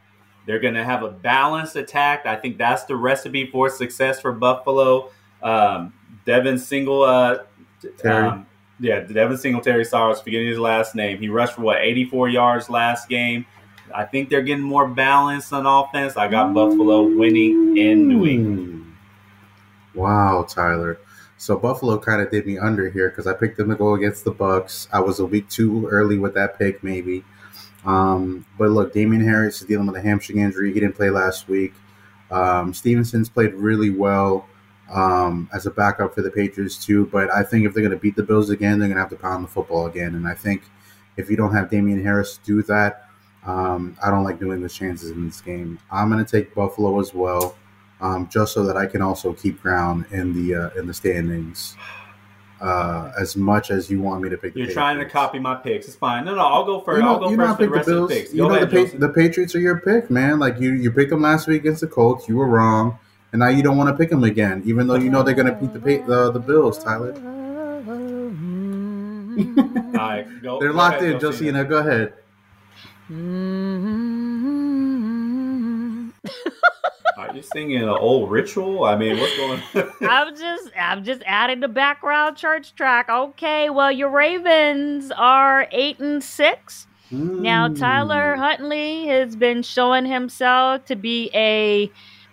They're 0.45 0.59
going 0.59 0.73
to 0.73 0.84
have 0.84 1.03
a 1.03 1.09
balanced 1.09 1.75
attack. 1.75 2.25
I 2.25 2.36
think 2.36 2.57
that's 2.57 2.84
the 2.86 2.95
recipe 2.95 3.45
for 3.47 3.69
success 3.69 4.19
for 4.19 4.32
Buffalo. 4.32 5.11
Um, 5.43 5.93
Devin 6.25 6.57
Single, 6.57 7.03
uh, 7.03 7.39
um, 8.03 8.47
yeah, 8.79 9.01
Devin 9.01 9.38
Singletary. 9.38 9.86
Sorry, 9.86 10.05
I 10.05 10.07
was 10.07 10.21
forgetting 10.21 10.47
his 10.47 10.59
last 10.59 10.95
name. 10.95 11.19
He 11.19 11.29
rushed 11.29 11.53
for 11.55 11.61
what 11.61 11.82
84 11.82 12.29
yards 12.29 12.69
last 12.69 13.07
game. 13.07 13.45
I 13.93 14.05
think 14.05 14.29
they're 14.29 14.41
getting 14.41 14.63
more 14.63 14.88
balance 14.88 15.51
on 15.51 15.65
offense. 15.65 16.17
I 16.17 16.27
got 16.27 16.53
Buffalo 16.53 17.03
winning 17.03 17.77
in 17.77 18.07
New 18.07 18.25
England. 18.25 18.80
Wow, 19.93 20.45
Tyler. 20.47 20.99
So 21.37 21.57
Buffalo 21.57 21.97
kind 21.97 22.21
of 22.21 22.29
did 22.29 22.45
me 22.45 22.57
under 22.57 22.89
here 22.89 23.09
because 23.09 23.25
I 23.25 23.33
picked 23.33 23.57
them 23.57 23.69
to 23.69 23.75
go 23.75 23.95
against 23.95 24.23
the 24.23 24.31
Bucs. 24.31 24.87
I 24.93 24.99
was 24.99 25.19
a 25.19 25.25
week 25.25 25.49
too 25.49 25.87
early 25.87 26.17
with 26.17 26.35
that 26.35 26.57
pick, 26.59 26.83
maybe. 26.83 27.23
Um, 27.83 28.45
but 28.57 28.69
look, 28.69 28.93
Damien 28.93 29.23
Harris 29.23 29.61
is 29.61 29.67
dealing 29.67 29.87
with 29.87 29.95
a 29.95 30.01
hamstring 30.01 30.39
injury. 30.39 30.71
He 30.73 30.79
didn't 30.79 30.95
play 30.95 31.09
last 31.09 31.47
week. 31.47 31.73
Um, 32.29 32.73
Stevenson's 32.73 33.27
played 33.27 33.53
really 33.53 33.89
well 33.89 34.47
um, 34.91 35.49
as 35.53 35.65
a 35.65 35.71
backup 35.71 36.13
for 36.13 36.21
the 36.21 36.31
Patriots 36.31 36.83
too. 36.83 37.07
But 37.07 37.33
I 37.33 37.43
think 37.43 37.65
if 37.65 37.73
they're 37.73 37.83
going 37.83 37.91
to 37.91 37.99
beat 37.99 38.15
the 38.15 38.23
Bills 38.23 38.49
again, 38.49 38.77
they're 38.79 38.87
going 38.87 38.97
to 38.97 39.01
have 39.01 39.09
to 39.09 39.15
pound 39.15 39.43
the 39.43 39.49
football 39.49 39.87
again. 39.87 40.15
And 40.15 40.27
I 40.27 40.35
think 40.35 40.63
if 41.17 41.29
you 41.29 41.35
don't 41.35 41.53
have 41.53 41.69
Damien 41.69 42.03
Harris 42.03 42.39
do 42.43 42.61
that, 42.63 43.07
um, 43.45 43.97
I 44.03 44.11
don't 44.11 44.23
like 44.23 44.39
New 44.39 44.51
England's 44.51 44.75
chances 44.75 45.09
in 45.09 45.25
this 45.25 45.41
game. 45.41 45.79
I'm 45.91 46.11
going 46.11 46.23
to 46.23 46.31
take 46.31 46.53
Buffalo 46.53 46.99
as 46.99 47.13
well, 47.13 47.55
um, 48.02 48.28
just 48.30 48.54
so 48.54 48.64
that 48.66 48.76
I 48.78 48.86
can 48.88 49.02
also 49.02 49.34
keep 49.34 49.62
ground 49.62 50.06
in 50.12 50.34
the 50.34 50.56
uh, 50.56 50.70
in 50.80 50.88
the 50.88 50.93
standings. 50.93 51.76
Uh, 52.60 53.12
as 53.20 53.36
much 53.36 53.72
as 53.72 53.89
you 53.89 53.99
want 53.99 54.22
me 54.22 54.30
to 54.30 54.38
pick, 54.38 54.54
the 54.54 54.60
You're 54.60 54.72
trying 54.72 54.99
to 54.99 55.06
copy 55.06 55.39
my 55.39 55.56
picks. 55.56 55.88
It's 55.88 55.95
fine. 55.95 56.26
No, 56.26 56.36
no, 56.36 56.41
I'll 56.41 56.64
go 56.64 56.80
first. 56.80 57.02
You 57.02 57.08
I'll 57.08 57.14
know, 57.20 57.26
go 57.26 57.32
you 57.32 57.38
know, 57.38 57.45
I 57.45 57.47
first 57.47 57.58
for 57.58 57.66
the 57.66 57.72
picked 57.72 57.74
the 57.74 57.78
rest 57.78 57.89
of 57.89 57.95
the 57.95 57.99
Bills. 58.02 58.12
picks. 58.12 58.34
You 58.34 58.38
Go 58.43 58.47
know, 58.49 58.56
ahead, 58.56 58.70
the, 58.70 58.86
pa- 58.86 58.97
the 58.99 59.10
Patriots 59.10 59.56
are 59.56 59.60
your 59.60 59.80
pick, 59.80 60.12
man. 60.12 60.38
Like 60.38 60.60
you, 60.60 60.74
you 60.74 60.91
picked 60.91 61.10
them 61.10 61.22
last 61.24 61.47
week 61.47 61.62
against 61.62 61.82
the 61.82 61.88
Colts. 61.88 62.30
You 62.30 62.38
were 62.38 62.45
wrong, 62.45 62.99
and 63.32 63.39
now 63.39 63.47
you 63.47 63.64
don't 63.64 63.78
want 63.78 63.89
to 63.89 63.95
pick 63.97 64.12
them 64.12 64.24
again, 64.24 64.62
even 64.66 64.86
though 64.86 64.93
you 64.95 65.10
know 65.10 65.24
they're 65.24 65.34
going 65.34 65.47
to 65.47 65.54
beat 65.54 65.74
the 65.74 65.80
pa- 65.80 66.06
the, 66.06 66.30
the 66.32 66.39
Bills, 66.39 66.78
Tyler. 66.84 67.14
All 67.14 67.20
right, 70.08 70.28
go. 70.43 70.60
They're 70.60 70.70
go 70.72 70.78
locked 70.78 71.02
ahead, 71.02 71.14
in, 71.16 71.20
Josina. 71.20 71.66
Go 71.66 71.78
ahead. 71.80 72.14
Are 77.22 77.36
you 77.36 77.43
singing 77.43 77.84
an 77.84 77.89
old 77.89 78.32
ritual? 78.32 78.84
I 78.84 78.95
mean, 78.95 79.19
what's 79.19 79.38
going 79.38 79.61
on? 79.76 79.91
I'm 80.09 80.36
just 80.36 80.72
I'm 80.76 81.03
just 81.03 81.22
adding 81.28 81.59
the 81.59 81.67
background 81.67 82.36
church 82.36 82.74
track. 82.74 83.09
Okay, 83.09 83.69
well 83.69 83.91
your 83.91 84.09
Ravens 84.09 85.11
are 85.15 85.67
eight 85.72 85.99
and 85.99 86.24
six. 86.24 86.88
Now 87.11 87.67
Mm. 87.67 87.78
Tyler 87.78 88.36
Huntley 88.38 89.05
has 89.05 89.36
been 89.36 89.61
showing 89.61 90.05
himself 90.07 90.86
to 90.86 90.95
be 90.95 91.30
a 91.36 91.91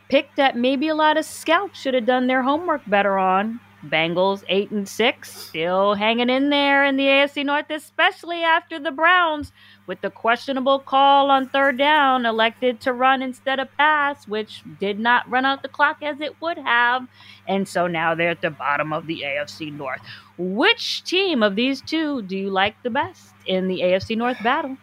pick 0.09 0.35
that 0.37 0.57
maybe 0.57 0.89
a 0.89 0.95
lot 0.95 1.19
of 1.19 1.27
scouts 1.27 1.79
should 1.79 1.93
have 1.93 2.07
done 2.07 2.27
their 2.27 2.43
homework 2.43 2.81
better 2.87 3.19
on. 3.19 3.61
Bengals 3.85 4.43
eight 4.49 4.71
and 4.71 4.89
six, 4.89 5.49
still 5.49 5.95
hanging 5.95 6.31
in 6.31 6.49
there 6.49 6.85
in 6.85 6.97
the 6.97 7.05
AFC 7.05 7.45
North, 7.45 7.71
especially 7.71 8.43
after 8.43 8.81
the 8.81 8.91
Browns, 8.91 9.53
with 9.89 10.01
the 10.03 10.11
questionable 10.11 10.79
call 10.79 11.31
on 11.31 11.49
third 11.49 11.79
down, 11.79 12.27
elected 12.27 12.79
to 12.83 12.93
run 12.93 13.23
instead 13.23 13.59
of 13.59 13.75
pass, 13.79 14.29
which 14.29 14.63
did 14.79 15.01
not 15.01 15.29
run 15.31 15.47
out 15.47 15.63
the 15.63 15.69
clock 15.69 15.97
as 16.03 16.21
it 16.21 16.41
would 16.43 16.59
have. 16.59 17.09
And 17.49 17.67
so 17.67 17.87
now 17.87 18.15
they're 18.15 18.29
at 18.29 18.43
the 18.43 18.51
bottom 18.51 18.93
of 18.93 19.07
the 19.07 19.23
AFC 19.23 19.73
North. 19.73 20.03
Which 20.37 21.03
team 21.05 21.43
of 21.43 21.57
these 21.57 21.81
two 21.81 22.23
do 22.23 22.37
you 22.37 22.51
like 22.51 22.81
the 22.83 22.91
best 22.91 23.33
in 23.47 23.67
the 23.67 23.81
AFC 23.81 24.17
North 24.17 24.41
battle? 24.43 24.77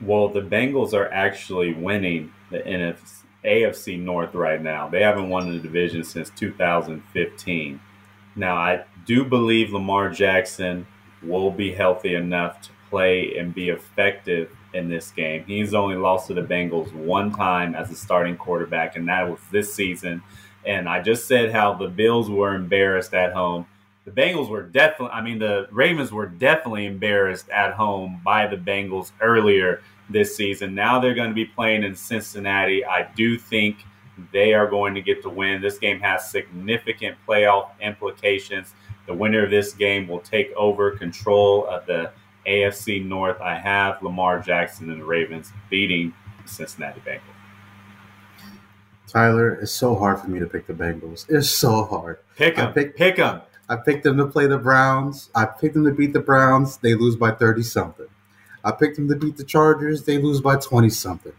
Well, 0.00 0.28
the 0.28 0.42
Bengals 0.42 0.92
are 0.92 1.10
actually 1.12 1.72
winning 1.72 2.32
the 2.50 2.58
NFC, 2.58 3.22
AFC 3.44 3.98
North 3.98 4.34
right 4.34 4.60
now. 4.60 4.88
They 4.88 5.02
haven't 5.02 5.28
won 5.28 5.52
the 5.52 5.60
division 5.60 6.02
since 6.02 6.30
2015. 6.30 7.80
Now, 8.34 8.56
I 8.56 8.84
do 9.06 9.24
believe 9.24 9.72
Lamar 9.72 10.10
Jackson 10.10 10.86
will 11.22 11.52
be 11.52 11.72
healthy 11.72 12.16
enough 12.16 12.60
to 12.62 12.71
play 12.92 13.38
and 13.38 13.54
be 13.54 13.70
effective 13.70 14.54
in 14.74 14.90
this 14.90 15.10
game. 15.10 15.44
He's 15.46 15.72
only 15.72 15.96
lost 15.96 16.26
to 16.26 16.34
the 16.34 16.42
Bengals 16.42 16.92
one 16.92 17.32
time 17.32 17.74
as 17.74 17.90
a 17.90 17.96
starting 17.96 18.36
quarterback, 18.36 18.96
and 18.96 19.08
that 19.08 19.28
was 19.28 19.40
this 19.50 19.72
season. 19.74 20.22
And 20.66 20.86
I 20.86 21.00
just 21.00 21.26
said 21.26 21.52
how 21.52 21.72
the 21.72 21.88
Bills 21.88 22.28
were 22.28 22.54
embarrassed 22.54 23.14
at 23.14 23.32
home. 23.32 23.66
The 24.04 24.10
Bengals 24.10 24.50
were 24.50 24.62
definitely, 24.62 25.14
I 25.14 25.22
mean, 25.22 25.38
the 25.38 25.68
Ravens 25.70 26.12
were 26.12 26.26
definitely 26.26 26.84
embarrassed 26.84 27.48
at 27.48 27.72
home 27.72 28.20
by 28.22 28.46
the 28.46 28.56
Bengals 28.56 29.12
earlier 29.22 29.80
this 30.10 30.36
season. 30.36 30.74
Now 30.74 31.00
they're 31.00 31.14
going 31.14 31.30
to 31.30 31.34
be 31.34 31.46
playing 31.46 31.84
in 31.84 31.94
Cincinnati. 31.94 32.84
I 32.84 33.08
do 33.16 33.38
think 33.38 33.78
they 34.32 34.52
are 34.52 34.68
going 34.68 34.94
to 34.94 35.00
get 35.00 35.22
the 35.22 35.30
win. 35.30 35.62
This 35.62 35.78
game 35.78 35.98
has 36.00 36.30
significant 36.30 37.16
playoff 37.26 37.70
implications. 37.80 38.74
The 39.06 39.14
winner 39.14 39.44
of 39.44 39.50
this 39.50 39.72
game 39.72 40.06
will 40.06 40.20
take 40.20 40.52
over 40.56 40.90
control 40.90 41.66
of 41.66 41.86
the 41.86 42.10
AFC 42.46 43.04
North. 43.04 43.40
I 43.40 43.54
have 43.58 44.02
Lamar 44.02 44.40
Jackson 44.40 44.90
and 44.90 45.00
the 45.00 45.04
Ravens 45.04 45.52
beating 45.70 46.12
the 46.42 46.48
Cincinnati 46.48 47.00
Bengals. 47.00 47.20
Tyler, 49.06 49.54
it's 49.54 49.72
so 49.72 49.94
hard 49.94 50.20
for 50.20 50.28
me 50.28 50.38
to 50.38 50.46
pick 50.46 50.66
the 50.66 50.72
Bengals. 50.72 51.26
It's 51.28 51.50
so 51.50 51.84
hard. 51.84 52.18
Pick 52.36 52.56
them. 52.56 52.72
pick- 52.72 52.96
Pick 52.96 53.16
them. 53.16 53.42
I 53.68 53.76
picked 53.76 54.04
them 54.04 54.16
to 54.18 54.26
play 54.26 54.46
the 54.46 54.58
Browns. 54.58 55.30
I 55.34 55.44
picked 55.46 55.74
them 55.74 55.84
to 55.84 55.92
beat 55.92 56.12
the 56.12 56.20
Browns. 56.20 56.78
They 56.78 56.94
lose 56.94 57.16
by 57.16 57.30
30 57.30 57.62
something. 57.62 58.06
I 58.64 58.72
picked 58.72 58.96
them 58.96 59.08
to 59.08 59.16
beat 59.16 59.36
the 59.36 59.44
Chargers. 59.44 60.04
They 60.04 60.18
lose 60.18 60.40
by 60.40 60.56
20 60.56 60.88
something. 60.90 61.32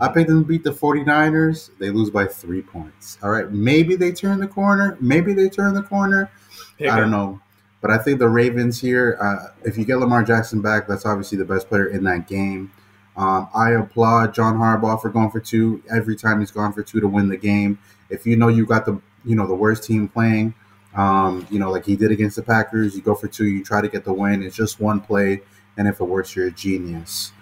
I 0.00 0.06
mm-hmm. 0.06 0.14
picked 0.14 0.28
them 0.28 0.42
to 0.42 0.48
beat 0.48 0.64
the 0.64 0.70
49ers. 0.70 1.70
They 1.78 1.90
lose 1.90 2.10
by 2.10 2.26
three 2.26 2.62
points. 2.62 3.18
All 3.22 3.30
right. 3.30 3.50
Maybe 3.50 3.96
they 3.96 4.12
turn 4.12 4.38
the 4.38 4.46
corner. 4.46 4.96
Maybe 5.00 5.32
they 5.32 5.48
turn 5.48 5.74
the 5.74 5.82
corner. 5.82 6.30
Pick 6.78 6.90
I 6.90 6.96
don't 6.96 7.04
'em. 7.06 7.10
know. 7.10 7.40
But 7.80 7.90
I 7.90 7.98
think 7.98 8.18
the 8.18 8.28
Ravens 8.28 8.80
here, 8.80 9.16
uh, 9.20 9.52
if 9.64 9.78
you 9.78 9.84
get 9.84 9.98
Lamar 9.98 10.24
Jackson 10.24 10.60
back, 10.60 10.88
that's 10.88 11.06
obviously 11.06 11.38
the 11.38 11.44
best 11.44 11.68
player 11.68 11.86
in 11.86 12.04
that 12.04 12.26
game. 12.26 12.72
Um, 13.16 13.48
I 13.52 13.72
applaud 13.72 14.32
John 14.32 14.54
Harbaugh 14.56 15.00
for 15.00 15.10
going 15.10 15.30
for 15.30 15.40
two 15.40 15.82
every 15.90 16.16
time 16.16 16.40
he's 16.40 16.52
gone 16.52 16.72
for 16.72 16.82
two 16.82 17.00
to 17.00 17.08
win 17.08 17.28
the 17.28 17.36
game. 17.36 17.78
If 18.10 18.26
you 18.26 18.36
know 18.36 18.48
you 18.48 18.64
got 18.64 18.86
the 18.86 19.00
you 19.24 19.34
know 19.34 19.46
the 19.46 19.54
worst 19.54 19.84
team 19.84 20.08
playing, 20.08 20.54
um, 20.94 21.46
you 21.50 21.58
know 21.58 21.70
like 21.70 21.84
he 21.84 21.96
did 21.96 22.12
against 22.12 22.36
the 22.36 22.42
Packers, 22.42 22.94
you 22.94 23.02
go 23.02 23.16
for 23.16 23.26
two, 23.26 23.46
you 23.46 23.64
try 23.64 23.80
to 23.80 23.88
get 23.88 24.04
the 24.04 24.12
win. 24.12 24.42
It's 24.42 24.54
just 24.54 24.80
one 24.80 25.00
play, 25.00 25.42
and 25.76 25.88
if 25.88 26.00
it 26.00 26.04
works, 26.04 26.36
you're 26.36 26.46
a 26.46 26.52
genius. 26.52 27.32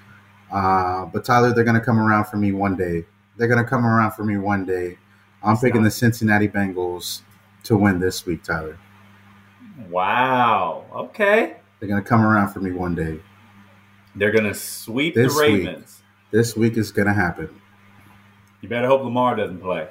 Uh, 0.50 1.04
but 1.06 1.24
Tyler, 1.26 1.52
they're 1.52 1.64
gonna 1.64 1.84
come 1.84 1.98
around 1.98 2.24
for 2.24 2.38
me 2.38 2.52
one 2.52 2.74
day. 2.76 3.04
They're 3.36 3.48
gonna 3.48 3.64
come 3.64 3.84
around 3.84 4.12
for 4.12 4.24
me 4.24 4.38
one 4.38 4.64
day. 4.64 4.96
I'm 5.42 5.58
picking 5.58 5.82
the 5.82 5.90
Cincinnati 5.90 6.48
Bengals 6.48 7.20
to 7.64 7.76
win 7.76 8.00
this 8.00 8.24
week, 8.24 8.42
Tyler. 8.42 8.78
Wow. 9.90 10.84
Okay. 10.94 11.56
They're 11.80 11.88
gonna 11.88 12.02
come 12.02 12.22
around 12.22 12.52
for 12.52 12.60
me 12.60 12.72
one 12.72 12.94
day. 12.94 13.20
They're 14.14 14.32
going 14.32 14.44
to 14.44 14.54
sweep 14.54 15.14
This 15.14 15.34
the 15.34 15.40
week. 15.40 15.66
Ravens. 15.66 16.02
This 16.30 16.56
week 16.56 16.76
is 16.76 16.90
gonna 16.90 17.12
happen. 17.12 17.60
You 18.62 18.68
better 18.68 18.86
hope 18.86 19.02
Lamar 19.02 19.36
doesn't 19.36 19.60
play. 19.60 19.88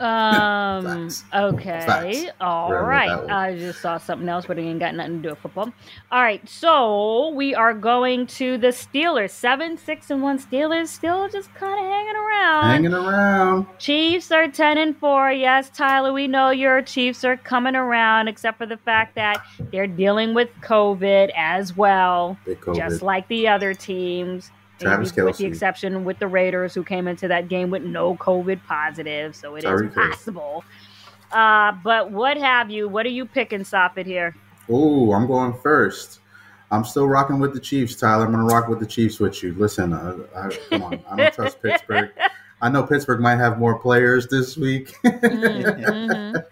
Um. 0.00 1.08
Facts. 1.10 1.24
Okay. 1.34 1.84
Facts. 1.86 2.24
All 2.40 2.72
Right. 2.72 3.10
I 3.30 3.56
just 3.56 3.80
saw 3.82 3.98
something 3.98 4.28
else, 4.28 4.46
but 4.46 4.58
it 4.58 4.62
ain't 4.62 4.80
got 4.80 4.94
nothing 4.94 5.18
to 5.18 5.22
do 5.22 5.28
with 5.30 5.38
football. 5.40 5.72
All 6.10 6.22
right. 6.22 6.46
So 6.48 7.28
we 7.30 7.54
are 7.54 7.74
going 7.74 8.26
to 8.28 8.56
the 8.56 8.68
Steelers. 8.68 9.30
Seven, 9.30 9.76
six, 9.76 10.10
and 10.10 10.22
one. 10.22 10.38
Steelers 10.38 10.88
still 10.88 11.28
just 11.28 11.54
kind 11.54 11.74
of 11.74 11.90
hanging 11.92 12.16
around. 12.16 12.64
Hanging 12.70 12.94
around. 12.94 13.66
Chiefs 13.78 14.30
are 14.32 14.48
ten 14.48 14.78
and 14.78 14.96
four. 14.96 15.30
Yes, 15.32 15.70
Tyler, 15.70 16.12
we 16.12 16.26
know 16.26 16.50
your 16.50 16.80
Chiefs 16.82 17.22
are 17.24 17.36
coming 17.36 17.76
around, 17.76 18.28
except 18.28 18.58
for 18.58 18.66
the 18.66 18.78
fact 18.78 19.14
that 19.16 19.42
they're 19.70 19.86
dealing 19.86 20.32
with 20.34 20.48
COVID 20.62 21.30
as 21.36 21.76
well, 21.76 22.38
just 22.74 23.02
like 23.02 23.28
the 23.28 23.48
other 23.48 23.74
teams. 23.74 24.50
Travis 24.80 25.14
Maybe 25.16 25.26
with 25.26 25.36
the 25.36 25.46
exception 25.46 26.04
with 26.04 26.18
the 26.18 26.28
Raiders, 26.28 26.74
who 26.74 26.82
came 26.82 27.06
into 27.06 27.28
that 27.28 27.48
game 27.48 27.70
with 27.70 27.82
no 27.82 28.16
COVID 28.16 28.60
positive, 28.66 29.36
so 29.36 29.54
it 29.54 29.64
is 29.64 29.64
Tyreek 29.64 29.94
Hill. 29.94 30.10
possible. 30.10 30.64
Uh, 31.32 31.72
but 31.84 32.10
what 32.10 32.36
have 32.36 32.70
you? 32.70 32.88
What 32.88 33.06
are 33.06 33.10
you 33.10 33.26
picking, 33.26 33.60
Safid 33.60 34.06
here? 34.06 34.34
Oh, 34.68 35.12
I'm 35.12 35.26
going 35.26 35.54
first. 35.54 36.20
I'm 36.72 36.84
still 36.84 37.08
rocking 37.08 37.40
with 37.40 37.52
the 37.52 37.60
Chiefs, 37.60 37.96
Tyler. 37.96 38.24
I'm 38.24 38.32
gonna 38.32 38.44
rock 38.44 38.68
with 38.68 38.80
the 38.80 38.86
Chiefs 38.86 39.18
with 39.18 39.42
you. 39.42 39.54
Listen, 39.54 39.92
uh, 39.92 40.16
I, 40.36 40.56
come 40.70 40.82
on, 40.82 41.04
I 41.10 41.16
don't 41.16 41.34
trust 41.34 41.62
Pittsburgh. 41.62 42.10
I 42.62 42.68
know 42.68 42.82
Pittsburgh 42.82 43.20
might 43.20 43.36
have 43.36 43.58
more 43.58 43.78
players 43.78 44.28
this 44.28 44.56
week. 44.56 44.94
Mhm, 45.02 46.44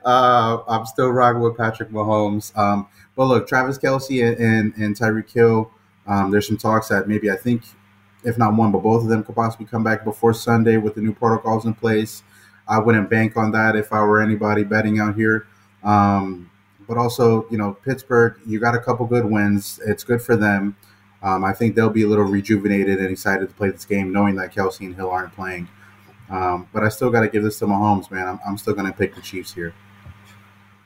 uh, 0.04 0.58
I'm 0.68 0.86
still 0.86 1.10
rocking 1.10 1.42
with 1.42 1.56
Patrick 1.56 1.90
Mahomes. 1.90 2.56
Um, 2.56 2.86
but 3.16 3.24
look, 3.24 3.48
Travis 3.48 3.76
Kelce 3.76 4.24
and, 4.24 4.38
and, 4.38 4.74
and 4.76 4.96
Tyreek 4.96 5.30
Hill, 5.30 5.72
um, 6.06 6.30
there's 6.30 6.46
some 6.46 6.56
talks 6.56 6.88
that 6.88 7.08
maybe 7.08 7.30
I 7.30 7.36
think 7.36 7.62
if 8.26 8.36
not 8.36 8.54
one, 8.54 8.72
but 8.72 8.82
both 8.82 9.02
of 9.02 9.08
them 9.08 9.22
could 9.22 9.36
possibly 9.36 9.66
come 9.66 9.84
back 9.84 10.04
before 10.04 10.34
Sunday 10.34 10.76
with 10.76 10.96
the 10.96 11.00
new 11.00 11.14
protocols 11.14 11.64
in 11.64 11.74
place. 11.74 12.24
I 12.68 12.78
wouldn't 12.78 13.08
bank 13.08 13.36
on 13.36 13.52
that 13.52 13.76
if 13.76 13.92
I 13.92 14.02
were 14.02 14.20
anybody 14.20 14.64
betting 14.64 14.98
out 14.98 15.14
here. 15.14 15.46
Um, 15.84 16.50
but 16.88 16.96
also, 16.98 17.46
you 17.50 17.58
know, 17.58 17.74
Pittsburgh, 17.84 18.40
you 18.44 18.58
got 18.58 18.74
a 18.74 18.80
couple 18.80 19.06
good 19.06 19.24
wins. 19.24 19.80
It's 19.86 20.02
good 20.02 20.20
for 20.20 20.36
them. 20.36 20.76
Um, 21.22 21.44
I 21.44 21.52
think 21.52 21.76
they'll 21.76 21.88
be 21.88 22.02
a 22.02 22.08
little 22.08 22.24
rejuvenated 22.24 22.98
and 22.98 23.08
excited 23.08 23.48
to 23.48 23.54
play 23.54 23.70
this 23.70 23.84
game, 23.84 24.12
knowing 24.12 24.34
that 24.36 24.52
Kelce 24.52 24.80
and 24.80 24.94
Hill 24.94 25.10
aren't 25.10 25.32
playing. 25.34 25.68
Um, 26.28 26.68
but 26.72 26.82
I 26.82 26.88
still 26.88 27.10
got 27.10 27.20
to 27.20 27.28
give 27.28 27.44
this 27.44 27.60
to 27.60 27.66
Mahomes, 27.66 28.10
man. 28.10 28.26
I'm, 28.26 28.40
I'm 28.46 28.58
still 28.58 28.74
going 28.74 28.90
to 28.90 28.92
pick 28.92 29.14
the 29.14 29.20
Chiefs 29.20 29.54
here. 29.54 29.72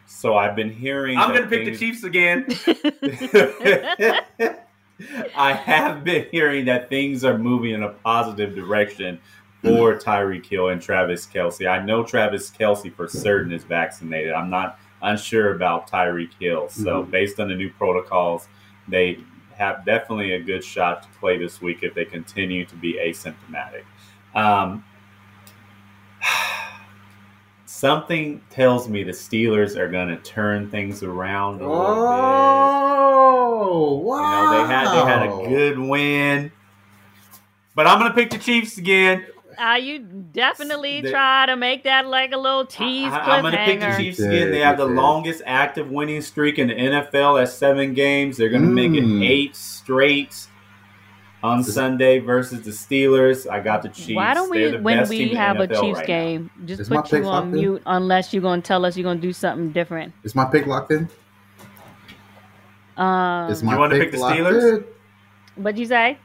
So 0.07 0.37
I've 0.37 0.55
been 0.55 0.71
hearing. 0.71 1.17
I'm 1.17 1.31
going 1.31 1.43
to 1.43 1.49
pick 1.49 1.65
the 1.65 1.77
Chiefs 1.77 2.05
again. 2.05 2.47
I 5.37 5.53
have 5.53 6.05
been 6.05 6.27
hearing 6.31 6.65
that 6.67 6.89
things 6.89 7.25
are 7.25 7.39
moving 7.39 7.73
in 7.73 7.83
a 7.83 7.91
positive 7.91 8.55
direction 8.55 9.19
for 9.63 9.95
Tyreek 9.95 10.47
Hill 10.47 10.69
and 10.69 10.81
Travis 10.81 11.27
Kelce. 11.27 11.69
I 11.69 11.85
know 11.85 12.03
Travis 12.03 12.51
Kelce 12.51 12.93
for 12.95 13.09
certain 13.09 13.53
is 13.53 13.65
vaccinated. 13.65 14.33
I'm 14.33 14.51
not 14.51 14.79
unsure 15.03 15.55
about 15.55 15.91
Tyreek 15.91 16.31
Hill. 16.41 16.69
So, 16.69 17.05
Mhm. 17.05 17.11
based 17.11 17.41
on 17.41 17.49
the 17.49 17.55
new 17.55 17.71
protocols, 17.71 18.49
they 18.89 19.19
have 19.57 19.85
definitely 19.85 20.33
a 20.33 20.41
good 20.41 20.65
shot 20.65 21.03
to 21.03 21.09
play 21.21 21.37
this 21.39 21.61
week 21.61 21.83
if 21.83 21.95
they 21.95 22.05
continue 22.05 22.65
to 22.65 22.75
be 22.77 22.95
asymptomatic. 22.95 23.85
Um, 24.35 24.85
something 27.81 28.43
tells 28.51 28.89
me 28.91 29.03
the 29.03 29.13
Steelers 29.13 29.75
are 29.77 29.89
going 29.89 30.09
to 30.09 30.17
turn 30.19 30.71
things 30.71 31.03
around 31.03 31.63
a 31.63 31.69
little 31.69 31.79
bit. 31.79 31.91
Oh, 33.03 34.01
You 34.05 34.23
know, 34.23 34.51
they 34.69 34.73
had 34.75 34.87
they 34.95 35.11
had 35.11 35.23
a 35.29 35.49
good 35.49 35.79
win. 35.79 36.53
But 37.75 37.87
I'm 37.87 37.99
gonna 37.99 38.13
pick 38.13 38.31
the 38.31 38.39
Chiefs 38.39 38.77
again. 38.77 39.25
Uh, 39.59 39.75
you 39.75 39.99
definitely 40.01 41.01
They- 41.01 41.11
try 41.11 41.47
to 41.47 41.57
make 41.57 41.85
that 41.85 42.07
like 42.07 42.33
a 42.33 42.37
little 42.37 42.67
tease 42.67 43.11
I, 43.13 43.39
am 43.39 43.43
gonna 43.45 43.57
pick 43.65 43.81
the. 43.81 43.95
Chiefs 43.97 44.19
You 44.19 44.27
again. 44.27 44.41
did, 44.47 44.53
They 44.55 44.59
have 44.61 44.77
the 44.77 44.87
longest 44.87 45.43
active 45.47 45.91
winning 45.91 46.21
streak 46.23 46.59
in 46.59 46.69
the 46.69 46.75
NFL 46.75 47.41
at 47.41 47.49
seven 47.49 47.95
games. 47.95 48.37
They're 48.37 48.49
gonna 48.51 48.67
make 48.67 48.93
it 48.93 49.05
Mm. 49.05 49.27
eight 49.27 49.57
straight 49.57 50.47
on 51.43 51.65
Sunday 51.65 52.19
versus 52.19 52.63
the 52.63 52.71
Steelers. 52.71 53.49
I 53.51 53.61
got 53.61 53.83
the 53.83 53.89
Chiefs. 53.89 54.17
Why 54.17 54.35
don't 54.35 54.51
we, 54.51 54.59
They're 54.59 54.71
the 54.73 54.83
when 54.83 55.09
we 55.09 55.29
have 55.35 55.59
a 55.61 55.67
NFL 55.69 55.81
Chiefs 55.81 55.99
right 55.99 56.09
now. 56.09 56.15
game, 56.15 56.51
just 56.67 56.81
Is 56.83 56.89
put 56.89 57.11
you 57.13 57.19
on 57.19 57.25
locked 57.25 57.47
in? 57.47 57.53
mute 57.53 57.83
unless 57.87 58.33
you're 58.33 58.43
gonna 58.43 58.63
tell 58.63 58.85
us 58.85 58.97
you're 58.97 59.05
gonna 59.05 59.21
do 59.21 59.33
something 59.33 59.71
different. 59.73 60.13
Is 60.23 60.35
my 60.35 60.45
pick 60.45 60.67
locked 60.67 60.93
in? 60.93 61.09
Um, 62.97 63.51
Is 63.51 63.63
my 63.63 63.73
You 63.73 63.79
wanna 63.79 63.97
pick 63.99 64.11
the 64.13 64.19
Steelers? 64.19 64.79
in? 64.79 64.85
what'd 65.63 65.79
you 65.79 65.87
say? 65.87 66.19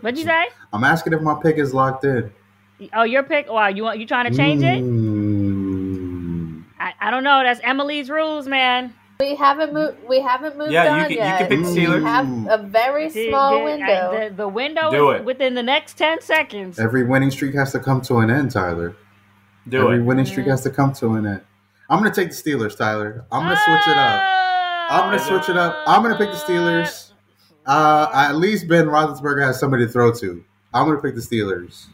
What'd 0.00 0.18
you 0.18 0.24
say? 0.24 0.46
I'm 0.72 0.84
asking 0.84 1.12
if 1.14 1.22
my 1.22 1.38
pick 1.42 1.56
is 1.58 1.72
locked 1.72 2.04
in. 2.04 2.30
Oh, 2.92 3.04
your 3.04 3.22
pick. 3.22 3.50
Wow, 3.50 3.68
you 3.68 3.82
want 3.82 3.98
you 3.98 4.06
trying 4.06 4.30
to 4.30 4.36
change 4.36 4.62
it? 4.62 4.82
Mm. 4.84 6.64
I, 6.78 6.92
I 7.00 7.10
don't 7.10 7.24
know. 7.24 7.42
That's 7.42 7.60
Emily's 7.62 8.10
rules, 8.10 8.46
man. 8.46 8.92
We 9.18 9.34
haven't 9.34 9.72
moved. 9.72 9.96
We 10.08 10.20
haven't 10.20 10.58
moved 10.58 10.70
Yeah, 10.72 10.84
you 10.84 10.90
on 10.90 11.00
can- 11.02 11.10
you 11.12 11.16
can 11.18 11.38
pick 11.38 11.48
the 11.48 11.56
We 11.56 11.62
Steelers. 11.86 12.02
have 12.02 12.60
a 12.60 12.62
very 12.62 13.08
small 13.08 13.52
the, 13.54 13.60
I- 13.60 13.64
window. 13.64 14.28
the, 14.28 14.34
the 14.36 14.48
window 14.48 14.90
Do 14.90 15.10
is 15.12 15.20
it. 15.20 15.24
within 15.24 15.54
the 15.54 15.62
next 15.62 15.96
ten 15.96 16.20
seconds. 16.20 16.78
Every 16.78 17.04
winning 17.04 17.30
streak 17.30 17.54
has 17.54 17.72
to 17.72 17.80
come 17.80 18.02
to 18.02 18.18
an 18.18 18.30
end, 18.30 18.50
Tyler. 18.50 18.94
Do 19.68 19.84
Every 19.84 19.98
it. 19.98 20.02
winning 20.02 20.26
streak 20.26 20.46
has 20.46 20.62
to 20.64 20.70
come 20.70 20.92
to 20.94 21.14
an 21.14 21.26
end. 21.26 21.40
I'm 21.88 21.98
gonna 22.02 22.14
take 22.14 22.28
the 22.28 22.34
Steelers, 22.34 22.76
Tyler. 22.76 23.24
I'm 23.32 23.42
gonna 23.44 23.56
switch 23.56 23.88
it 23.88 23.96
up. 23.96 24.20
I'm 24.90 25.10
gonna 25.10 25.18
switch 25.18 25.48
it 25.48 25.56
up. 25.56 25.74
I'm 25.86 26.02
gonna 26.02 26.18
pick 26.18 26.30
the 26.30 26.36
Steelers. 26.36 27.12
Uh, 27.64 28.08
at 28.14 28.36
least 28.36 28.68
Ben 28.68 28.86
Roethlisberger 28.86 29.42
has 29.42 29.58
somebody 29.58 29.86
to 29.86 29.90
throw 29.92 30.12
to. 30.12 30.44
I'm 30.74 30.86
gonna 30.86 31.00
pick 31.00 31.14
the 31.14 31.20
Steelers. 31.22 31.86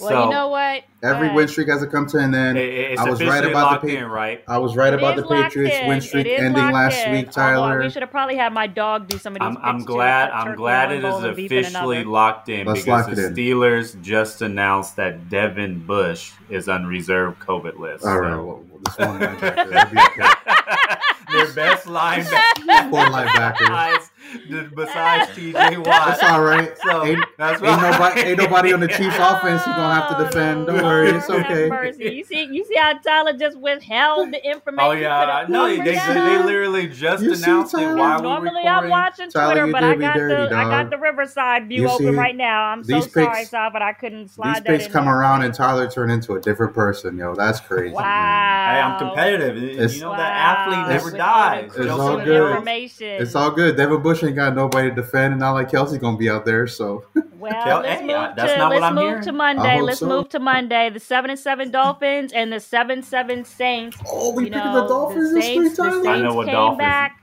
Well, 0.00 0.10
So- 0.10 0.24
you 0.24 0.30
know 0.30 0.48
what? 0.48 0.82
Every 1.02 1.28
uh, 1.28 1.34
win 1.34 1.46
streak 1.48 1.68
has 1.68 1.80
to 1.82 1.86
come 1.86 2.06
to 2.08 2.18
an 2.18 2.34
end. 2.34 2.58
It- 2.58 2.92
it's 2.92 3.00
I 3.00 3.08
was 3.08 3.20
right 3.20 3.28
officially 3.28 3.50
about 3.52 3.82
the 3.82 3.86
locked 3.88 3.98
Pa- 3.98 4.04
in, 4.04 4.04
right? 4.10 4.44
I 4.48 4.58
was 4.58 4.76
right 4.76 4.92
It 4.92 4.98
about 4.98 5.16
the 5.16 5.22
Patriots 5.22 5.76
in. 5.76 5.86
win 5.88 6.00
streak 6.00 6.26
ending 6.26 6.70
last 6.72 6.98
in. 7.06 7.12
week, 7.12 7.26
Although 7.28 7.32
Tyler. 7.42 7.80
we 7.82 7.90
should 7.90 8.02
have 8.02 8.10
probably 8.10 8.36
had 8.36 8.52
my 8.52 8.66
dog 8.66 9.08
do 9.08 9.16
some 9.18 9.34
of 9.36 9.40
these. 9.40 9.46
I'm, 9.46 9.54
picks 9.56 9.66
I'm 9.66 9.78
too. 9.80 9.84
glad. 9.86 10.28
A 10.30 10.34
I'm 10.34 10.56
glad 10.56 10.92
in 10.92 10.98
it 10.98 11.02
one 11.04 11.12
is 11.12 11.18
bowl 11.20 11.24
and 11.28 11.36
beef 11.36 11.52
in 11.52 11.58
officially 11.64 12.04
locked 12.04 12.48
in 12.48 12.66
Let's 12.66 12.80
because 12.84 13.06
lock 13.06 13.14
the 13.14 13.22
it 13.24 13.26
in. 13.28 13.34
Steelers 13.34 14.02
just 14.02 14.42
announced 14.42 14.96
that 14.96 15.28
Devin 15.28 15.80
Bush 15.86 16.32
is 16.50 16.68
on 16.68 16.86
reserve 16.86 17.38
COVID 17.38 17.78
list. 17.78 18.04
All 18.04 18.18
right, 18.20 18.32
So- 18.32 18.44
well, 18.44 18.62
this 18.84 18.98
one 18.98 19.18
linebacker, 19.20 19.76
uh, 19.76 19.90
be 19.90 20.00
okay. 20.00 20.96
Their 21.32 21.52
best 21.54 21.86
linebacker. 21.86 22.90
Four 22.90 23.04
linebackers. 23.06 24.10
Besides, 24.48 24.72
besides 24.74 25.30
TJ 25.38 25.76
Watt. 25.78 25.84
That's 25.86 26.22
all 26.22 26.42
right. 26.42 26.72
So 26.84 27.04
ain't, 27.04 27.24
that's 27.38 27.62
ain't 27.62 27.70
right. 27.82 27.90
nobody, 27.92 28.20
ain't 28.22 28.38
nobody 28.38 28.72
on 28.72 28.80
the 28.80 28.88
Chiefs 28.88 29.16
offense 29.20 29.62
who's 29.62 29.74
gonna 29.76 29.94
have 29.94 30.16
to 30.18 30.24
defend. 30.24 30.66
Don't 30.66 30.82
worry, 30.82 31.10
it's 31.10 31.28
okay. 31.30 31.68
mercy. 31.70 32.04
You 32.12 32.24
see, 32.24 32.44
you 32.50 32.64
see 32.64 32.76
how 32.76 32.98
Tyler 32.98 33.32
just 33.36 33.58
withheld 33.58 34.32
the 34.32 34.44
information. 34.48 34.90
Oh 34.90 34.92
yeah, 34.92 35.40
for 35.44 35.46
the 35.46 35.52
no, 35.52 35.66
they, 35.68 35.76
they, 35.78 35.94
they 35.94 36.42
literally 36.42 36.88
just 36.88 37.22
You 37.22 37.34
see, 37.34 37.44
announced 37.44 37.74
it 37.74 37.78
Tyler? 37.78 37.96
while 37.96 38.16
we 38.20 38.22
were 38.26 38.28
Normally 38.34 38.62
recording. 38.64 38.68
I'm 38.84 38.90
watching 38.90 39.30
Tyler, 39.30 39.52
Twitter, 39.54 39.66
you 39.66 39.72
but 39.72 39.84
I 39.84 39.94
me 39.96 40.00
got 40.00 40.14
dirty, 40.16 40.34
the 40.34 40.56
I 40.56 40.62
dog. 40.62 40.70
got 40.70 40.90
the 40.90 40.98
Riverside 40.98 41.68
view 41.68 41.82
You 41.82 41.88
open 41.90 42.06
see, 42.12 42.18
right 42.18 42.36
now. 42.36 42.64
I'm 42.64 42.84
so 42.84 42.94
these 43.00 43.12
sorry, 43.12 43.26
picks- 43.38 43.50
Sal, 43.50 43.70
but 43.72 43.82
I 43.82 43.92
couldn't 43.92 44.28
slide 44.28 44.54
These 44.56 44.62
that 44.62 44.66
picks 44.66 44.86
in 44.86 44.92
come 44.92 45.04
there. 45.06 45.18
around 45.18 45.42
and 45.42 45.54
Tyler 45.54 45.90
turned 45.90 46.12
into 46.12 46.34
a 46.34 46.40
different 46.40 46.74
person, 46.74 47.16
yo. 47.18 47.34
That's 47.34 47.60
crazy. 47.60 47.94
man. 47.94 47.94
Wow. 47.94 48.72
Hey, 48.72 48.80
I'm 48.80 48.98
competitive. 48.98 49.56
It's- 49.62 49.94
you 49.96 50.00
know 50.02 50.10
Wow. 50.10 50.16
that 50.16 50.32
athlete 50.68 50.88
never 50.96 51.16
dies. 51.16 51.72
It's 51.76 51.90
all 51.90 52.16
good. 52.16 52.50
Information. 52.50 53.06
It's 53.22 53.34
all 53.34 53.50
good. 53.50 53.76
Devin 53.76 54.02
Bush 54.02 54.22
ain't 54.26 54.36
got 54.36 54.54
nobody 54.54 54.88
to 54.90 54.94
defend, 54.94 55.32
and 55.32 55.40
not 55.40 55.52
like 55.52 55.70
Kelce 55.70 55.98
gonna 56.00 56.16
be 56.16 56.28
out 56.28 56.44
there. 56.44 56.66
So 56.66 57.04
Well, 57.38 57.52
Kel- 57.64 57.80
let's 57.80 58.00
hey, 58.00 58.06
move 58.06 58.16
uh, 58.16 58.32
that's 58.34 58.52
to 58.52 58.58
not 58.58 58.70
let's 58.70 58.82
I'm 58.82 58.94
move 58.94 59.20
to 59.22 59.32
Monday. 59.32 59.80
Let's 59.80 60.00
so. 60.00 60.06
move 60.06 60.28
to 60.30 60.38
Monday. 60.40 60.90
The 60.90 61.00
seven 61.00 61.30
and 61.30 61.38
seven 61.38 61.70
Dolphins 61.70 62.32
and 62.32 62.52
the 62.52 62.60
seven 62.60 63.02
seven 63.02 63.44
Saints. 63.44 63.96
oh, 64.06 64.32
we 64.32 64.44
you 64.44 64.50
picking 64.50 64.64
know, 64.64 64.82
the 64.82 64.88
Dolphins 64.88 65.32
this 65.34 65.44
Saints, 65.44 65.70
week, 65.70 65.76
the 65.76 65.82
Tyler. 66.02 66.08
I 66.10 66.20
know 66.20 66.34
what 66.34 66.46
came 66.46 66.54
Dolphins- 66.54 66.78
back 66.78 67.22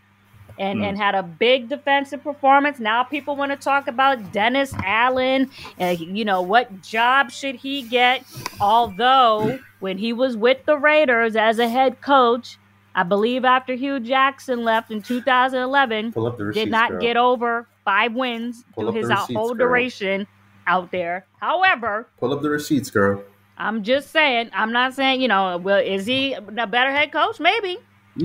and, 0.60 0.80
Hmm. 0.80 0.86
and 0.86 0.97
had 0.97 1.16
a 1.16 1.24
big 1.24 1.68
defensive 1.68 2.24
performance. 2.24 2.80
Now 2.80 3.04
people 3.04 3.36
want 3.36 3.51
to 3.51 3.58
talk 3.58 3.88
about 3.88 4.32
Dennis 4.32 4.72
Allen. 4.84 5.49
And, 5.80 5.99
you 5.99 6.24
know, 6.24 6.43
what 6.43 6.82
job 6.84 7.32
should 7.32 7.56
he 7.56 7.82
get? 7.82 8.24
Although, 8.62 9.60
when 9.80 9.97
he 9.97 10.14
was 10.14 10.38
with 10.38 10.64
the 10.66 10.78
Raiders 10.78 11.36
as 11.36 11.58
a 11.60 11.68
head 11.68 12.01
coach, 12.01 12.58
I 12.96 13.04
believe 13.04 13.44
after 13.46 13.74
Hue 13.76 14.00
Jackson 14.00 14.64
left 14.64 14.91
in 14.91 15.02
2011, 15.02 16.14
Pull 16.14 16.28
up 16.28 16.38
the 16.38 16.46
receipts, 16.46 16.66
did 16.66 16.72
not 16.72 16.91
girl. 16.91 17.02
get 17.02 17.18
over 17.18 17.68
five 17.84 18.14
wins 18.14 18.64
Pull 18.74 18.91
through 18.91 19.02
his 19.02 19.10
receipts, 19.10 19.34
whole 19.34 19.54
girl. 19.54 19.68
duration 19.68 20.28
out 20.68 20.91
there. 20.91 21.26
However, 21.39 22.08
Pull 22.20 22.34
up 22.34 22.41
the 22.41 22.50
receipts, 22.50 22.89
girl. 22.89 23.24
I'm 23.58 23.84
just 23.84 24.12
saying, 24.12 24.50
I'm 24.54 24.72
not 24.72 24.94
saying, 24.94 25.22
you 25.22 25.28
know, 25.28 25.58
well, 25.58 25.80
is 25.80 26.06
he 26.06 26.34
a 26.34 26.41
better 26.41 26.91
head 26.91 27.12
coach? 27.12 27.39
Maybe. 27.39 27.78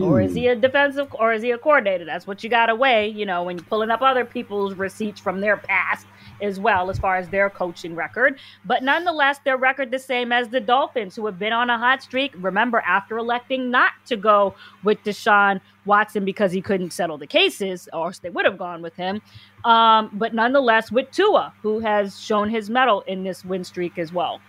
Or 0.03 0.20
is 0.20 0.32
Mm. 0.32 0.36
he 0.36 0.47
a 0.49 0.55
defensive 0.55 1.09
or 1.18 1.32
is 1.32 1.43
he 1.43 1.51
a 1.51 1.57
coordinator? 1.57 2.05
That's 2.05 2.26
what 2.26 2.45
you 2.45 2.51
gotta 2.51 2.74
weigh, 2.74 3.09
you 3.09 3.24
know, 3.24 3.43
when 3.45 3.57
you're 3.57 3.64
pulling 3.64 3.91
up 3.91 4.03
other 4.03 4.24
people's 4.24 4.74
receipts 4.74 5.18
from 5.18 5.41
their 5.41 5.57
past 5.57 6.07
as 6.43 6.61
well, 6.61 6.91
as 6.91 6.99
far 6.99 7.16
as 7.16 7.30
their 7.30 7.49
coaching 7.49 7.95
record. 7.95 8.39
But 8.66 8.82
nonetheless, 8.82 9.39
their 9.41 9.57
record 9.57 9.91
the 9.91 9.99
same 9.99 10.30
as 10.30 10.49
the 10.49 10.61
Dolphins, 10.61 11.16
who 11.16 11.24
have 11.26 11.39
been 11.39 11.55
on 11.55 11.70
a 11.70 11.78
hot 11.78 12.03
streak. 12.03 12.32
Remember, 12.36 12.82
after 12.86 13.16
electing 13.16 13.70
not 13.70 13.93
to 14.07 14.16
go 14.16 14.55
with 14.84 15.03
Deshaun 15.05 15.61
Watson 15.86 16.24
because 16.24 16.53
he 16.53 16.61
couldn't 16.61 16.93
settle 16.93 17.16
the 17.16 17.26
cases, 17.26 17.89
or 17.95 18.07
else 18.09 18.18
they 18.18 18.30
would 18.30 18.45
have 18.45 18.59
gone 18.59 18.82
with 18.82 18.95
him. 18.95 19.22
Um, 19.64 20.11
but 20.12 20.34
nonetheless, 20.34 20.93
with 20.93 21.11
Tua, 21.11 21.55
who 21.62 21.80
has 21.80 22.20
shown 22.20 22.51
his 22.51 22.68
mettle 22.68 23.01
in 23.07 23.24
this 23.24 23.45
win 23.45 23.64
streak 23.64 23.99
as 23.99 24.12
well. 24.12 24.41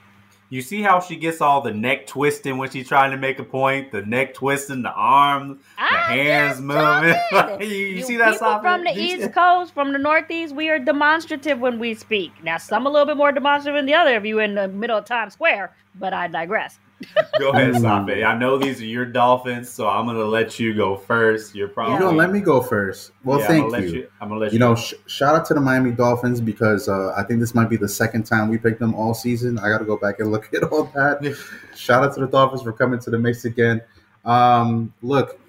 You 0.52 0.64
see 0.64 0.82
how 0.82 1.00
she 1.00 1.16
gets 1.16 1.42
all 1.42 1.62
the 1.62 1.72
neck 1.74 2.08
twisting 2.08 2.58
when 2.58 2.72
she's 2.72 2.88
trying 2.88 3.12
to 3.12 3.18
make 3.18 3.38
a 3.38 3.44
point? 3.44 3.92
The 3.92 4.02
neck 4.02 4.34
twisting, 4.34 4.82
the 4.82 4.92
arms, 4.92 5.60
the 5.78 5.84
hands 5.84 6.60
moving. 6.60 7.16
you, 7.62 7.68
you 7.68 7.86
You 7.98 8.04
see 8.04 8.18
that 8.18 8.34
people 8.34 8.60
from 8.60 8.84
the 8.84 8.94
see- 8.96 9.14
East 9.14 9.32
Coast, 9.34 9.74
from 9.76 9.94
the 9.94 10.00
Northeast, 10.00 10.56
we 10.56 10.70
are 10.70 10.80
demonstrative 10.80 11.60
when 11.60 11.78
we 11.78 11.94
speak. 11.94 12.32
Now, 12.44 12.58
some 12.58 12.88
a 12.88 12.90
little 12.90 13.06
bit 13.06 13.16
more 13.18 13.32
demonstrative 13.32 13.78
than 13.78 13.86
the 13.86 13.94
other 13.94 14.16
of 14.16 14.26
you're 14.26 14.42
in 14.42 14.56
the 14.56 14.68
middle 14.68 14.98
of 14.98 15.06
Times 15.06 15.34
Square, 15.34 15.76
but 16.00 16.14
I 16.14 16.28
digress. 16.28 16.80
Go 17.40 17.52
ahead, 17.52 17.74
Mm. 17.76 17.82
Sophie. 17.82 18.24
I 18.26 18.38
know 18.38 18.58
these 18.58 18.82
are 18.82 18.86
your 18.86 19.06
Dolphins, 19.06 19.70
so 19.70 19.88
I'm 19.88 20.06
gonna 20.06 20.20
let 20.26 20.60
you 20.60 20.74
go 20.76 20.98
first. 20.98 21.56
You're 21.56 21.70
probably 21.70 21.94
You 21.94 22.00
gonna 22.02 22.18
let 22.18 22.32
me 22.32 22.42
go 22.42 22.60
first? 22.62 23.12
Well, 23.24 23.40
Yeah, 23.40 23.48
thank 23.48 23.74
I'm 23.74 23.84
you. 23.84 23.90
you. 23.90 24.08
I'm 24.20 24.28
gonna 24.28 24.42
let 24.42 24.52
You 24.52 24.56
you. 24.56 24.60
know, 24.60 24.76
sh- 24.76 24.96
shout 25.06 25.36
out 25.36 25.46
to 25.46 25.54
the 25.54 25.62
Miami 25.62 25.92
Dolphins 25.92 26.42
because 26.42 26.90
uh, 26.90 27.14
I 27.16 27.24
think 27.24 27.40
this 27.40 27.56
might 27.56 27.70
be 27.70 27.78
the 27.78 27.88
second 27.88 28.24
time 28.24 28.50
we 28.50 28.58
picked 28.58 28.80
them 28.80 28.94
all 28.96 29.14
season. 29.14 29.58
I 29.60 29.70
got 29.70 29.78
to 29.78 29.86
go 29.86 29.96
back 29.96 30.20
and 30.20 30.30
look 30.34 30.54
at 30.54 30.64
all 30.64 30.86
that. 30.96 31.38
shout 31.76 32.04
out 32.04 32.14
to 32.16 32.20
the 32.22 32.28
Dolphins 32.28 32.64
for 32.64 32.74
coming 32.74 33.00
to 33.00 33.10
the 33.10 33.18
mix 33.18 33.46
again. 33.46 33.82
Um, 34.26 34.94
look, 35.02 35.40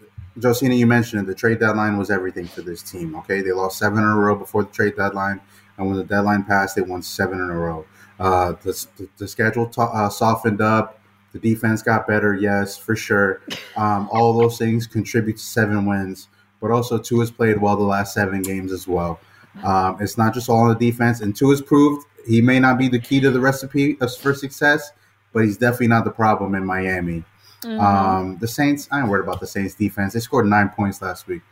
Josina, 0.40 0.74
you 0.74 0.86
mentioned 0.86 1.22
it. 1.22 1.26
The 1.26 1.34
trade 1.34 1.58
deadline 1.58 1.96
was 1.98 2.10
everything 2.10 2.46
for 2.46 2.62
this 2.62 2.82
team. 2.82 3.16
Okay, 3.16 3.40
they 3.40 3.50
lost 3.52 3.78
seven 3.78 3.98
in 3.98 4.04
a 4.04 4.16
row 4.16 4.36
before 4.36 4.62
the 4.62 4.70
trade 4.70 4.94
deadline, 4.96 5.40
and 5.76 5.88
when 5.88 5.96
the 5.96 6.04
deadline 6.04 6.44
passed, 6.44 6.76
they 6.76 6.82
won 6.82 7.02
seven 7.02 7.40
in 7.40 7.50
a 7.50 7.54
row. 7.58 7.84
Uh, 8.20 8.52
the, 8.62 8.86
the, 8.98 9.08
the 9.18 9.26
schedule 9.28 9.66
to- 9.66 9.80
uh, 9.80 10.08
softened 10.08 10.60
up. 10.60 10.98
The 11.32 11.38
defense 11.38 11.82
got 11.82 12.06
better, 12.08 12.34
yes, 12.34 12.76
for 12.76 12.96
sure. 12.96 13.40
Um, 13.76 14.08
all 14.10 14.32
those 14.32 14.58
things 14.58 14.86
contribute 14.86 15.36
to 15.36 15.42
seven 15.42 15.86
wins, 15.86 16.28
but 16.60 16.70
also 16.70 16.98
Tua 16.98 17.20
has 17.20 17.30
played 17.30 17.60
well 17.60 17.76
the 17.76 17.84
last 17.84 18.14
seven 18.14 18.42
games 18.42 18.72
as 18.72 18.88
well. 18.88 19.20
Um, 19.62 19.96
it's 20.00 20.18
not 20.18 20.34
just 20.34 20.48
all 20.48 20.62
on 20.62 20.68
the 20.68 20.90
defense. 20.90 21.20
And 21.20 21.34
Tua's 21.34 21.60
proved 21.62 22.06
he 22.26 22.40
may 22.40 22.58
not 22.58 22.78
be 22.78 22.88
the 22.88 22.98
key 22.98 23.20
to 23.20 23.30
the 23.30 23.40
recipe 23.40 23.94
for 23.94 24.34
success, 24.34 24.92
but 25.32 25.44
he's 25.44 25.56
definitely 25.56 25.88
not 25.88 26.04
the 26.04 26.10
problem 26.10 26.54
in 26.54 26.64
Miami. 26.64 27.24
Mhm. 27.62 27.80
Um, 27.80 28.38
the 28.40 28.48
Saints, 28.48 28.88
I 28.90 29.00
ain't 29.00 29.08
worried 29.08 29.24
about 29.24 29.40
the 29.40 29.46
Saints 29.46 29.74
defense. 29.74 30.14
They 30.14 30.20
scored 30.20 30.46
nine 30.46 30.70
points 30.70 31.02
last 31.02 31.26
week. 31.26 31.42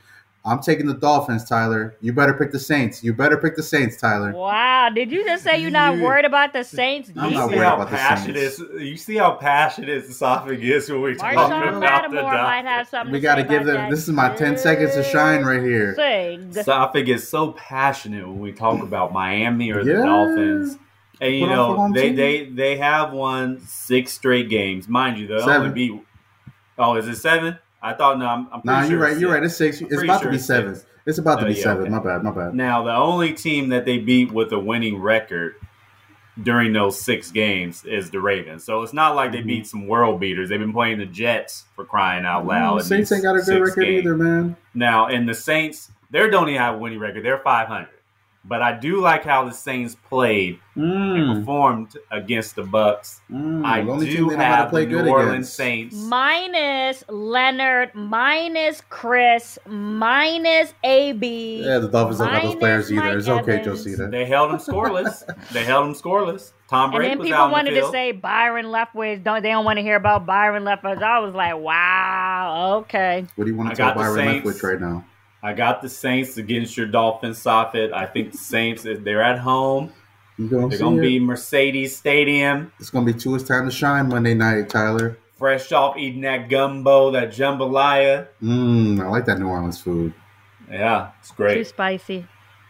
I'm 0.48 0.60
taking 0.60 0.86
the 0.86 0.94
Dolphins, 0.94 1.48
Tyler. 1.48 1.94
You 2.00 2.12
better 2.12 2.32
pick 2.32 2.50
the 2.52 2.58
Saints. 2.58 3.04
You 3.04 3.12
better 3.12 3.36
pick 3.36 3.54
the 3.54 3.62
Saints, 3.62 3.96
Tyler. 3.98 4.32
wow, 4.32 4.88
did 4.88 5.12
you 5.12 5.24
just 5.24 5.44
say 5.44 5.60
you're 5.60 5.70
not 5.70 5.96
You- 5.96 6.02
worried 6.04 6.24
about 6.24 6.52
the 6.52 6.64
Saints? 6.64 7.10
I'm 7.16 7.30
You 7.30 7.36
not 7.36 7.50
see 7.50 7.56
worried 7.56 7.66
how 7.66 7.74
about 7.76 7.90
the 7.90 7.96
passionate 7.96 8.52
Saints. 8.52 8.72
you 8.78 8.96
see 8.96 9.16
how 9.16 9.32
passionate 9.32 10.04
Safid 10.08 10.60
is 10.62 10.90
when 10.90 11.02
we 11.02 11.14
talk 11.14 11.32
Marshawn 11.34 11.36
about 11.68 11.72
the 11.74 11.78
Lattimore 11.80 12.22
might 12.32 12.64
have 12.64 12.64
Dolphins. 12.64 12.88
something 12.88 13.12
We 13.12 13.20
got 13.20 13.34
to 13.36 13.44
give 13.44 13.64
them. 13.66 13.74
that. 13.76 13.90
This 13.90 14.00
is 14.02 14.08
my 14.10 14.30
10 14.34 14.56
seconds 14.58 14.94
to 14.94 15.02
shine 15.04 15.44
right 15.44 15.62
here. 15.62 15.94
Sing. 15.94 16.50
Safid 16.64 17.08
is 17.08 17.28
so 17.28 17.52
passionate 17.52 18.26
when 18.26 18.40
we 18.40 18.52
talk 18.52 18.82
about 18.82 19.12
Miami 19.12 19.70
or 19.70 19.84
the 19.84 19.94
Dolphins. 19.94 20.78
And 21.20 21.34
you 21.34 21.46
Put 21.46 21.52
know 21.52 21.90
they, 21.92 22.02
team. 22.08 22.16
they 22.16 22.44
they 22.44 22.76
have 22.76 23.12
won 23.12 23.60
six 23.66 24.12
straight 24.12 24.48
games, 24.48 24.88
mind 24.88 25.18
you. 25.18 25.26
They 25.26 25.34
only 25.34 25.70
beat. 25.70 26.00
Oh, 26.78 26.94
is 26.94 27.08
it 27.08 27.16
seven? 27.16 27.58
I 27.82 27.92
thought 27.94 28.18
no. 28.18 28.26
I'm, 28.26 28.48
I'm 28.52 28.60
Nah, 28.64 28.82
sure 28.82 28.90
you're 28.90 29.00
right. 29.00 29.18
You're 29.18 29.32
right. 29.32 29.42
It's 29.42 29.56
six. 29.56 29.80
It's 29.80 29.88
pretty 29.92 30.08
about 30.08 30.22
to 30.22 30.30
be 30.30 30.36
it's 30.36 30.44
seven. 30.46 30.74
six. 30.74 30.86
It's 31.06 31.18
about 31.18 31.36
to 31.40 31.46
Oh, 31.46 31.48
be 31.48 31.54
yeah, 31.54 31.62
seven. 31.62 31.82
okay. 31.82 31.90
My 31.90 32.00
bad. 32.00 32.22
My 32.22 32.30
bad. 32.32 32.54
Now, 32.54 32.82
the 32.82 32.94
only 32.94 33.32
team 33.32 33.68
that 33.70 33.84
they 33.84 33.98
beat 33.98 34.30
with 34.32 34.52
a 34.52 34.58
winning 34.58 35.00
record 35.00 35.54
during 36.42 36.72
those 36.72 37.00
six 37.00 37.30
games 37.30 37.84
is 37.84 38.10
the 38.10 38.20
Ravens. 38.20 38.62
So 38.64 38.82
it's 38.82 38.92
not 38.92 39.16
like 39.16 39.32
they 39.32 39.38
Mhm. 39.38 39.46
beat 39.46 39.66
some 39.66 39.86
world 39.88 40.20
beaters. 40.20 40.48
They've 40.48 40.58
been 40.60 40.72
playing 40.72 40.98
the 40.98 41.06
Jets 41.06 41.64
for 41.74 41.84
crying 41.84 42.24
out 42.24 42.46
loud. 42.46 42.76
Mm, 42.76 42.80
in 42.80 42.84
Saints 42.84 43.12
ain't 43.12 43.22
got 43.22 43.36
a 43.36 43.40
good 43.40 43.60
record 43.60 43.84
games. 43.84 43.98
either, 44.04 44.16
man. 44.16 44.56
Now, 44.74 45.06
and 45.06 45.28
the 45.28 45.34
Saints, 45.34 45.90
they 46.10 46.28
don't 46.28 46.48
even 46.48 46.60
have 46.60 46.76
a 46.76 46.78
winning 46.78 46.98
record. 47.00 47.24
They're 47.24 47.38
500. 47.38 47.88
But 48.48 48.62
I 48.62 48.72
do 48.78 49.00
like 49.00 49.24
how 49.24 49.44
the 49.44 49.52
Saints 49.52 49.94
played 50.08 50.58
and 50.74 50.84
Mm, 50.84 51.38
performed 51.40 51.98
against 52.10 52.54
the 52.56 52.62
Bucs. 52.62 53.20
mm. 53.30 53.62
I 53.64 53.82
the 53.82 53.90
only 53.90 54.06
do 54.06 54.16
team 54.16 54.28
they 54.28 54.34
how 54.36 54.40
to 54.40 54.46
have 54.46 54.70
play 54.70 54.84
the 54.86 54.90
good 54.92 55.04
New 55.04 55.10
Orleans 55.10 55.32
against. 55.34 55.54
Saints. 55.54 55.96
Minus 55.96 57.04
Leonard, 57.10 57.94
minus 57.94 58.80
Chris, 58.88 59.58
minus 59.66 60.72
AB. 60.82 61.62
Yeah, 61.62 61.78
the 61.78 61.88
Dolphins 61.88 62.18
don't 62.20 62.28
have 62.28 62.42
those 62.42 62.54
minus 62.54 62.58
players 62.60 62.92
either. 62.92 63.02
Mike 63.02 63.16
It's 63.18 63.28
okay, 63.28 63.60
Evans. 63.60 63.84
Josina. 63.84 64.08
They 64.08 64.24
held 64.24 64.50
them 64.50 64.58
scoreless. 64.58 65.24
they 65.52 65.64
held 65.64 65.86
them 65.86 65.94
scoreless. 65.94 66.52
Tom 66.68 66.90
And 66.90 66.96
Brady 66.96 67.08
then 67.10 67.18
was 67.18 67.26
people 67.26 67.40
out 67.40 67.46
on 67.46 67.52
wanted 67.52 67.74
the 67.74 67.80
to 67.82 67.90
say 67.90 68.12
Byron 68.12 68.66
Leftwich. 68.66 69.22
Don't 69.24 69.42
they 69.42 69.48
don't 69.50 69.64
want 69.64 69.76
to 69.78 69.82
hear 69.82 69.96
about 69.96 70.24
Byron 70.26 70.64
Leftwich? 70.64 71.02
I 71.02 71.18
was 71.18 71.34
like, 71.34 71.56
wow, 71.56 72.78
okay. 72.80 73.26
What 73.36 73.44
do 73.44 73.50
you 73.50 73.56
want 73.56 73.70
I 73.70 73.72
to 73.72 73.76
tell 73.76 73.88
got 73.88 73.96
Byron 73.96 74.42
Leftwich 74.42 74.62
right 74.62 74.80
now? 74.80 75.04
I 75.42 75.52
got 75.52 75.82
the 75.82 75.88
Saints 75.88 76.36
against 76.36 76.76
your 76.76 76.86
Dolphins, 76.86 77.42
Safid. 77.42 77.92
I 77.92 78.06
think 78.06 78.32
the 78.32 78.38
Saints, 78.38 78.82
they're 78.84 79.22
at 79.22 79.38
home. 79.38 79.92
You 80.36 80.48
gonna 80.48 80.68
They're 80.68 80.78
going 80.78 80.96
to 80.96 81.02
be 81.02 81.18
Mercedes 81.18 81.96
Stadium. 81.96 82.72
It's 82.78 82.90
gonna 82.90 83.06
be 83.06 83.12
Tua's 83.12 83.42
time 83.44 83.64
to 83.64 83.70
shine 83.72 84.08
Monday 84.08 84.34
night, 84.34 84.68
Tyler. 84.68 85.18
Fresh 85.36 85.72
off 85.72 85.96
eating 85.96 86.22
that 86.22 86.48
gumbo, 86.48 87.10
that 87.12 87.30
jambalaya. 87.30 88.26
Mmm, 88.42 89.00
I 89.00 89.08
like 89.08 89.24
that 89.26 89.38
New 89.38 89.48
Orleans 89.48 89.80
food. 89.80 90.12
Yeah, 90.70 91.10
it's 91.20 91.30
great. 91.32 91.54
Too 91.54 91.64
spicy. 91.64 92.26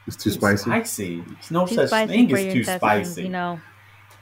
It's 0.07 0.17
too 0.17 0.31
spicy. 0.31 0.63
Spicy. 0.65 1.21
There's 1.21 1.51
no 1.51 1.67
Too 1.67 1.75
such 1.75 1.89
spicy 1.89 2.13
thing 2.27 2.35
as 2.35 2.53
too 2.53 2.65
spicy. 2.65 3.23
You 3.25 3.29
know, 3.29 3.61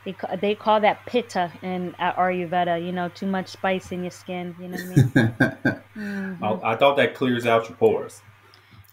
they 0.05 0.13
ca- 0.13 0.37
they 0.37 0.55
call 0.55 0.81
that 0.81 1.05
pitta 1.07 1.53
in 1.63 1.95
at 1.99 2.17
Ayurveda. 2.17 2.85
You 2.85 2.93
know, 2.93 3.09
too 3.09 3.27
much 3.27 3.49
spice 3.49 3.93
in 3.93 4.03
your 4.03 4.11
skin. 4.11 4.55
You 4.61 4.69
know 4.69 4.79
what 4.79 4.83
I 4.83 4.89
mean? 4.97 5.35
it 5.65 5.83
Mhm. 5.97 6.43
I, 6.65 6.73
I 6.73 6.77
thought 6.77 6.97
that 6.97 7.15
clears 7.15 7.47
out 7.47 7.69
your 7.69 7.77
pores. 7.77 8.23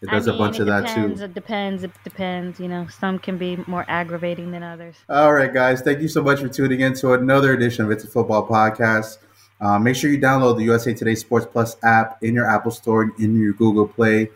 Does 0.10 0.28
I 0.28 0.32
a 0.32 0.34
mean, 0.34 0.40
bunch 0.40 0.56
it 0.58 0.62
of 0.62 0.68
that 0.68 0.88
depends, 0.88 1.20
too. 1.20 1.26
It 1.26 1.34
depends. 1.34 1.84
It 1.84 1.92
depends. 2.04 2.60
You 2.60 2.68
know, 2.68 2.88
some 2.88 3.20
can 3.20 3.38
be 3.38 3.58
more 3.68 3.86
aggravating 3.88 4.52
than 4.52 4.64
others. 4.64 4.96
All 5.10 5.34
right, 5.34 5.54
guys. 5.54 5.82
Thank 5.82 6.02
you 6.02 6.08
so 6.08 6.22
much 6.24 6.40
for 6.42 6.48
tuning 6.50 6.82
in 6.82 6.94
to 6.96 7.14
another 7.14 7.54
edition 7.54 7.86
of 7.86 7.92
It's 7.92 8.04
a 8.04 8.08
Football 8.08 8.48
Podcast. 8.48 9.18
Uh, 9.62 9.80
make 9.80 9.96
sure 9.96 10.10
you 10.12 10.20
download 10.20 10.58
the 10.58 10.64
USA 10.64 10.94
Today 10.94 11.16
Sports 11.16 11.46
Plus 11.50 11.78
app 11.84 12.22
in 12.24 12.34
your 12.34 12.46
Apple 12.50 12.72
Store 12.72 13.04
and 13.04 13.14
in 13.20 13.40
your 13.40 13.54
Google 13.54 13.88
Play. 13.88 14.30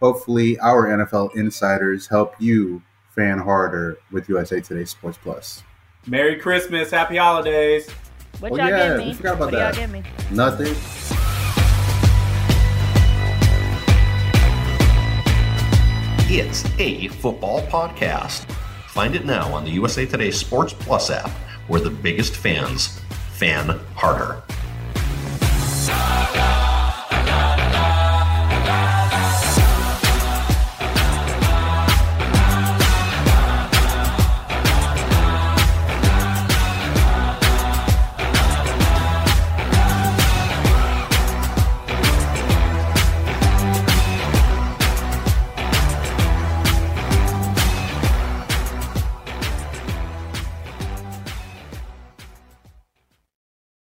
Hopefully, 0.00 0.58
our 0.58 0.86
NFL 0.88 1.36
insiders 1.36 2.08
help 2.08 2.34
you 2.40 2.82
fan 3.14 3.38
harder 3.38 3.98
with 4.10 4.28
USA 4.28 4.60
Today 4.60 4.84
Sports 4.84 5.18
Plus. 5.22 5.62
Merry 6.06 6.36
Christmas. 6.36 6.90
Happy 6.90 7.16
holidays. 7.16 7.88
What 8.40 8.52
Oh, 8.52 8.56
y'all 8.56 8.68
yeah, 8.70 8.96
give 8.96 9.06
we 9.06 9.14
forgot 9.14 9.34
about 9.36 9.40
what 9.44 9.52
that. 9.52 9.76
y'all 9.76 9.82
give 9.86 9.92
me? 9.92 10.02
Nothing. 10.32 11.11
It's 16.34 16.64
a 16.78 17.08
football 17.08 17.60
podcast. 17.66 18.50
Find 18.88 19.14
it 19.14 19.26
now 19.26 19.52
on 19.52 19.66
the 19.66 19.70
USA 19.72 20.06
Today 20.06 20.30
Sports 20.30 20.72
Plus 20.72 21.10
app, 21.10 21.28
where 21.68 21.78
the 21.78 21.90
biggest 21.90 22.36
fans 22.36 22.98
fan 23.34 23.78
harder. 23.94 24.42